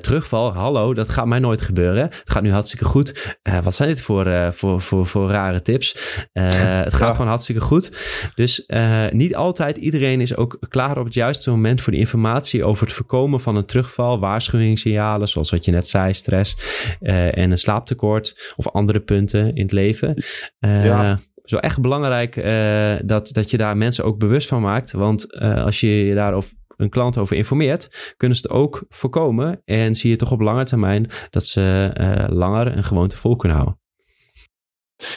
terugval, 0.00 0.54
hallo, 0.54 0.94
dat 0.94 1.08
gaat 1.08 1.26
mij 1.26 1.38
nooit 1.38 1.62
gebeuren. 1.62 2.02
Het 2.02 2.30
gaat 2.30 2.42
nu 2.42 2.52
hartstikke 2.52 2.84
goed. 2.84 3.36
wat 3.62 3.74
zijn 3.74 3.88
dit 3.88 4.00
voor, 4.00 4.52
voor, 4.52 4.80
voor, 4.80 5.06
voor 5.06 5.30
rare 5.30 5.62
tips? 5.62 5.96
het 6.32 6.94
gaat 6.94 7.12
gewoon 7.12 7.26
hartstikke 7.26 7.60
goed. 7.60 7.92
Dus 8.34 8.66
niet 9.10 9.34
altijd 9.34 9.76
iedereen 9.76 10.20
is 10.20 10.36
ook 10.36 10.56
klaar 10.68 10.98
op 10.98 11.04
het 11.04 11.14
juiste 11.14 11.50
moment 11.50 11.80
voor 11.80 11.92
de 11.92 11.98
informatie 11.98 12.64
over 12.64 12.86
het 12.86 12.94
voorkomen 12.94 13.40
van 13.40 13.56
een 13.56 13.66
terugval, 13.66 14.20
waarschuwingssignalen, 14.20 15.28
zoals 15.28 15.50
wat 15.50 15.64
je 15.64 15.70
net 15.70 15.88
zei, 15.88 16.14
stress 16.14 16.56
en 17.00 17.50
een 17.50 17.58
slaaptekort 17.58 18.21
of 18.56 18.68
andere 18.68 19.00
punten 19.00 19.54
in 19.54 19.62
het 19.62 19.72
leven. 19.72 20.14
Uh, 20.60 20.84
ja. 20.84 21.20
Zo 21.44 21.56
echt 21.56 21.80
belangrijk 21.80 22.36
uh, 22.36 22.94
dat, 23.04 23.30
dat 23.32 23.50
je 23.50 23.56
daar 23.56 23.76
mensen 23.76 24.04
ook 24.04 24.18
bewust 24.18 24.48
van 24.48 24.62
maakt. 24.62 24.92
Want 24.92 25.32
als 25.40 25.80
je 25.80 25.88
je 25.88 26.14
daar 26.14 26.42
een 26.76 26.88
klant 26.88 27.18
over 27.18 27.36
informeert, 27.36 28.14
kunnen 28.16 28.36
ze 28.36 28.42
het 28.42 28.52
ook 28.52 28.84
voorkomen. 28.88 29.60
En 29.64 29.94
zie 29.94 30.10
je 30.10 30.16
toch 30.16 30.32
op 30.32 30.40
lange 30.40 30.64
termijn 30.64 31.10
dat 31.30 31.46
ze 31.46 31.90
langer 32.30 32.76
een 32.76 32.84
gewoonte 32.84 33.16
vol 33.16 33.36
kunnen 33.36 33.56
houden. 33.56 33.81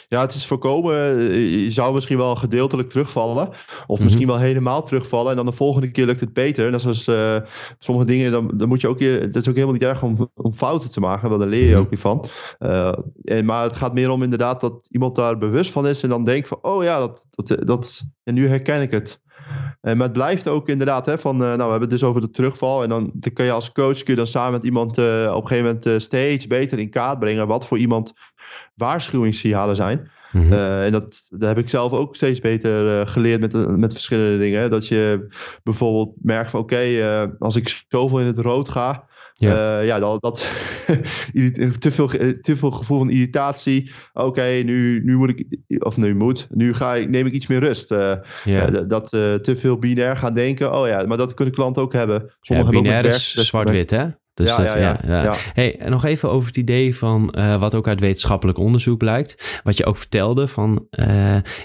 Ja, 0.08 0.20
het 0.20 0.34
is 0.34 0.46
voorkomen. 0.46 0.94
Eh, 0.94 1.64
je 1.64 1.70
zou 1.70 1.94
misschien 1.94 2.16
wel 2.16 2.34
gedeeltelijk 2.36 2.88
terugvallen. 2.88 3.48
Of 3.86 4.00
misschien 4.00 4.26
mhm. 4.26 4.36
wel 4.36 4.46
helemaal 4.46 4.82
terugvallen. 4.82 5.30
En 5.30 5.36
dan 5.36 5.46
de 5.46 5.52
volgende 5.52 5.90
keer 5.90 6.06
lukt 6.06 6.20
het 6.20 6.32
beter. 6.32 6.70
Net 6.70 6.80
zoals 6.80 7.08
uh, 7.08 7.36
sommige 7.78 8.06
dingen, 8.06 8.32
dan, 8.32 8.50
dan 8.54 8.68
moet 8.68 8.80
je 8.80 8.88
ook. 8.88 8.98
Dat 8.98 9.36
is 9.36 9.48
ook 9.48 9.54
helemaal 9.54 9.72
niet 9.72 9.82
erg 9.82 10.02
om, 10.02 10.30
om 10.34 10.54
fouten 10.54 10.90
te 10.90 11.00
maken. 11.00 11.28
Want 11.28 11.40
daar 11.40 11.50
leer 11.50 11.66
je 11.66 11.74
mhm. 11.74 11.80
ook 11.80 11.90
niet 11.90 12.00
van. 12.00 12.24
Uh, 12.58 12.92
en, 13.24 13.44
maar 13.44 13.62
het 13.62 13.76
gaat 13.76 13.94
meer 13.94 14.10
om 14.10 14.22
inderdaad 14.22 14.60
dat 14.60 14.86
iemand 14.90 15.14
daar 15.14 15.38
bewust 15.38 15.72
van 15.72 15.86
is. 15.86 16.02
En 16.02 16.08
dan 16.08 16.24
denkt 16.24 16.48
van, 16.48 16.58
oh 16.62 16.82
ja, 16.82 16.98
dat, 16.98 17.26
dat, 17.30 17.66
dat 17.66 18.02
en 18.22 18.34
nu 18.34 18.48
herken 18.48 18.82
ik 18.82 18.90
het. 18.90 19.20
En, 19.80 19.96
maar 19.96 20.06
het 20.06 20.16
blijft 20.16 20.48
ook 20.48 20.68
inderdaad, 20.68 21.06
hè, 21.06 21.18
van, 21.18 21.36
nou, 21.36 21.56
we 21.56 21.62
hebben 21.62 21.80
het 21.80 21.90
dus 21.90 22.04
over 22.04 22.20
de 22.20 22.30
terugval. 22.30 22.82
En 22.82 22.88
dan, 22.88 23.10
dan 23.14 23.32
kun 23.32 23.44
je 23.44 23.50
als 23.52 23.72
coach 23.72 24.02
kun 24.02 24.14
je 24.14 24.14
dan 24.14 24.26
samen 24.26 24.52
met 24.52 24.64
iemand 24.64 24.98
op 24.98 25.04
een 25.42 25.46
gegeven 25.46 25.64
moment 25.64 26.02
steeds 26.02 26.46
beter 26.46 26.78
in 26.78 26.90
kaart 26.90 27.18
brengen. 27.18 27.46
Wat 27.46 27.66
voor 27.66 27.78
iemand 27.78 28.12
waarschuwingssignalen 28.76 29.76
zijn. 29.76 30.10
Mhm. 30.32 30.52
Eh, 30.52 30.84
en 30.84 30.92
dat, 30.92 31.26
dat 31.28 31.48
heb 31.48 31.58
ik 31.58 31.68
zelf 31.68 31.92
ook 31.92 32.16
steeds 32.16 32.40
beter 32.40 33.00
uh, 33.00 33.06
geleerd 33.06 33.40
met, 33.40 33.76
met 33.78 33.92
verschillende 33.92 34.38
dingen. 34.38 34.70
Dat 34.70 34.88
je 34.88 35.34
bijvoorbeeld 35.62 36.14
merkt 36.22 36.50
van 36.50 36.60
oké, 36.60 36.84
uh, 36.84 37.24
als 37.38 37.56
ik 37.56 37.84
zoveel 37.88 38.20
in 38.20 38.26
het 38.26 38.38
rood 38.38 38.68
ga, 38.68 39.04
ja, 39.32 39.80
ja 39.80 39.98
dat, 39.98 40.20
dat 40.20 40.46
te, 41.80 41.90
veel, 41.90 42.08
te 42.40 42.56
veel 42.56 42.70
gevoel 42.70 42.98
van 42.98 43.10
irritatie. 43.10 43.92
Oké, 44.12 44.42
nu, 44.42 45.04
nu 45.04 45.16
moet 45.16 45.28
ik, 45.28 45.58
of 45.78 45.96
nu 45.96 46.14
moet, 46.14 46.46
nu 46.50 46.74
ga 46.74 46.94
ik, 46.94 47.08
neem 47.08 47.26
ik 47.26 47.32
iets 47.32 47.46
meer 47.46 47.60
rust. 47.60 47.94
Yeah. 48.44 48.88
dat 48.88 49.08
te 49.10 49.54
veel 49.56 49.78
binair 49.78 50.16
gaan 50.16 50.34
denken. 50.34 50.72
Oh 50.72 50.86
ja, 50.86 51.06
maar 51.06 51.16
dat 51.16 51.34
kunnen 51.34 51.54
klanten 51.54 51.82
ook 51.82 51.92
hebben. 51.92 52.32
Sommigen 52.40 52.72
ja, 52.72 52.80
binair 52.80 53.04
is 53.04 53.34
zwart-wit 53.34 53.90
hè? 53.90 54.06
Dus 54.36 54.48
ja, 54.48 54.56
dat, 54.56 54.72
ja, 54.72 54.98
ja, 55.06 55.22
ja, 55.22 55.34
Hey, 55.52 55.78
en 55.78 55.90
nog 55.90 56.04
even 56.04 56.30
over 56.30 56.46
het 56.46 56.56
idee 56.56 56.96
van 56.96 57.34
uh, 57.38 57.60
wat 57.60 57.74
ook 57.74 57.88
uit 57.88 58.00
wetenschappelijk 58.00 58.58
onderzoek 58.58 58.98
blijkt. 58.98 59.60
Wat 59.64 59.76
je 59.76 59.84
ook 59.86 59.96
vertelde 59.96 60.48
van, 60.48 60.86
uh, 60.90 61.06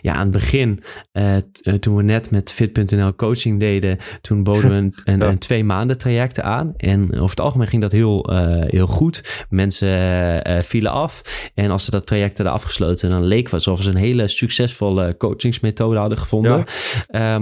ja, 0.02 0.14
aan 0.14 0.22
het 0.22 0.32
begin, 0.32 0.84
uh, 1.14 1.36
toen 1.80 1.96
we 1.96 2.04
net 2.04 2.32
met 2.32 2.52
Fit.nl 2.52 3.16
coaching 3.16 3.60
deden, 3.60 3.98
toen 4.22 4.44
boden 4.44 4.70
we 4.70 4.76
een, 4.76 4.94
een, 5.14 5.22
een, 5.22 5.38
twee 5.38 5.64
maanden 5.64 5.98
traject 5.98 6.42
aan. 6.42 6.74
En 6.78 7.14
over 7.14 7.30
het 7.30 7.40
algemeen 7.40 7.68
ging 7.68 7.82
dat 7.82 7.92
heel, 7.92 8.30
heel 8.68 8.88
goed. 8.88 9.46
Mensen 9.50 10.64
vielen 10.64 10.92
af. 10.92 11.22
En 11.56 11.72
als 11.72 11.86
ze 11.86 11.92
dat 11.92 12.08
traject 12.08 12.38
hadden 12.38 12.56
afgesloten, 12.56 13.10
dan 13.10 13.24
leek 13.24 13.44
het 13.44 13.54
alsof 13.54 13.82
ze 13.82 13.90
een 13.90 13.96
hele 13.96 14.28
succesvolle 14.28 15.16
coachingsmethode 15.18 15.98
hadden 15.98 16.18
gevonden. 16.18 16.66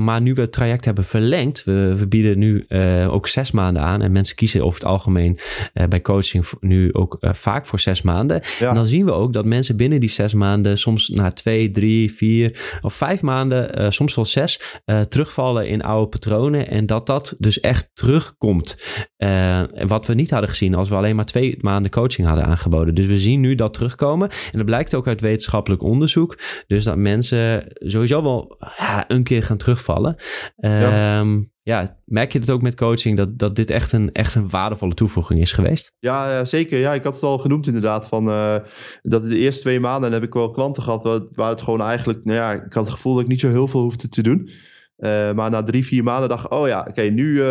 maar 0.04 0.22
nu 0.22 0.34
we 0.34 0.42
het 0.42 0.52
traject 0.52 0.86
hebben 0.86 1.06
verlengd, 1.06 1.64
we, 1.64 1.96
we 1.98 2.08
bieden 2.08 2.40
nu 2.40 2.66
ook 3.10 3.28
zes 3.28 3.52
maanden 3.52 3.82
aan. 3.82 4.02
En 4.02 4.12
mensen 4.12 4.36
kiezen 4.36 4.64
over 4.64 4.80
het 4.80 4.90
algemeen 4.90 5.18
uh, 5.24 5.86
bij 5.88 6.02
coaching 6.02 6.46
nu 6.60 6.94
ook 6.94 7.18
uh, 7.20 7.34
vaak 7.34 7.66
voor 7.66 7.80
zes 7.80 8.02
maanden. 8.02 8.42
En 8.60 8.76
dan 8.76 8.86
zien 8.86 9.06
we 9.06 9.12
ook 9.12 9.34
dat 9.34 9.46
mensen 9.46 9.78
binnen 9.78 10.00
die 10.00 10.10
zes 10.10 10.34
maanden, 10.34 10.78
soms 10.78 11.08
na 11.08 11.32
twee, 11.32 11.72
drie, 11.72 12.14
vier 12.14 12.80
of 12.82 12.94
vijf 12.94 13.22
maanden, 13.22 13.82
uh, 13.82 13.90
soms 13.90 14.16
wel 14.16 14.26
zes, 14.26 14.62
terugvallen 15.10 15.68
in 15.68 15.82
oude 15.82 16.10
patronen. 16.10 16.68
En 16.70 16.86
dat 16.86 17.06
dat 17.06 17.36
dus 17.40 17.60
echt 17.60 17.90
terugkomt. 17.94 18.78
wat 19.88 20.06
we 20.06 20.14
niet 20.14 20.30
hadden 20.30 20.50
gezien 20.50 20.76
als 20.76 20.90
we 20.90 20.96
alleen 20.96 21.16
maar 21.16 21.26
twee 21.26 21.58
maanden 21.62 21.92
coaching 21.92 22.28
hadden 22.28 22.46
aangeboden. 22.46 22.96
Dus 22.96 23.06
we 23.06 23.20
zien 23.20 23.40
nu 23.40 23.56
dat 23.56 23.74
terugkomen. 23.74 24.30
En 24.30 24.58
dat 24.58 24.66
blijkt 24.66 24.96
ook 24.96 25.08
uit 25.08 25.22
wetenschappelijk 25.22 25.84
onderzoek. 25.84 26.40
Dus 26.68 26.84
dat 26.84 26.98
mensen 26.98 27.66
sowieso 27.74 28.24
wel 28.24 28.58
ja, 28.78 29.06
een 29.08 29.24
keer 29.24 29.44
gaan 29.44 29.58
terugvallen. 29.58 30.16
Ja. 30.56 31.20
Ehm, 31.20 31.42
ja, 31.70 31.98
merk 32.06 32.32
je 32.32 32.40
het 32.40 32.50
ook 32.50 32.62
met 32.62 32.76
coaching 32.76 33.18
dat, 33.18 33.40
dat 33.40 33.56
dit 33.56 33.72
echt 33.72 33.92
een, 33.92 34.12
echt 34.12 34.36
een 34.36 34.50
waardevolle 34.50 34.94
toevoeging 34.94 35.42
is 35.42 35.52
geweest? 35.52 35.92
Ja, 36.00 36.46
zeker. 36.46 36.80
Ja, 36.80 36.94
ik 36.94 37.04
had 37.04 37.14
het 37.14 37.24
al 37.24 37.38
genoemd 37.38 37.68
inderdaad. 37.68 38.08
Van, 38.08 38.28
uh, 38.28 38.56
dat 39.02 39.30
de 39.30 39.38
eerste 39.38 39.62
twee 39.62 39.80
maanden 39.80 40.12
heb 40.12 40.24
ik 40.24 40.34
wel 40.34 40.50
klanten 40.50 40.84
gehad 40.84 41.30
waar, 41.36 41.50
het 41.50 41.62
gewoon 41.62 41.82
eigenlijk, 41.82 42.26
nou 42.26 42.38
ja, 42.38 42.54
ik 42.54 42.74
had 42.74 42.86
het 42.86 42.94
gevoel 42.94 43.14
dat 43.14 43.22
ik 43.22 43.28
niet 43.28 43.40
zo 43.40 43.50
heel 43.50 43.68
veel 43.68 43.82
hoefde 43.82 44.10
te 44.10 44.22
doen. 44.22 44.50
Uh, 44.98 45.32
maar 45.32 45.50
na 45.50 45.64
drie, 45.64 45.86
vier 45.86 46.04
maanden 46.04 46.30
dacht 46.30 46.46
ik, 46.46 46.52
oh 46.52 46.68
ja, 46.68 46.86
oké, 46.90 47.02
nu, 47.02 47.42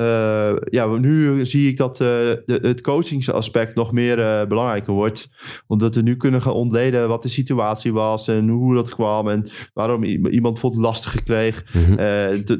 uh, 0.00 0.56
ja, 0.70 0.86
nu 0.86 1.46
zie 1.46 1.68
ik 1.68 1.76
dat 1.76 1.96
de, 1.96 2.58
het 2.62 2.80
coachingsaspect 2.80 3.74
nog 3.74 3.92
meer 3.92 4.46
belangrijker 4.46 4.92
wordt. 4.92 5.28
Omdat 5.66 5.94
we 5.94 6.02
nu 6.02 6.16
kunnen 6.16 6.42
gaan 6.42 6.52
ontleden 6.52 7.08
wat 7.08 7.22
de 7.22 7.28
situatie 7.28 7.92
was 7.92 8.28
en 8.28 8.48
hoe 8.48 8.74
dat 8.74 8.90
kwam 8.90 9.28
en 9.28 9.48
waarom 9.74 10.04
iemand 10.04 10.52
bijvoorbeeld 10.52 10.82
lastig 10.82 11.22
kreeg. 11.22 11.64
Mm 11.72 11.96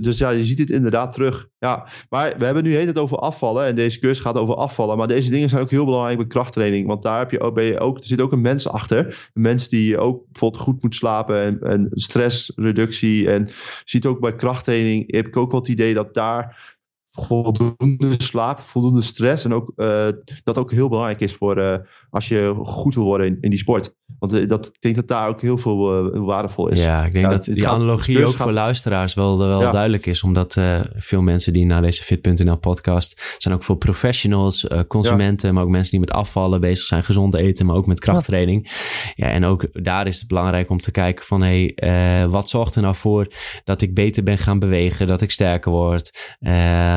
dus 0.00 0.18
ja, 0.18 0.30
je 0.30 0.44
ziet 0.44 0.58
het 0.58 0.70
inderdaad 0.70 1.12
terug. 1.12 1.48
Ja, 1.58 1.88
maar 2.08 2.34
we 2.38 2.44
hebben 2.44 2.62
nu 2.62 2.74
heet 2.74 2.86
het 2.86 2.98
over 2.98 3.18
afvallen 3.18 3.66
en 3.66 3.74
deze 3.74 3.98
cursus 3.98 4.24
gaat 4.24 4.36
over 4.36 4.54
afvallen. 4.54 4.96
Maar 4.96 5.08
deze 5.08 5.30
dingen 5.30 5.48
zijn 5.48 5.62
ook 5.62 5.70
heel 5.70 5.84
belangrijk 5.84 6.18
bij 6.18 6.26
krachttraining. 6.26 6.86
Want 6.86 7.02
daar 7.02 7.18
heb 7.18 7.30
je 7.30 7.40
ook, 7.40 7.54
ben 7.54 7.64
je 7.64 7.78
ook, 7.78 7.98
er 7.98 8.04
zit 8.04 8.20
ook 8.20 8.32
een 8.32 8.40
mens 8.40 8.68
achter. 8.68 9.30
Een 9.34 9.42
mens 9.42 9.68
die 9.68 9.98
ook 9.98 10.22
bijvoorbeeld 10.28 10.62
goed 10.62 10.82
moet 10.82 10.94
slapen 10.94 11.42
en, 11.42 11.60
en 11.60 11.88
stressreductie. 11.90 13.30
En 13.30 13.48
ziet 13.84 14.06
ook 14.06 14.20
bij 14.20 14.34
krachttraining 14.34 15.12
heb 15.12 15.26
ik 15.26 15.36
ook 15.36 15.50
wel 15.50 15.60
het 15.60 15.68
idee 15.68 15.94
dat 15.94 16.14
daar 16.14 16.76
voldoende 17.26 18.14
slaap, 18.22 18.60
voldoende 18.60 19.02
stress 19.02 19.44
en 19.44 19.54
ook 19.54 19.72
uh, 19.76 20.08
dat 20.44 20.58
ook 20.58 20.70
heel 20.70 20.88
belangrijk 20.88 21.20
is 21.20 21.34
voor 21.34 21.58
uh, 21.58 21.76
als 22.10 22.28
je 22.28 22.54
goed 22.62 22.94
wil 22.94 23.04
worden 23.04 23.26
in, 23.26 23.38
in 23.40 23.50
die 23.50 23.58
sport. 23.58 23.96
Want 24.18 24.34
uh, 24.34 24.48
dat, 24.48 24.66
ik 24.66 24.80
denk 24.80 24.94
dat 24.94 25.08
daar 25.08 25.28
ook 25.28 25.40
heel 25.40 25.58
veel 25.58 26.10
waardevol 26.24 26.68
is. 26.68 26.82
Ja, 26.82 27.04
ik 27.04 27.12
denk 27.12 27.30
dat 27.30 27.44
die 27.44 27.68
analogie 27.68 28.26
ook 28.26 28.36
voor 28.36 28.52
luisteraars 28.52 29.14
wel, 29.14 29.38
wel 29.38 29.70
duidelijk 29.72 30.06
is, 30.06 30.22
omdat 30.22 30.60
veel 30.96 31.22
mensen 31.22 31.52
die 31.52 31.66
naar 31.66 31.82
deze 31.82 32.02
Fit.nl 32.02 32.56
podcast 32.56 33.36
zijn 33.38 33.54
ook 33.54 33.62
voor 33.62 33.76
professionals, 33.76 34.66
consumenten, 34.88 35.54
maar 35.54 35.62
ook 35.62 35.68
mensen 35.68 35.90
die 35.90 36.00
met 36.00 36.10
afvallen 36.10 36.60
bezig 36.60 36.86
zijn, 36.86 37.04
gezond 37.04 37.34
eten, 37.34 37.66
maar 37.66 37.76
ook 37.76 37.86
met 37.86 38.00
krachttraining. 38.00 38.70
Ja, 39.14 39.26
en 39.26 39.44
ook 39.44 39.84
daar 39.84 40.06
is 40.06 40.18
het 40.18 40.28
belangrijk 40.28 40.70
om 40.70 40.80
te 40.80 40.90
kijken 40.90 41.24
van 41.24 41.42
hé, 41.42 41.72
hey, 41.74 42.28
wat 42.28 42.48
zorgt 42.48 42.74
er 42.74 42.82
nou 42.82 42.94
voor 42.94 43.32
dat 43.64 43.82
ik 43.82 43.94
beter 43.94 44.22
ben 44.22 44.38
gaan 44.38 44.58
bewegen, 44.58 45.06
dat 45.06 45.20
ik 45.20 45.30
sterker 45.30 45.70
word 45.70 46.36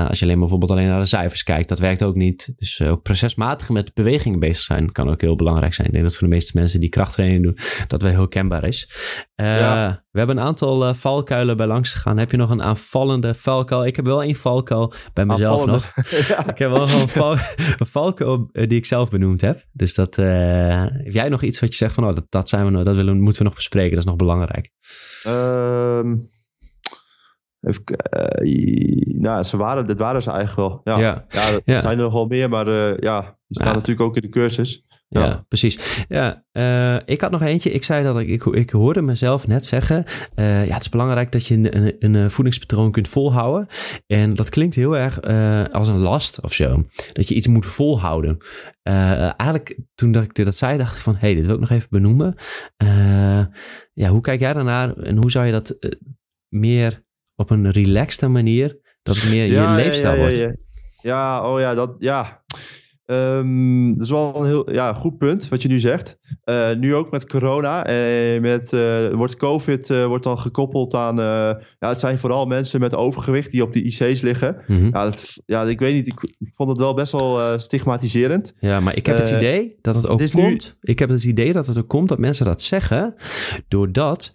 als 0.08 0.20
je 0.20 0.26
alleen 0.26 0.40
maar 0.40 0.50
bijvoorbeeld 0.50 0.72
alleen 0.72 0.88
naar 0.88 1.00
de 1.00 1.06
cijfers 1.06 1.44
kijkt, 1.44 1.70
dat 1.70 1.80
werkt 1.80 2.04
ook 2.04 2.16
niet. 2.16 2.54
Dus 2.56 2.82
ook 2.82 3.02
procesmatig 3.02 3.70
met 3.70 3.94
bewegingen 3.94 4.40
bezig 4.40 4.64
zijn 4.64 4.92
kan 5.04 5.14
ook 5.14 5.22
heel 5.22 5.36
belangrijk 5.36 5.74
zijn. 5.74 5.88
Ik 5.88 5.94
denk 5.94 6.06
dat 6.06 6.16
voor 6.16 6.28
de 6.28 6.34
meeste 6.34 6.58
mensen 6.58 6.80
die 6.80 6.90
krachttraining 6.90 7.44
doen, 7.44 7.58
dat 7.88 8.02
wel 8.02 8.12
heel 8.12 8.28
kenbaar 8.28 8.64
is. 8.64 8.90
Uh, 9.36 9.94
We 10.12 10.18
hebben 10.18 10.38
een 10.38 10.44
aantal 10.44 10.88
uh, 10.88 10.94
valkuilen 10.94 11.58
bij 11.58 11.68
langs 11.68 11.94
gegaan. 11.94 12.18
Heb 12.18 12.32
je 12.32 12.38
nog 12.38 12.50
een 12.50 12.62
aanvallende 12.62 13.34
valkuil? 13.34 13.86
Ik 13.86 13.96
heb 13.96 14.06
wel 14.06 14.24
één 14.24 14.36
valkuil 14.36 14.94
bij 15.14 15.26
mezelf 15.26 15.66
nog. 15.66 15.86
Ik 16.52 16.58
heb 16.58 16.72
wel 16.72 16.82
een, 16.82 17.10
val, 17.10 17.32
een 17.78 17.88
valkuil 17.88 18.50
die 18.52 18.78
ik 18.78 18.86
zelf 18.86 19.10
benoemd 19.10 19.42
heb. 19.42 19.64
Dus 19.72 19.94
dat, 19.94 20.16
heb 20.16 21.14
jij 21.14 21.30
nog 21.30 21.42
iets 21.42 21.60
wat 21.60 21.70
je 21.70 21.76
zegt 21.76 21.94
van, 21.94 22.08
oh, 22.08 22.16
dat, 22.16 22.26
dat, 22.30 22.50
zijn 22.50 22.78
we, 22.78 22.84
dat 22.84 22.96
willen, 22.96 23.22
moeten 23.22 23.42
we 23.42 23.48
nog 23.48 23.58
bespreken. 23.58 23.92
Dat 23.92 24.00
is 24.00 24.06
nog 24.06 24.16
belangrijk. 24.16 24.70
Um 25.28 26.30
Even, 27.62 27.84
uh, 28.44 29.20
nou, 29.20 29.44
ze 29.44 29.58
waren, 29.58 29.88
dit 29.88 29.98
waren 29.98 30.22
ze 30.22 30.32
eigenlijk 30.32 30.70
wel. 30.70 30.82
Ja, 30.84 31.00
ja. 31.00 31.26
ja 31.30 31.74
er 31.76 31.82
zijn 31.82 31.98
er 31.98 32.04
nog 32.04 32.14
wel 32.14 32.26
meer, 32.26 32.50
maar 32.50 32.68
uh, 32.68 32.98
ja, 32.98 33.22
die 33.22 33.62
staan 33.62 33.74
natuurlijk 33.74 34.02
ook 34.02 34.16
in 34.16 34.22
de 34.22 34.30
cursus. 34.30 34.86
Ja, 35.14 35.26
ja 35.26 35.46
precies. 35.48 36.06
Ja, 36.10 36.46
uh, 36.54 37.00
ik 37.06 37.22
had 37.22 37.32
nog 37.32 37.42
eentje. 37.42 37.72
Ik 37.72 37.84
zei 37.84 38.04
dat 38.04 38.20
ik, 38.20 38.28
ik, 38.28 38.46
ik 38.46 38.70
hoorde 38.70 39.02
mezelf 39.02 39.48
net 39.48 39.66
zeggen. 39.66 40.06
ja, 40.36 40.44
het 40.74 40.82
is 40.82 40.90
belangrijk 40.90 41.32
dat 41.32 41.48
je 41.48 41.56
een, 41.56 41.96
een, 42.00 42.14
een, 42.14 42.32
voedingspatroon 42.32 42.92
kunt 42.92 43.08
volhouden. 43.08 43.68
En 44.08 44.34
dat 44.34 44.50
klinkt 44.50 44.76
heel 44.76 44.98
erg 44.98 45.22
als 45.72 45.88
een 45.88 46.00
last 46.00 46.42
of 46.42 46.54
zo. 46.54 46.84
Dat 47.14 47.28
je 47.28 47.36
iets 47.36 47.48
moet 47.48 47.66
volhouden. 47.66 48.38
eigenlijk 49.38 49.78
toen 49.96 50.12
dat 50.12 50.24
ik 50.24 50.46
dat 50.46 50.56
zei, 50.56 50.78
dacht 50.78 50.96
ik 50.96 51.02
van, 51.02 51.14
hé, 51.14 51.20
hey, 51.20 51.34
dit 51.34 51.46
wil 51.46 51.56
ik 51.56 51.62
nog 51.62 51.70
even 51.70 51.88
benoemen. 51.90 52.36
ja, 53.94 54.10
hoe 54.10 54.22
kijk 54.22 54.40
jij 54.40 54.54
daarnaar 54.54 54.98
en 54.98 55.18
hoe 55.18 55.32
zou 55.32 55.46
je 55.46 55.52
dat 55.52 55.78
meer 56.50 57.04
op 57.36 57.50
een 57.50 57.72
relaxte 57.72 58.28
manier, 58.28 58.80
dat 59.04 59.16
het 59.16 59.30
meer 59.30 59.46
je 59.46 59.76
leefstijl 59.76 60.14
ja, 60.14 60.20
wordt. 60.20 60.38
Ja, 60.38 60.56
ja, 61.02 61.52
oh 61.52 61.60
ja, 61.60 61.74
dat, 61.74 61.96
ja. 62.00 62.44
Um, 63.12 63.94
dat 63.94 64.06
is 64.06 64.10
wel 64.10 64.36
een 64.36 64.46
heel 64.46 64.72
ja, 64.72 64.94
goed 64.94 65.18
punt 65.18 65.48
wat 65.48 65.62
je 65.62 65.68
nu 65.68 65.80
zegt. 65.80 66.18
Uh, 66.46 66.72
nu 66.74 66.96
ook 66.96 67.12
met 67.12 67.28
corona. 67.28 67.90
Uh, 67.90 68.42
met, 68.42 68.72
uh, 68.74 69.14
wordt 69.14 69.36
COVID 69.36 69.88
wordt 69.88 70.24
dan 70.24 70.40
gekoppeld 70.40 70.94
aan. 70.94 71.16
ja, 71.16 71.60
het 71.80 72.00
zijn 72.00 72.20
vooral 72.20 72.46
mensen 72.46 72.80
met 72.80 72.96
overgewicht 72.96 73.52
die 73.52 73.64
op 73.64 73.74
de 73.74 73.84
IC's 73.84 74.22
liggen. 74.22 74.64
Mm 74.68 74.78
-hmm. 74.78 74.90
ja, 74.94 75.04
dat, 75.04 75.42
ja, 75.46 75.64
ik 75.64 75.80
weet 75.80 75.94
niet. 75.94 76.08
Ik, 76.08 76.20
ik 76.24 76.52
vond 76.56 76.70
het 76.70 76.78
wel 76.78 76.94
best 76.94 77.12
wel 77.12 77.60
stigmatiserend. 77.60 78.54
Ja, 78.60 78.80
maar 78.80 78.96
ik 78.96 79.06
heb 79.06 79.18
het 79.18 79.30
idee 79.30 79.78
dat 79.82 79.96
het 79.96 80.08
ook 80.08 80.30
komt. 80.32 80.78
Nu... 80.82 80.92
Ik 80.92 81.00
heb 81.00 81.10
het 81.10 81.24
idee 81.24 81.54
dat 81.54 81.68
het 81.68 81.78
ook 81.78 81.88
komt 81.88 82.10
dat 82.10 82.20
mensen 82.20 82.46
dat 82.46 82.62
zeggen. 82.62 83.16
Doordat 83.68 84.34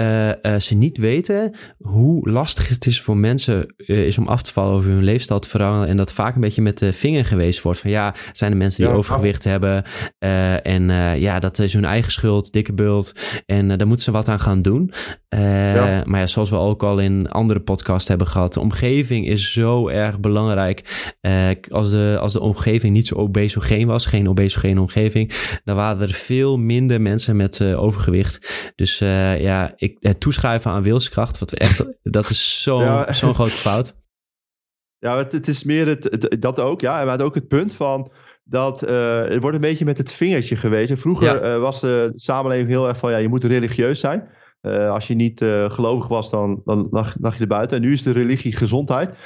uh, 0.00 0.28
uh, 0.28 0.56
ze 0.58 0.74
niet 0.74 0.98
weten 0.98 1.54
hoe 1.78 2.30
lastig 2.30 2.68
het 2.68 2.86
is 2.86 3.00
voor 3.00 3.16
mensen 3.16 3.74
uh, 3.76 4.06
is 4.06 4.18
om 4.18 4.28
af 4.28 4.42
te 4.42 4.52
vallen 4.52 4.74
over 4.74 4.90
hun 4.90 5.04
leefstijl 5.04 5.40
te 5.40 5.48
veranderen. 5.48 5.88
En 5.88 5.96
dat 5.96 6.12
vaak 6.12 6.34
een 6.34 6.40
beetje 6.40 6.62
met 6.62 6.78
de 6.78 6.92
vinger 6.92 7.24
geweest 7.24 7.62
wordt. 7.62 7.78
Van 7.78 7.90
ja, 7.90 8.14
zijn 8.32 8.50
er 8.50 8.56
mensen 8.56 8.82
die 8.82 8.92
ja, 8.92 8.98
overgewicht 8.98 9.44
hebben. 9.44 9.84
en 10.62 10.82
ja, 11.20 11.38
dat 11.38 11.58
is 11.58 11.72
hun 11.72 11.84
eigen 11.84 12.12
schuld, 12.12 12.52
dikke 12.52 12.72
bult. 12.72 13.12
En 13.46 13.68
daar 13.68 13.86
moeten 13.86 14.04
ze 14.04 14.10
wat 14.10 14.28
aan 14.28 14.40
gaan 14.40 14.62
doen. 14.62 14.92
Ja. 15.28 16.02
Maar 16.06 16.20
ja, 16.20 16.26
zoals 16.26 16.50
we 16.50 16.56
ook 16.56 16.82
al 16.82 16.98
in 16.98 17.28
andere 17.28 17.60
podcasts 17.60 18.08
hebben 18.08 18.26
gehad. 18.26 18.54
De 18.54 18.60
omgeving 18.60 19.26
is 19.26 19.52
zo 19.52 19.88
erg 19.88 20.20
belangrijk. 20.20 21.10
als, 21.70 21.90
de, 21.90 22.16
als 22.20 22.32
de 22.32 22.40
omgeving 22.40 22.92
niet 22.92 23.06
zo 23.06 23.14
obesogeen 23.14 23.86
was, 23.86 24.06
geen 24.06 24.28
obesogene 24.28 24.80
omgeving. 24.80 25.32
Dan 25.64 25.76
waren 25.76 26.02
er 26.02 26.12
veel 26.12 26.58
minder 26.58 27.00
mensen 27.00 27.36
met 27.36 27.62
overgewicht. 27.62 28.72
Dus 28.74 28.98
ja, 28.98 29.74
ik, 29.82 29.96
het 30.00 30.20
toeschrijven 30.20 30.70
aan 30.70 30.82
wilskracht, 30.82 31.38
wat 31.38 31.50
we 31.50 31.56
echt, 31.56 31.84
dat 32.02 32.30
is 32.30 32.62
zo'n 32.62 32.82
ja. 32.82 33.12
zo'n 33.12 33.34
grote 33.34 33.50
fout. 33.52 33.94
Ja, 34.98 35.16
het, 35.16 35.32
het 35.32 35.48
is 35.48 35.64
meer 35.64 35.86
het, 35.86 36.04
het, 36.04 36.36
dat 36.42 36.60
ook, 36.60 36.80
ja. 36.80 37.04
Maar 37.04 37.20
ook 37.20 37.34
het 37.34 37.48
punt 37.48 37.74
van 37.74 38.12
dat 38.44 38.82
uh, 38.82 39.30
er 39.30 39.40
wordt 39.40 39.56
een 39.56 39.62
beetje 39.62 39.84
met 39.84 39.98
het 39.98 40.12
vingertje 40.12 40.56
gewezen. 40.56 40.98
Vroeger 40.98 41.44
ja. 41.44 41.54
uh, 41.54 41.60
was 41.60 41.80
de 41.80 42.12
samenleving 42.14 42.68
heel 42.68 42.88
erg 42.88 42.98
van, 42.98 43.10
ja, 43.10 43.16
je 43.16 43.28
moet 43.28 43.44
religieus 43.44 44.00
zijn. 44.00 44.28
Uh, 44.62 44.90
als 44.90 45.06
je 45.06 45.14
niet 45.14 45.44
gelovig 45.68 46.08
was, 46.08 46.30
dan, 46.30 46.62
dan 46.64 46.88
lag, 46.90 47.14
lag, 47.20 47.34
je 47.34 47.40
er 47.40 47.46
buiten. 47.46 47.76
En 47.76 47.82
nu 47.82 47.92
is 47.92 48.02
de 48.02 48.12
religie 48.12 48.56
gezondheid. 48.56 49.16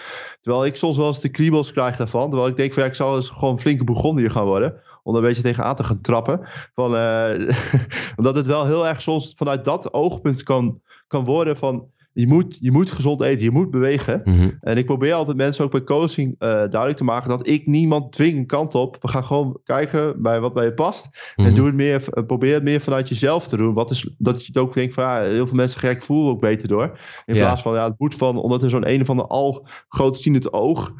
Terwijl 0.40 0.66
ik 0.66 0.76
soms 0.76 0.96
wel 0.96 1.06
eens 1.06 1.20
de 1.20 1.28
kriebels 1.28 1.72
krijg 1.72 1.96
daarvan. 1.96 2.28
Terwijl 2.28 2.50
ik 2.50 2.56
denk 2.56 2.72
van, 2.72 2.82
ja, 2.82 2.88
ik 2.88 2.94
zou 2.94 3.16
eens 3.16 3.30
gewoon 3.30 3.60
flinke 3.60 3.84
begonnen 3.84 4.30
gaan 4.30 4.44
worden 4.44 4.82
om 5.06 5.14
er 5.14 5.20
een 5.20 5.26
beetje 5.26 5.42
tegenaan 5.42 5.76
te 5.76 5.84
gaan 5.84 6.00
trappen. 6.00 6.40
Van, 6.74 6.94
uh, 6.94 7.50
omdat 8.16 8.36
het 8.36 8.46
wel 8.46 8.66
heel 8.66 8.86
erg 8.86 9.02
soms 9.02 9.34
vanuit 9.36 9.64
dat 9.64 9.92
oogpunt 9.92 10.42
kan, 10.42 10.80
kan 11.06 11.24
worden 11.24 11.56
van... 11.56 11.94
Je 12.12 12.26
moet, 12.26 12.58
je 12.60 12.72
moet 12.72 12.90
gezond 12.90 13.20
eten, 13.20 13.44
je 13.44 13.50
moet 13.50 13.70
bewegen. 13.70 14.20
Mhm. 14.24 14.50
En 14.60 14.76
ik 14.76 14.86
probeer 14.86 15.12
altijd 15.12 15.36
mensen 15.36 15.64
ook 15.64 15.70
bij 15.70 15.84
coaching 15.84 16.28
uh, 16.28 16.48
duidelijk 16.48 16.96
te 16.96 17.04
maken 17.04 17.28
dat 17.28 17.46
ik 17.46 17.66
niemand 17.66 18.12
dwing 18.12 18.36
een 18.38 18.46
kant 18.46 18.74
op. 18.74 18.96
We 19.00 19.08
gaan 19.08 19.24
gewoon 19.24 19.60
kijken 19.64 20.22
bij 20.22 20.40
wat 20.40 20.54
bij 20.54 20.64
je 20.64 20.74
past. 20.74 21.08
Mhm. 21.36 21.48
En 21.48 21.54
doe 21.54 21.66
het 21.66 21.74
meer, 21.74 22.04
uh, 22.14 22.24
probeer 22.26 22.54
het 22.54 22.62
meer 22.62 22.80
vanuit 22.80 23.08
jezelf 23.08 23.48
te 23.48 23.56
doen. 23.56 23.74
Wat 23.74 23.90
is, 23.90 24.14
dat 24.18 24.40
je 24.40 24.46
het 24.46 24.56
ook 24.56 24.74
denkt 24.74 24.94
van 24.94 25.04
ja, 25.04 25.20
heel 25.20 25.46
veel 25.46 25.56
mensen 25.56 25.80
gek 25.80 26.02
voelen 26.02 26.32
ook 26.32 26.40
beter 26.40 26.68
door. 26.68 26.98
In 27.24 27.34
Ja. 27.34 27.44
plaats 27.44 27.62
van 27.62 27.74
ja, 27.74 27.84
het 27.84 27.98
moet 27.98 28.14
van, 28.14 28.36
omdat 28.38 28.62
er 28.62 28.70
zo'n 28.70 28.90
een 28.90 29.00
of 29.00 29.10
ander 29.10 29.26
al 29.26 29.68
groot 29.88 30.18
ziend 30.18 30.52
oog. 30.52 30.92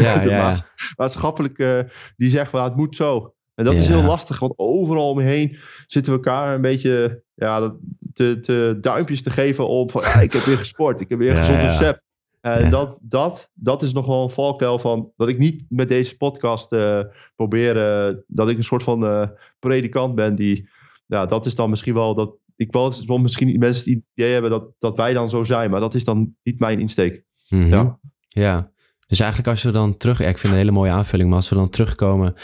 Ja, 0.00 0.18
de 0.18 0.28
ja, 0.30 0.54
eh, 1.56 1.80
die 2.16 2.30
zegt 2.30 2.50
van 2.50 2.60
ja, 2.60 2.66
het 2.66 2.76
moet 2.76 2.96
zo. 2.96 3.34
En 3.56 3.64
dat 3.64 3.74
is 3.74 3.86
heel 3.88 4.02
lastig, 4.02 4.38
want 4.38 4.52
overal 4.56 5.10
om 5.10 5.20
je 5.20 5.26
heen 5.26 5.56
zitten 5.86 6.12
we 6.12 6.18
elkaar 6.18 6.54
een 6.54 6.60
beetje 6.60 7.22
ja, 7.34 7.76
te, 8.12 8.38
te 8.40 8.78
duimpjes 8.80 9.22
te 9.22 9.30
geven 9.30 9.68
op 9.68 9.90
van 9.90 10.02
ja, 10.02 10.20
ik 10.20 10.32
heb 10.32 10.42
weer 10.42 10.58
gesport, 10.58 11.00
ik 11.00 11.08
heb 11.08 11.18
weer 11.18 11.30
een 11.30 11.36
Ja, 11.36 11.42
gezond 11.42 11.60
recept. 11.60 12.04
En 12.40 12.64
Ja. 12.64 12.70
dat, 12.70 12.98
dat, 13.02 13.50
dat 13.54 13.82
is 13.82 13.92
nog 13.92 14.06
wel 14.06 14.22
een 14.22 14.30
valkuil 14.30 14.78
van 14.78 15.12
dat 15.16 15.28
ik 15.28 15.38
niet 15.38 15.64
met 15.68 15.88
deze 15.88 16.16
podcast 16.16 16.72
eh, 16.72 17.00
probeer 17.36 17.76
eh, 17.76 18.14
dat 18.26 18.48
ik 18.48 18.56
een 18.56 18.64
soort 18.64 18.82
van 18.82 19.06
eh, 19.06 19.28
predikant 19.58 20.14
ben 20.14 20.34
die, 20.34 20.68
ja, 21.06 21.26
dat 21.26 21.46
is 21.46 21.54
dan 21.54 21.70
misschien 21.70 21.94
wel 21.94 22.14
dat 22.14 22.34
ik 22.56 22.72
wel, 22.72 22.92
wel 23.06 23.18
misschien 23.18 23.58
mensen 23.58 23.92
het 23.92 24.02
idee 24.14 24.32
hebben 24.32 24.50
dat, 24.50 24.70
dat 24.78 24.96
wij 24.96 25.12
dan 25.12 25.28
zo 25.28 25.44
zijn, 25.44 25.70
maar 25.70 25.80
dat 25.80 25.94
is 25.94 26.04
dan 26.04 26.34
niet 26.42 26.58
mijn 26.58 26.80
insteek. 26.80 27.24
Mhm. 27.48 27.68
Ja. 27.68 27.98
Ja. 28.28 28.70
Dus 29.06 29.20
eigenlijk 29.20 29.50
als 29.50 29.62
we 29.62 29.70
dan 29.70 29.96
terug... 29.96 30.18
Ja, 30.18 30.24
ik 30.28 30.38
vind 30.38 30.42
het 30.42 30.52
een 30.52 30.58
hele 30.68 30.78
mooie 30.78 30.90
aanvulling. 30.90 31.28
Maar 31.28 31.38
als 31.38 31.48
we 31.48 31.54
dan 31.54 31.68
terugkomen 31.70 32.34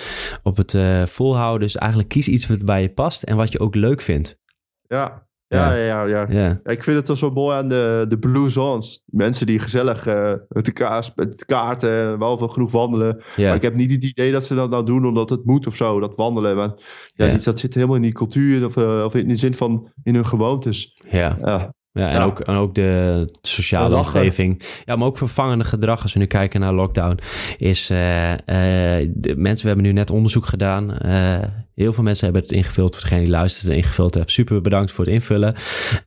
op 0.43 0.57
het 0.57 0.75
eh, 0.75 1.07
volhouden. 1.07 1.61
Dus 1.61 1.77
eigenlijk 1.77 2.11
kies 2.11 2.29
iets 2.29 2.47
wat 2.47 2.65
bij 2.65 2.83
je 2.83 2.93
past. 2.93 3.23
En 3.23 3.37
wat 3.37 3.53
je 3.53 3.61
ook 3.61 3.75
leuk 3.75 4.01
vindt. 4.03 4.39
Ja, 4.87 5.27
ja, 5.47 5.75
Ja. 5.75 6.05
ja, 6.05 6.27
ja. 6.31 6.61
Ik 6.65 6.85
vind 6.85 6.97
het 6.97 7.05
toch 7.07 7.19
zo 7.19 7.31
mooi 7.31 7.57
aan 7.57 7.69
de, 7.69 8.05
de 8.09 8.19
Blue 8.19 8.49
Zones. 8.49 9.03
Mensen 9.07 9.47
die 9.47 9.59
gezellig 9.59 10.07
eh, 10.07 10.33
met, 10.49 10.67
elkaar, 10.67 11.11
met 11.15 11.45
kaarten 11.45 11.93
en 12.03 12.19
wel 12.19 12.39
veel 12.39 12.49
genoeg 12.49 12.73
wandelen. 12.73 13.23
Ja. 13.37 13.47
Maar 13.47 13.57
ik 13.57 13.63
heb 13.63 13.75
niet 13.75 13.91
het 13.93 14.05
idee 14.05 14.33
dat 14.33 14.45
ze 14.47 14.55
dat 14.55 14.71
nou 14.71 14.85
doen 14.85 15.07
omdat 15.07 15.31
het 15.31 15.45
moet 15.45 15.67
of 15.67 15.77
zo, 15.77 16.01
dat 16.01 16.17
wandelen. 16.17 16.57
Maar 16.57 16.73
ja, 17.15 17.25
Ja. 17.27 17.31
die- 17.35 17.43
dat 17.43 17.61
zit 17.61 17.75
helemaal 17.75 17.97
in 17.97 18.03
die 18.03 18.13
cultuur 18.13 18.65
of, 18.65 18.77
eh, 18.77 19.03
of 19.05 19.15
in 19.15 19.29
de 19.29 19.37
zin 19.37 19.55
van 19.55 19.91
in 20.03 20.15
hun 20.15 20.27
gewoontes. 20.27 20.97
ja. 21.11 21.73
Ja, 21.93 22.09
en, 22.09 22.15
Ja. 22.15 22.25
Ook, 22.25 22.41
en 22.41 22.55
ook 22.55 22.75
de 22.75 23.29
sociale 23.43 23.97
omgeving. 23.97 24.63
Ja, 24.85 24.97
maar 24.97 25.07
ook 25.07 25.19
vervangende 25.19 25.65
gedrag 25.65 26.03
als 26.03 26.13
we 26.13 26.19
nu 26.19 26.27
kijken 26.27 26.61
naar 26.61 26.73
lockdown. 26.73 27.19
Is 27.57 27.91
eh, 27.91 28.33
eh, 28.33 29.11
de 29.15 29.37
mensen, 29.37 29.63
we 29.63 29.73
hebben 29.73 29.87
nu 29.87 29.93
net 29.93 30.11
onderzoek 30.11 30.47
gedaan. 30.47 30.99
Eh, 30.99 31.43
heel 31.75 31.93
veel 31.93 32.03
mensen 32.05 32.25
hebben 32.25 32.43
het 32.43 32.53
ingevuld. 32.53 32.95
Voor 32.95 33.03
degene 33.03 33.23
die 33.23 33.31
luistert 33.31 33.71
en 33.71 33.77
ingevuld 33.77 34.15
heeft. 34.15 34.31
Super 34.31 34.61
bedankt 34.61 34.93
voor 34.93 35.05
het 35.05 35.15
invullen. 35.15 35.55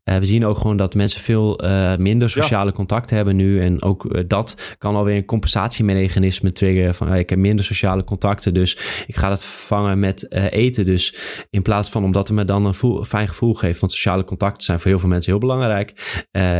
Eh, 0.04 0.18
we 0.18 0.26
zien 0.26 0.46
ook 0.46 0.58
gewoon 0.58 0.78
dat 0.78 0.96
mensen 0.96 1.22
veel 1.22 1.60
eh, 1.60 1.96
minder 1.98 2.30
sociale 2.30 2.72
contacten 2.72 3.16
hebben 3.16 3.36
nu. 3.36 3.62
En 3.62 3.82
ook 3.82 4.06
eh, 4.06 4.24
dat 4.28 4.76
kan 4.78 4.96
alweer 4.96 5.16
een 5.16 5.26
compensatiemechanisme 5.26 6.52
triggeren. 6.52 6.96
Van 6.96 7.14
ik 7.14 7.30
heb 7.30 7.40
minder 7.40 7.66
sociale 7.66 8.04
contacten. 8.04 8.54
Dus 8.54 8.78
ik 9.08 9.16
ga 9.16 9.30
dat 9.30 9.44
vervangen 9.44 10.00
met 10.00 10.32
eten. 10.32 10.86
Dus 10.86 11.16
in 11.50 11.62
plaats 11.62 11.90
van 11.90 12.04
omdat 12.04 12.28
het 12.28 12.38
me 12.38 12.46
dan 12.46 12.66
een 12.66 12.74
voel- 12.74 13.04
fijn 13.04 13.28
gevoel 13.28 13.54
geeft. 13.54 13.80
Want 13.80 13.92
sociale 13.92 14.24
contacten 14.24 14.64
zijn 14.64 14.80
voor 14.80 14.90
heel 14.90 15.00
veel 15.00 15.10
mensen 15.10 15.32
heel 15.32 15.40
belangrijk. 15.40 15.94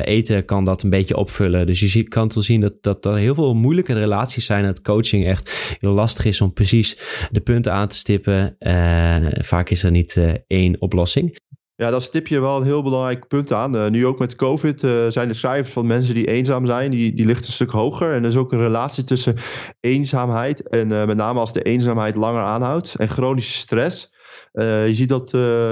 Eten 0.04 0.46
kan 0.46 0.66
dat 0.66 0.84
een 0.84 0.90
beetje 0.90 1.18
opvullen. 1.18 1.66
Dus 1.68 1.80
je 1.80 1.88
ziet, 1.88 2.10
kan 2.10 2.32
wel 2.34 2.44
zien 2.44 2.62
dat, 2.62 2.74
dat 2.82 3.06
er 3.06 3.16
heel 3.16 3.36
veel 3.36 3.54
moeilijke 3.54 3.94
relaties 3.94 4.46
zijn. 4.46 4.64
Dat 4.64 4.82
coaching 4.82 5.26
echt 5.26 5.78
heel 5.80 5.92
lastig 5.92 6.26
is 6.26 6.42
om 6.42 6.54
precies 6.54 6.98
de 7.32 7.40
punten 7.40 7.74
aan 7.74 7.88
te 7.88 7.96
stippen. 7.96 8.56
Eh, 8.96 9.44
vaak 9.44 9.70
is 9.70 9.84
er 9.84 9.92
niet 9.92 10.18
eh, 10.18 10.34
één 10.48 10.82
oplossing. 10.82 11.38
ja 11.76 11.90
dat 11.90 12.04
stip 12.04 12.28
je 12.28 12.40
wel 12.40 12.58
een 12.58 12.64
heel 12.64 12.84
belangrijk 12.84 13.28
punt 13.28 13.54
aan. 13.54 13.76
Eh, 13.76 13.90
nu 13.90 14.06
ook 14.06 14.20
met 14.20 14.36
COVID 14.36 14.80
zijn 15.10 15.28
de 15.28 15.34
cijfers 15.34 15.74
van 15.74 15.86
mensen 15.86 16.14
die 16.14 16.28
eenzaam 16.28 16.66
zijn, 16.66 16.92
die, 16.92 17.14
die 17.14 17.26
ligt 17.26 17.46
een 17.46 17.52
stuk 17.52 17.72
hoger. 17.72 18.14
En 18.14 18.24
er 18.24 18.30
is 18.30 18.36
ook 18.36 18.52
een 18.52 18.60
relatie 18.60 19.04
tussen 19.04 19.36
eenzaamheid 19.80 20.70
en 20.70 20.88
met 20.88 21.16
name 21.16 21.40
als 21.40 21.54
de 21.54 21.62
eenzaamheid 21.62 22.16
langer 22.16 22.44
aanhoudt 22.44 22.96
en 22.96 23.08
chronische 23.08 23.58
stress. 23.58 24.14
Je 24.54 24.94
ziet 24.94 25.10
dat, 25.10 25.32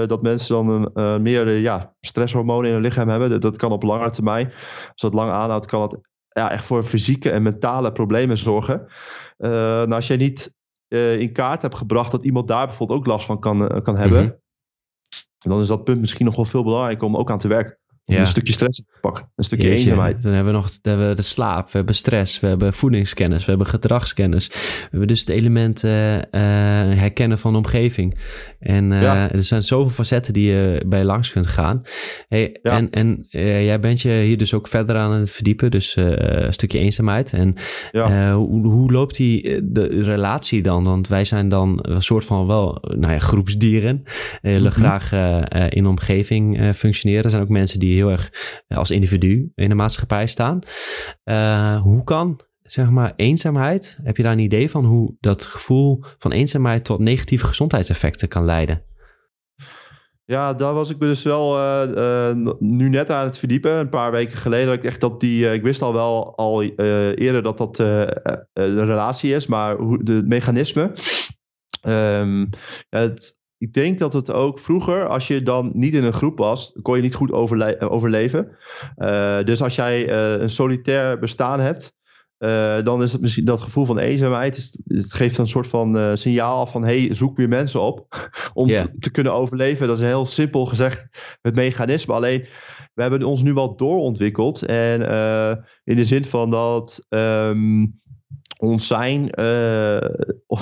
dat 0.10 0.22
mensen 0.22 0.56
dan 0.56 0.92
meer 1.22 1.58
ja, 1.58 1.96
stresshormonen 2.00 2.68
in 2.68 2.74
hun 2.74 2.84
lichaam 2.84 3.10
hebben. 3.10 3.30
Dat, 3.30 3.42
dat 3.42 3.58
kan 3.58 3.72
op 3.72 3.84
lange 3.84 4.10
termijn. 4.10 4.54
Als 4.92 5.02
dat 5.02 5.14
lang 5.14 5.32
aanhoudt, 5.32 5.66
kan 5.66 5.82
het 5.82 5.98
ja, 6.34 6.52
echt 6.52 6.66
voor 6.66 6.84
fysieke 6.84 7.32
en 7.32 7.42
mentale 7.42 7.92
problemen 7.92 8.38
zorgen. 8.38 8.88
Eh, 9.38 9.52
nou, 9.52 9.92
als 9.92 10.08
jij 10.08 10.18
niet 10.18 10.54
eh, 10.94 11.20
in 11.20 11.32
kaart 11.34 11.62
hebt 11.62 11.76
gebracht 11.76 12.12
dat 12.12 12.26
iemand 12.26 12.48
daar 12.48 12.68
bijvoorbeeld 12.68 13.00
ook 13.00 13.06
last 13.06 13.26
van 13.26 13.40
kan, 13.40 13.70
eh, 13.70 13.82
kan 13.82 13.98
hebben, 13.98 14.24
Mhm. 14.24 14.32
dan 15.38 15.60
is 15.60 15.68
dat 15.68 15.84
punt 15.84 16.00
misschien 16.00 16.26
nog 16.26 16.36
wel 16.36 16.46
veel 16.46 16.64
belangrijker 16.64 17.08
om 17.08 17.18
ook 17.18 17.32
aan 17.32 17.38
te 17.38 17.48
werken. 17.48 17.78
Om 18.06 18.14
Ja. 18.16 18.20
een 18.20 18.28
stukje 18.28 18.54
stress 18.54 18.78
te 18.78 18.84
pakken, 19.02 19.30
een 19.36 19.44
stukje 19.44 19.68
Jeetje, 19.68 19.82
eenzaamheid. 19.84 20.24
Dan 20.24 20.34
hebben 20.34 20.54
we 20.54 20.60
nog 20.60 20.70
dan 20.70 20.80
hebben 20.92 21.10
we 21.10 21.16
de 21.16 21.22
slaap, 21.22 21.66
we 21.72 21.78
hebben 21.78 21.96
stress, 21.96 22.40
we 22.40 22.48
hebben 22.48 22.74
voedingskennis, 22.74 23.44
we 23.44 23.50
hebben 23.50 23.68
gedragskennis. 23.68 24.48
We 24.48 24.88
hebben 24.90 25.08
dus 25.08 25.20
het 25.20 25.30
element 25.30 25.84
eh, 25.84 26.16
eh, 26.18 26.24
herkennen 27.00 27.40
van 27.40 27.52
de 27.52 27.58
omgeving. 27.58 28.18
En 28.60 28.92
eh, 28.92 29.02
Ja. 29.02 29.32
er 29.32 29.44
zijn 29.44 29.64
zoveel 29.64 29.90
facetten 29.92 30.34
die 30.34 30.46
je 30.52 30.84
bij 30.88 31.04
langs 31.04 31.32
kunt 31.32 31.48
gaan. 31.48 31.82
Hey, 32.28 32.60
Ja. 32.62 32.72
En, 32.72 32.90
en 32.90 33.26
jij 33.66 33.80
bent 33.80 34.02
je 34.02 34.10
hier 34.12 34.38
dus 34.38 34.54
ook 34.54 34.68
verder 34.68 34.96
aan 34.96 35.12
het 35.12 35.32
verdiepen, 35.32 35.72
dus 35.72 35.96
een 35.96 36.54
stukje 36.54 36.80
eenzaamheid. 36.80 37.34
En 37.34 37.56
hoe, 38.34 38.68
hoe 38.68 38.92
loopt 38.92 39.16
die 39.18 39.42
de 39.72 39.88
relatie 39.88 40.62
dan? 40.62 40.84
Want 40.84 41.08
wij 41.08 41.26
zijn 41.26 41.50
dan 41.50 41.80
een 41.82 42.02
soort 42.02 42.26
van 42.26 42.48
wel, 42.48 42.78
nou 42.82 43.14
ja, 43.14 43.20
groepsdieren. 43.20 44.02
We 44.42 44.50
willen 44.50 44.72
Mhm. 44.72 44.82
graag 44.82 45.12
in 45.72 45.84
de 45.84 45.90
omgeving 45.90 46.76
functioneren. 46.76 47.24
Er 47.24 47.30
zijn 47.30 47.42
ook 47.42 47.50
mensen 47.50 47.80
die 47.80 47.93
heel 47.96 48.10
erg 48.10 48.32
eh, 48.68 48.78
als 48.78 48.92
individu 48.92 49.52
in 49.56 49.70
de 49.70 49.76
maatschappij 49.76 50.28
staan. 50.28 50.60
Eh, 51.24 51.82
hoe 51.82 52.04
kan, 52.04 52.40
zeg 52.64 52.90
maar, 52.90 53.14
eenzaamheid, 53.16 53.98
heb 54.04 54.18
je 54.18 54.24
daar 54.24 54.32
een 54.32 54.40
idee 54.40 54.70
van 54.70 54.86
hoe 54.86 55.16
dat 55.20 55.46
gevoel 55.46 56.04
van 56.18 56.32
eenzaamheid 56.32 56.86
tot 56.86 57.00
negatieve 57.00 57.46
gezondheidseffecten 57.46 58.28
kan 58.28 58.46
leiden? 58.46 58.84
Ja, 60.26 60.54
daar 60.54 60.74
was 60.74 60.90
ik 60.90 61.00
me 61.00 61.06
dus 61.06 61.24
wel 61.24 61.58
eh, 61.58 62.34
nu 62.60 62.90
net 62.90 63.10
aan 63.10 63.26
het 63.26 63.38
verdiepen. 63.38 63.72
Een 63.72 63.90
paar 63.90 64.12
weken 64.12 64.38
geleden. 64.38 64.66
Dat 64.68 64.76
ik 64.76 64.84
echt 64.84 65.02
dat 65.02 65.20
die. 65.20 65.54
ik 65.54 65.62
wist 65.62 65.82
al 65.82 65.94
wel 65.94 66.38
al 66.38 66.64
eerder 66.64 67.44
dat 67.44 67.58
dat 67.58 67.80
een 67.80 68.86
relatie 68.86 69.34
is, 69.34 69.48
maar 69.48 69.76
hoe 69.76 70.04
de 70.04 70.24
mechanisme. 70.26 70.94
Ehm, 71.84 72.40
ja, 72.90 73.00
het, 73.00 73.38
ik 73.64 73.74
denk 73.74 74.00
dat 74.00 74.14
het 74.14 74.32
ook 74.32 74.60
vroeger, 74.60 75.08
als 75.08 75.28
je 75.28 75.44
dan 75.44 75.72
niet 75.74 75.94
in 75.94 76.04
een 76.04 76.14
groep 76.14 76.38
was, 76.38 76.78
kon 76.82 76.96
je 76.96 77.02
niet 77.02 77.16
goed 77.16 77.32
overle- 77.32 77.76
eh, 77.76 77.92
overleven. 77.92 78.58
Eh, 78.96 79.44
dus 79.44 79.62
als 79.62 79.76
jij 79.76 80.10
eh, 80.10 80.42
een 80.42 80.50
solitair 80.50 81.20
bestaan 81.20 81.60
hebt. 81.60 81.94
dan 82.84 83.04
is 83.04 83.12
het 83.12 83.22
misschien 83.22 83.46
dat 83.46 83.62
gevoel 83.62 83.86
van 83.86 84.00
eenzaamheid. 84.00 84.56
Het, 84.56 84.80
het 84.84 85.14
geeft 85.14 85.38
een 85.38 85.48
soort 85.48 85.68
van 85.68 86.18
signaal 86.18 86.68
van: 86.68 86.84
hey, 86.84 87.16
zoek 87.16 87.38
weer 87.38 87.48
mensen 87.48 87.82
op 87.82 88.32
om 88.54 88.68
te, 89.00 89.12
kunnen 89.12 89.34
overleven. 89.34 89.88
Dat 89.88 89.98
is 89.98 90.04
heel 90.04 90.26
simpel 90.26 90.66
gezegd 90.66 91.06
het 91.42 91.56
mechanisme. 91.56 92.14
Alleen 92.14 92.48
we 92.94 93.02
hebben 93.02 93.24
ons 93.24 93.44
nu 93.44 93.54
wel 93.54 93.76
doorontwikkeld. 93.76 94.66
En 94.66 95.02
in 95.84 95.96
de 95.96 96.04
zin 96.04 96.26
van 96.26 96.50
dat. 96.50 97.06
Ehm, 97.10 97.86
ons 98.64 98.88
zijn 98.88 99.30
uh, 99.40 100.10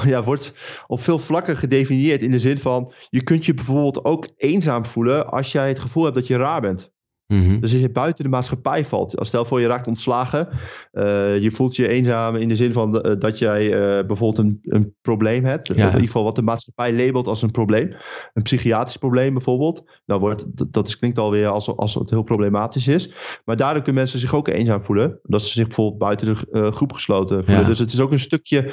ja, 0.14 0.24
wordt 0.24 0.54
op 0.88 1.00
veel 1.00 1.20
vlakken 1.20 1.58
gedefinieerd. 1.58 2.22
In 2.22 2.32
de 2.32 2.40
zin 2.40 2.58
van, 2.58 2.94
je 3.10 3.24
kunt 3.24 3.46
je 3.46 3.54
bijvoorbeeld 3.54 4.06
ook 4.06 4.28
eenzaam 4.38 4.86
voelen 4.86 5.28
als 5.28 5.52
jij 5.52 5.68
het 5.68 5.80
gevoel 5.80 6.04
hebt 6.04 6.16
dat 6.16 6.28
je 6.28 6.38
raar 6.38 6.62
bent. 6.62 6.92
Mhm. 7.32 7.60
Dus 7.60 7.72
als 7.72 7.82
je 7.82 7.90
buiten 7.90 8.24
de 8.24 8.30
maatschappij 8.30 8.86
valt. 8.86 9.14
Stel 9.16 9.46
voor 9.46 9.62
je 9.62 9.68
raakt 9.68 9.88
ontslagen. 9.88 10.48
Uh, 10.94 11.40
je 11.40 11.52
voelt 11.52 11.76
je 11.76 11.88
eenzaam 11.88 12.36
in 12.36 12.48
de 12.48 12.56
zin 12.56 12.72
van 12.72 12.96
uh, 12.96 13.14
dat 13.20 13.40
jij 13.40 13.66
uh, 13.66 14.06
bijvoorbeeld 14.08 14.38
een, 14.38 14.60
een 14.62 14.96
probleem 15.02 15.46
hebt. 15.46 15.68
Ja. 15.68 15.74
In 15.74 15.86
ieder 15.86 16.02
geval 16.02 16.24
wat 16.24 16.36
de 16.36 16.42
maatschappij 16.42 16.94
labelt 16.94 17.28
als 17.28 17.42
een 17.42 17.52
probleem. 17.52 17.96
Een 18.34 18.44
psychiatrisch 18.44 18.98
probleem 18.98 19.34
bijvoorbeeld. 19.34 19.84
Nou 20.06 20.20
wordt, 20.20 20.58
dat, 20.58 20.74
dat 20.74 20.98
klinkt 20.98 21.18
alweer 21.18 21.48
als, 21.48 21.76
als 21.76 21.94
het 21.94 22.10
heel 22.10 22.24
problematisch 22.24 22.88
is. 22.88 23.12
Maar 23.46 23.58
daardoor 23.58 23.82
kunnen 23.82 24.02
mensen 24.02 24.20
zich 24.20 24.36
ook 24.36 24.48
eenzaam 24.48 24.84
voelen. 24.84 25.20
Dat 25.24 25.42
ze 25.42 25.52
zich 25.52 25.66
bijvoorbeeld 25.66 26.00
buiten 26.00 26.26
de 26.28 26.72
groep 26.72 26.94
gesloten 26.94 27.46
voelen. 27.46 27.64
Ja. 27.64 27.70
Dus 27.70 27.80
het 27.80 27.94
is 27.94 28.00
ook 28.00 28.12
een 28.12 28.20
stukje... 28.20 28.72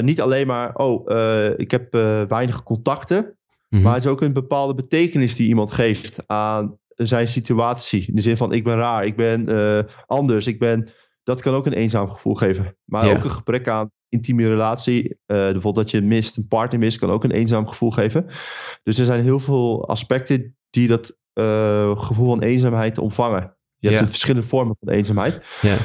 niet 0.00 0.20
alleen 0.20 0.46
maar, 0.46 0.74
oh, 0.74 1.10
ik 1.56 1.70
heb 1.70 1.92
weinig 2.28 2.62
contacten. 2.62 3.34
Mhm. 3.68 3.82
Maar 3.82 3.94
het 3.94 4.04
is 4.04 4.10
ook 4.10 4.20
een 4.20 4.32
bepaalde 4.32 4.74
betekenis 4.74 5.36
die 5.36 5.48
iemand 5.48 5.72
geeft 5.72 6.22
aan 6.26 6.78
zijn 7.06 7.28
situatie. 7.28 8.06
In 8.06 8.14
de 8.14 8.22
zin 8.22 8.36
van 8.36 8.52
ik 8.52 8.64
ben 8.64 8.76
raar, 8.76 9.04
ik 9.04 9.16
ben 9.16 9.50
uh, 9.50 9.78
anders, 10.06 10.46
ik 10.46 10.58
ben... 10.58 10.88
Dat 11.22 11.40
kan 11.40 11.54
ook 11.54 11.66
een 11.66 11.72
eenzaam 11.72 12.10
gevoel 12.10 12.34
geven. 12.34 12.76
Maar 12.84 13.10
ook 13.10 13.24
een 13.24 13.30
gebrek 13.30 13.68
aan 13.68 13.90
intieme 14.08 14.46
relatie. 14.46 15.08
Uh, 15.08 15.16
bijvoorbeeld 15.26 15.74
dat 15.74 15.90
je 15.90 16.02
mist, 16.02 16.36
een 16.36 16.48
partner 16.48 16.80
mist, 16.80 16.98
kan 16.98 17.10
ook 17.10 17.24
een 17.24 17.30
eenzaam 17.30 17.68
gevoel 17.68 17.90
geven. 17.90 18.26
Dus 18.82 18.98
er 18.98 19.04
zijn 19.04 19.22
heel 19.22 19.40
veel 19.40 19.88
aspecten 19.88 20.56
die 20.70 20.88
dat 20.88 21.16
uh, 21.34 21.98
gevoel 22.00 22.26
van 22.26 22.42
eenzaamheid 22.42 22.98
omvangen. 22.98 23.56
Je 23.80 23.90
hebt 23.90 24.10
verschillende 24.10 24.46
vormen 24.46 24.76
van 24.80 24.92
eenzaamheid. 24.92 25.40
Ja. 25.60 25.76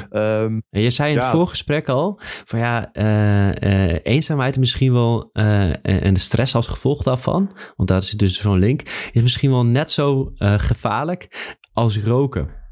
Um, 0.42 0.62
en 0.70 0.80
je 0.80 0.90
zei 0.90 1.12
in 1.12 1.18
het 1.18 1.26
voorgesprek 1.26 1.88
al 1.88 2.20
van 2.44 2.58
ja, 2.58 2.90
uh, 2.92 3.48
uh, 3.48 3.98
eenzaamheid 4.02 4.58
misschien 4.58 4.92
wel 4.92 5.30
uh, 5.32 5.68
en 5.82 6.14
de 6.14 6.20
stress 6.20 6.54
als 6.54 6.66
gevolg 6.66 7.02
daarvan, 7.02 7.56
want 7.76 7.88
daar 7.88 8.02
zit 8.02 8.18
dus 8.18 8.40
zo'n 8.40 8.58
link, 8.58 8.82
is 9.12 9.22
misschien 9.22 9.50
wel 9.50 9.64
net 9.64 9.90
zo 9.90 10.30
gevaarlijk 10.38 11.54
als 11.72 11.98
roken. 11.98 12.64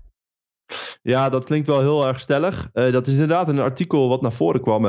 Ja, 1.03 1.29
dat 1.29 1.45
klinkt 1.45 1.67
wel 1.67 1.81
heel 1.81 2.07
erg 2.07 2.21
stellig. 2.21 2.71
dat 2.73 3.07
is 3.07 3.13
inderdaad 3.13 3.49
een 3.49 3.61
artikel 3.61 4.09
wat 4.09 4.23
naar 4.23 4.33
voren 4.33 4.61
kwam. 4.61 4.87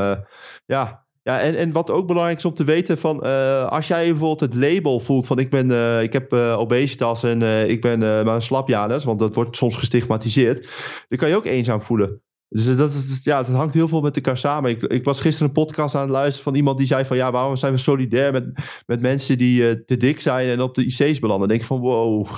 ja, 0.66 1.05
ja, 1.26 1.40
en, 1.40 1.56
en 1.56 1.72
wat 1.72 1.92
ook 1.92 2.08
belangrijk 2.08 2.38
is 2.38 2.46
om 2.46 2.54
te 2.54 2.64
weten 2.64 2.98
van 2.98 3.26
uh, 3.26 3.68
als 3.68 3.88
jij 3.88 4.10
bijvoorbeeld 4.10 4.40
het 4.40 4.54
label 4.54 5.00
voelt 5.00 5.28
van 5.28 5.40
ik 5.40 5.50
ben 5.50 5.70
uh, 5.70 6.02
ik 6.02 6.14
heb 6.14 6.34
uh, 6.34 6.60
obesitas 6.60 7.24
en 7.24 7.42
ik 7.70 7.82
ben 7.82 8.00
maar 8.00 8.36
een 8.36 8.42
slapjanus, 8.42 9.04
want 9.04 9.20
dat 9.20 9.36
wordt 9.36 9.58
soms 9.58 9.76
gestigmatiseerd, 9.76 10.70
dan 11.08 11.18
kan 11.18 11.30
je 11.30 11.36
ook 11.36 11.46
eenzaam 11.46 11.82
voelen. 11.82 12.22
Dus 12.50 12.76
dat, 12.76 12.90
is, 12.90 13.24
ja, 13.24 13.38
het 13.38 13.48
hangt 13.48 13.74
heel 13.74 13.88
veel 13.88 14.02
met 14.02 14.16
elkaar 14.16 14.38
samen. 14.38 14.70
Ik, 14.70 14.82
ik 14.82 15.04
was 15.04 15.20
gisteren 15.20 15.48
een 15.48 15.64
podcast 15.64 15.96
aan 15.96 16.02
het 16.02 16.10
luisteren 16.10 16.44
van 16.44 16.56
iemand 16.56 16.78
die 16.78 16.88
zei 16.88 17.06
van 17.06 17.18
ja, 17.18 17.32
waarom 17.32 17.56
zijn 17.56 17.74
we 17.74 17.80
solidair 17.80 18.32
met, 18.32 18.46
met 18.86 19.02
mensen 19.02 19.38
die 19.38 19.86
te 19.86 19.98
dik 19.98 20.22
zijn 20.22 20.48
en 20.48 20.62
op 20.62 20.76
de 20.76 20.86
IC's 20.86 21.20
belanden? 21.20 21.40
Dan 21.40 21.48
denk 21.48 21.60
ik 21.60 21.68
van 21.68 21.80
wow, 21.80 22.26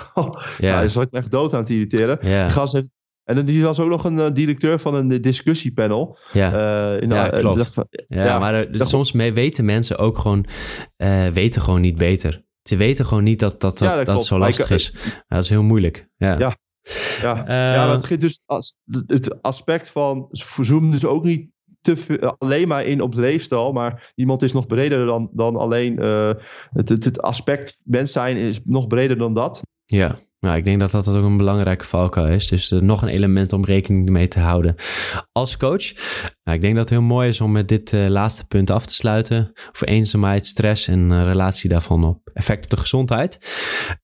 ja. 0.58 0.70
nou, 0.70 0.80
dan 0.80 0.90
zal 0.90 1.02
ik 1.02 1.12
me 1.12 1.18
echt 1.18 1.32
dood 1.32 1.54
aan 1.54 1.60
het 1.60 1.70
irriteren. 1.70 2.18
Ja. 2.22 2.50
Gast 2.50 2.74
heeft 2.74 2.90
en 3.28 3.46
die 3.46 3.64
was 3.64 3.80
ook 3.80 3.90
nog 3.90 4.04
een 4.04 4.18
uh, 4.18 4.26
directeur 4.34 4.80
van 4.80 4.96
een 4.96 5.22
discussiepanel. 5.22 6.18
Ja, 6.34 6.52
uh, 7.02 7.10
ja 7.10 7.30
klopt. 7.30 7.74
ja, 8.06 8.24
ja, 8.24 8.40
maar 8.40 8.68
soms 8.72 9.12
mee 9.12 9.34
weten 9.34 9.66
mensen 9.66 9.98
ook 9.98 10.18
gewoon, 10.18 10.46
weten 11.34 11.62
gewoon 11.62 11.82
niet 11.82 11.98
beter. 11.98 12.46
Ze 12.64 12.76
weten 12.76 13.06
gewoon 13.06 13.24
niet 13.24 13.40
dat 13.40 13.62
dat, 13.62 13.78
dat, 13.78 14.08
dat, 14.08 14.26
zo 14.26 14.38
lastig 14.38 14.70
is. 14.70 14.94
dat 15.28 15.44
is 15.44 15.50
heel 15.50 15.64
moeilijk. 15.64 16.10
Ja, 16.18 16.36
ja. 16.40 16.58
Ja, 17.22 17.92
het 17.92 18.06
geeft 18.06 18.22
dus 18.22 18.42
als, 18.46 18.78
het 19.08 19.42
aspect 19.42 19.90
van 19.92 20.28
zoomen 20.32 20.92
dus 20.92 21.06
ook 21.06 21.24
niet 21.24 21.50
te 21.82 22.36
alleen 22.38 22.68
maar 22.68 22.86
in 22.86 23.02
op 23.02 23.16
de 23.16 23.22
leefstijl, 23.22 23.72
maar 23.72 24.12
iemand 24.16 24.42
is 24.42 24.54
nog 24.54 24.66
breder 24.66 25.06
dan, 25.06 25.30
dan 25.34 25.56
alleen 25.56 26.00
het, 26.72 26.90
het, 26.90 27.04
het 27.04 27.22
aspect 27.22 27.82
mens 27.84 28.12
zijn 28.12 28.38
is 28.38 28.60
nog 28.64 28.88
breder 28.88 29.18
dan 29.18 29.34
dat. 29.34 29.62
Ja. 29.86 30.20
Nou, 30.40 30.58
ik 30.58 30.64
denk 30.64 30.80
dat 30.80 30.92
dat 30.92 31.08
ook 31.08 31.24
een 31.24 31.38
belangrijke 31.38 31.86
valkuil 31.86 32.28
is. 32.28 32.48
Dus 32.48 32.72
uh, 32.72 32.82
nog 32.82 33.02
een 33.02 33.08
element 33.08 33.54
om 33.54 33.66
rekening 33.66 34.10
mee 34.10 34.28
te 34.28 34.40
houden 34.40 34.76
als 35.32 35.58
coach. 35.58 35.94
Nou, 36.44 36.58
ik 36.58 36.62
denk 36.62 36.76
dat 36.76 36.90
het 36.90 36.90
heel 37.00 37.08
mooi 37.08 37.30
is 37.30 37.42
om 37.42 37.52
met 37.52 37.68
dit 37.68 37.92
uh, 37.92 38.08
laatste 38.08 38.46
punt 38.46 38.70
af 38.70 38.86
te 38.86 38.94
sluiten. 38.94 39.52
Voor 39.72 39.88
eenzaamheid, 39.88 40.46
stress 40.46 40.88
en 40.88 41.12
uh, 41.12 41.24
relatie 41.24 41.70
daarvan 41.70 42.04
op 42.04 42.30
effect 42.34 42.64
op 42.64 42.70
de 42.70 42.78
gezondheid. 42.78 43.40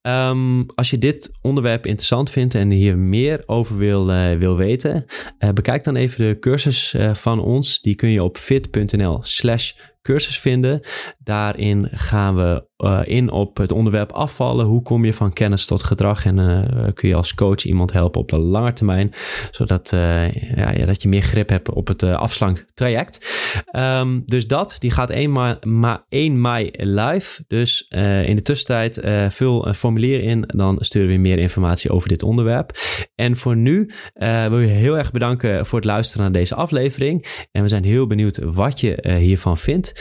Um, 0.01 0.65
als 0.75 0.89
je 0.89 0.97
dit 0.97 1.31
onderwerp 1.41 1.85
interessant 1.85 2.29
vindt 2.29 2.55
en 2.55 2.69
hier 2.69 2.97
meer 2.97 3.43
over 3.45 3.77
wil, 3.77 4.05
wil 4.37 4.57
weten, 4.57 5.05
bekijk 5.53 5.83
dan 5.83 5.95
even 5.95 6.27
de 6.27 6.39
cursus 6.39 6.95
van 7.13 7.39
ons. 7.39 7.81
Die 7.81 7.95
kun 7.95 8.09
je 8.09 8.23
op 8.23 8.37
fit.nl 8.37 9.19
slash 9.21 9.73
cursus 10.03 10.39
vinden. 10.39 10.81
Daarin 11.19 11.87
gaan 11.91 12.35
we 12.35 12.71
uh, 12.83 12.99
in 13.03 13.31
op 13.31 13.57
het 13.57 13.71
onderwerp 13.71 14.11
afvallen. 14.11 14.65
Hoe 14.65 14.81
kom 14.81 15.05
je 15.05 15.13
van 15.13 15.33
kennis 15.33 15.65
tot 15.65 15.83
gedrag? 15.83 16.25
En 16.25 16.37
uh, 16.37 16.87
kun 16.93 17.09
je 17.09 17.15
als 17.15 17.33
coach 17.33 17.63
iemand 17.63 17.91
helpen 17.93 18.21
op 18.21 18.29
de 18.29 18.37
lange 18.37 18.73
termijn, 18.73 19.11
zodat 19.51 19.91
uh, 19.91 20.31
ja, 20.31 20.85
dat 20.85 21.01
je 21.01 21.07
meer 21.07 21.21
grip 21.21 21.49
hebt 21.49 21.69
op 21.69 21.87
het 21.87 22.03
afslanktraject. 22.03 23.27
Um, 23.71 24.23
dus 24.25 24.47
dat, 24.47 24.75
die 24.79 24.91
gaat 24.91 25.09
1 25.09 25.31
mei, 25.31 25.55
ma 25.61 26.05
1 26.09 26.41
mei 26.41 26.69
live. 26.71 27.43
Dus 27.47 27.85
in 28.25 28.35
de 28.35 28.41
tussentijd 28.41 28.99
vul 29.33 29.67
een 29.67 29.75
formulier 29.75 30.23
in, 30.23 30.43
dan 30.47 30.77
sturen 30.79 31.09
we 31.09 31.17
meer 31.17 31.39
informatie 31.39 31.91
over 31.91 32.09
dit 32.09 32.23
onderwerp. 32.23 32.71
En 33.15 33.37
voor 33.37 33.55
nu 33.55 33.89
wil 34.49 34.59
je 34.59 34.67
heel 34.67 34.97
erg 34.97 35.11
bedanken 35.11 35.65
voor 35.65 35.79
het 35.79 35.87
luisteren 35.87 36.23
naar 36.23 36.31
deze 36.31 36.55
aflevering. 36.55 37.47
En 37.51 37.61
we 37.61 37.67
zijn 37.67 37.83
heel 37.83 38.07
benieuwd 38.07 38.39
wat 38.43 38.79
je 38.79 39.15
hiervan 39.19 39.57
vindt. 39.57 39.92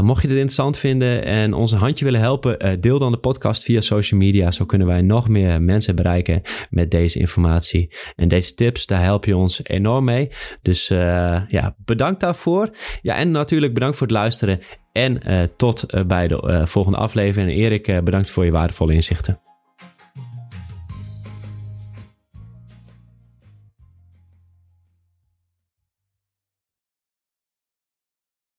Mocht 0.00 0.22
je 0.22 0.28
dit 0.28 0.36
interessant 0.36 0.76
vinden 0.76 1.24
en 1.24 1.54
onze 1.54 1.76
hand 1.76 1.90
handje 1.92 2.10
willen 2.10 2.28
helpen, 2.28 2.58
eh, 2.58 2.72
deel 2.80 2.98
dan 2.98 3.12
de 3.12 3.18
podcast 3.18 3.62
via 3.62 3.80
social 3.80 4.20
media. 4.20 4.50
Zo 4.50 4.64
kunnen 4.64 4.86
wij 4.86 5.02
nog 5.02 5.28
meer 5.28 5.62
mensen 5.62 5.96
bereiken 5.96 6.42
met 6.70 6.90
deze 6.90 7.18
informatie. 7.18 7.94
En 8.16 8.28
deze 8.28 8.54
tips, 8.54 8.86
daar 8.86 9.02
help 9.02 9.24
je 9.24 9.36
ons 9.36 9.60
enorm 9.64 10.04
mee. 10.04 10.30
Dus 10.62 10.90
uh, 10.90 10.98
ja, 11.48 11.74
bedankt 11.84 12.20
daarvoor. 12.20 12.70
Ja, 13.02 13.16
en 13.16 13.30
natuurlijk 13.30 13.74
bedankt 13.74 13.96
voor 13.96 14.06
het 14.06 14.16
luisteren. 14.16 14.60
En 14.92 15.20
tot 15.56 16.06
bij 16.06 16.28
de 16.28 16.60
volgende 16.64 16.98
aflevering. 16.98 17.50
En 17.50 17.56
Erik, 17.56 18.04
bedankt 18.04 18.30
voor 18.30 18.44
je 18.44 18.50
waardevolle 18.50 18.94
inzichten. 18.94 19.51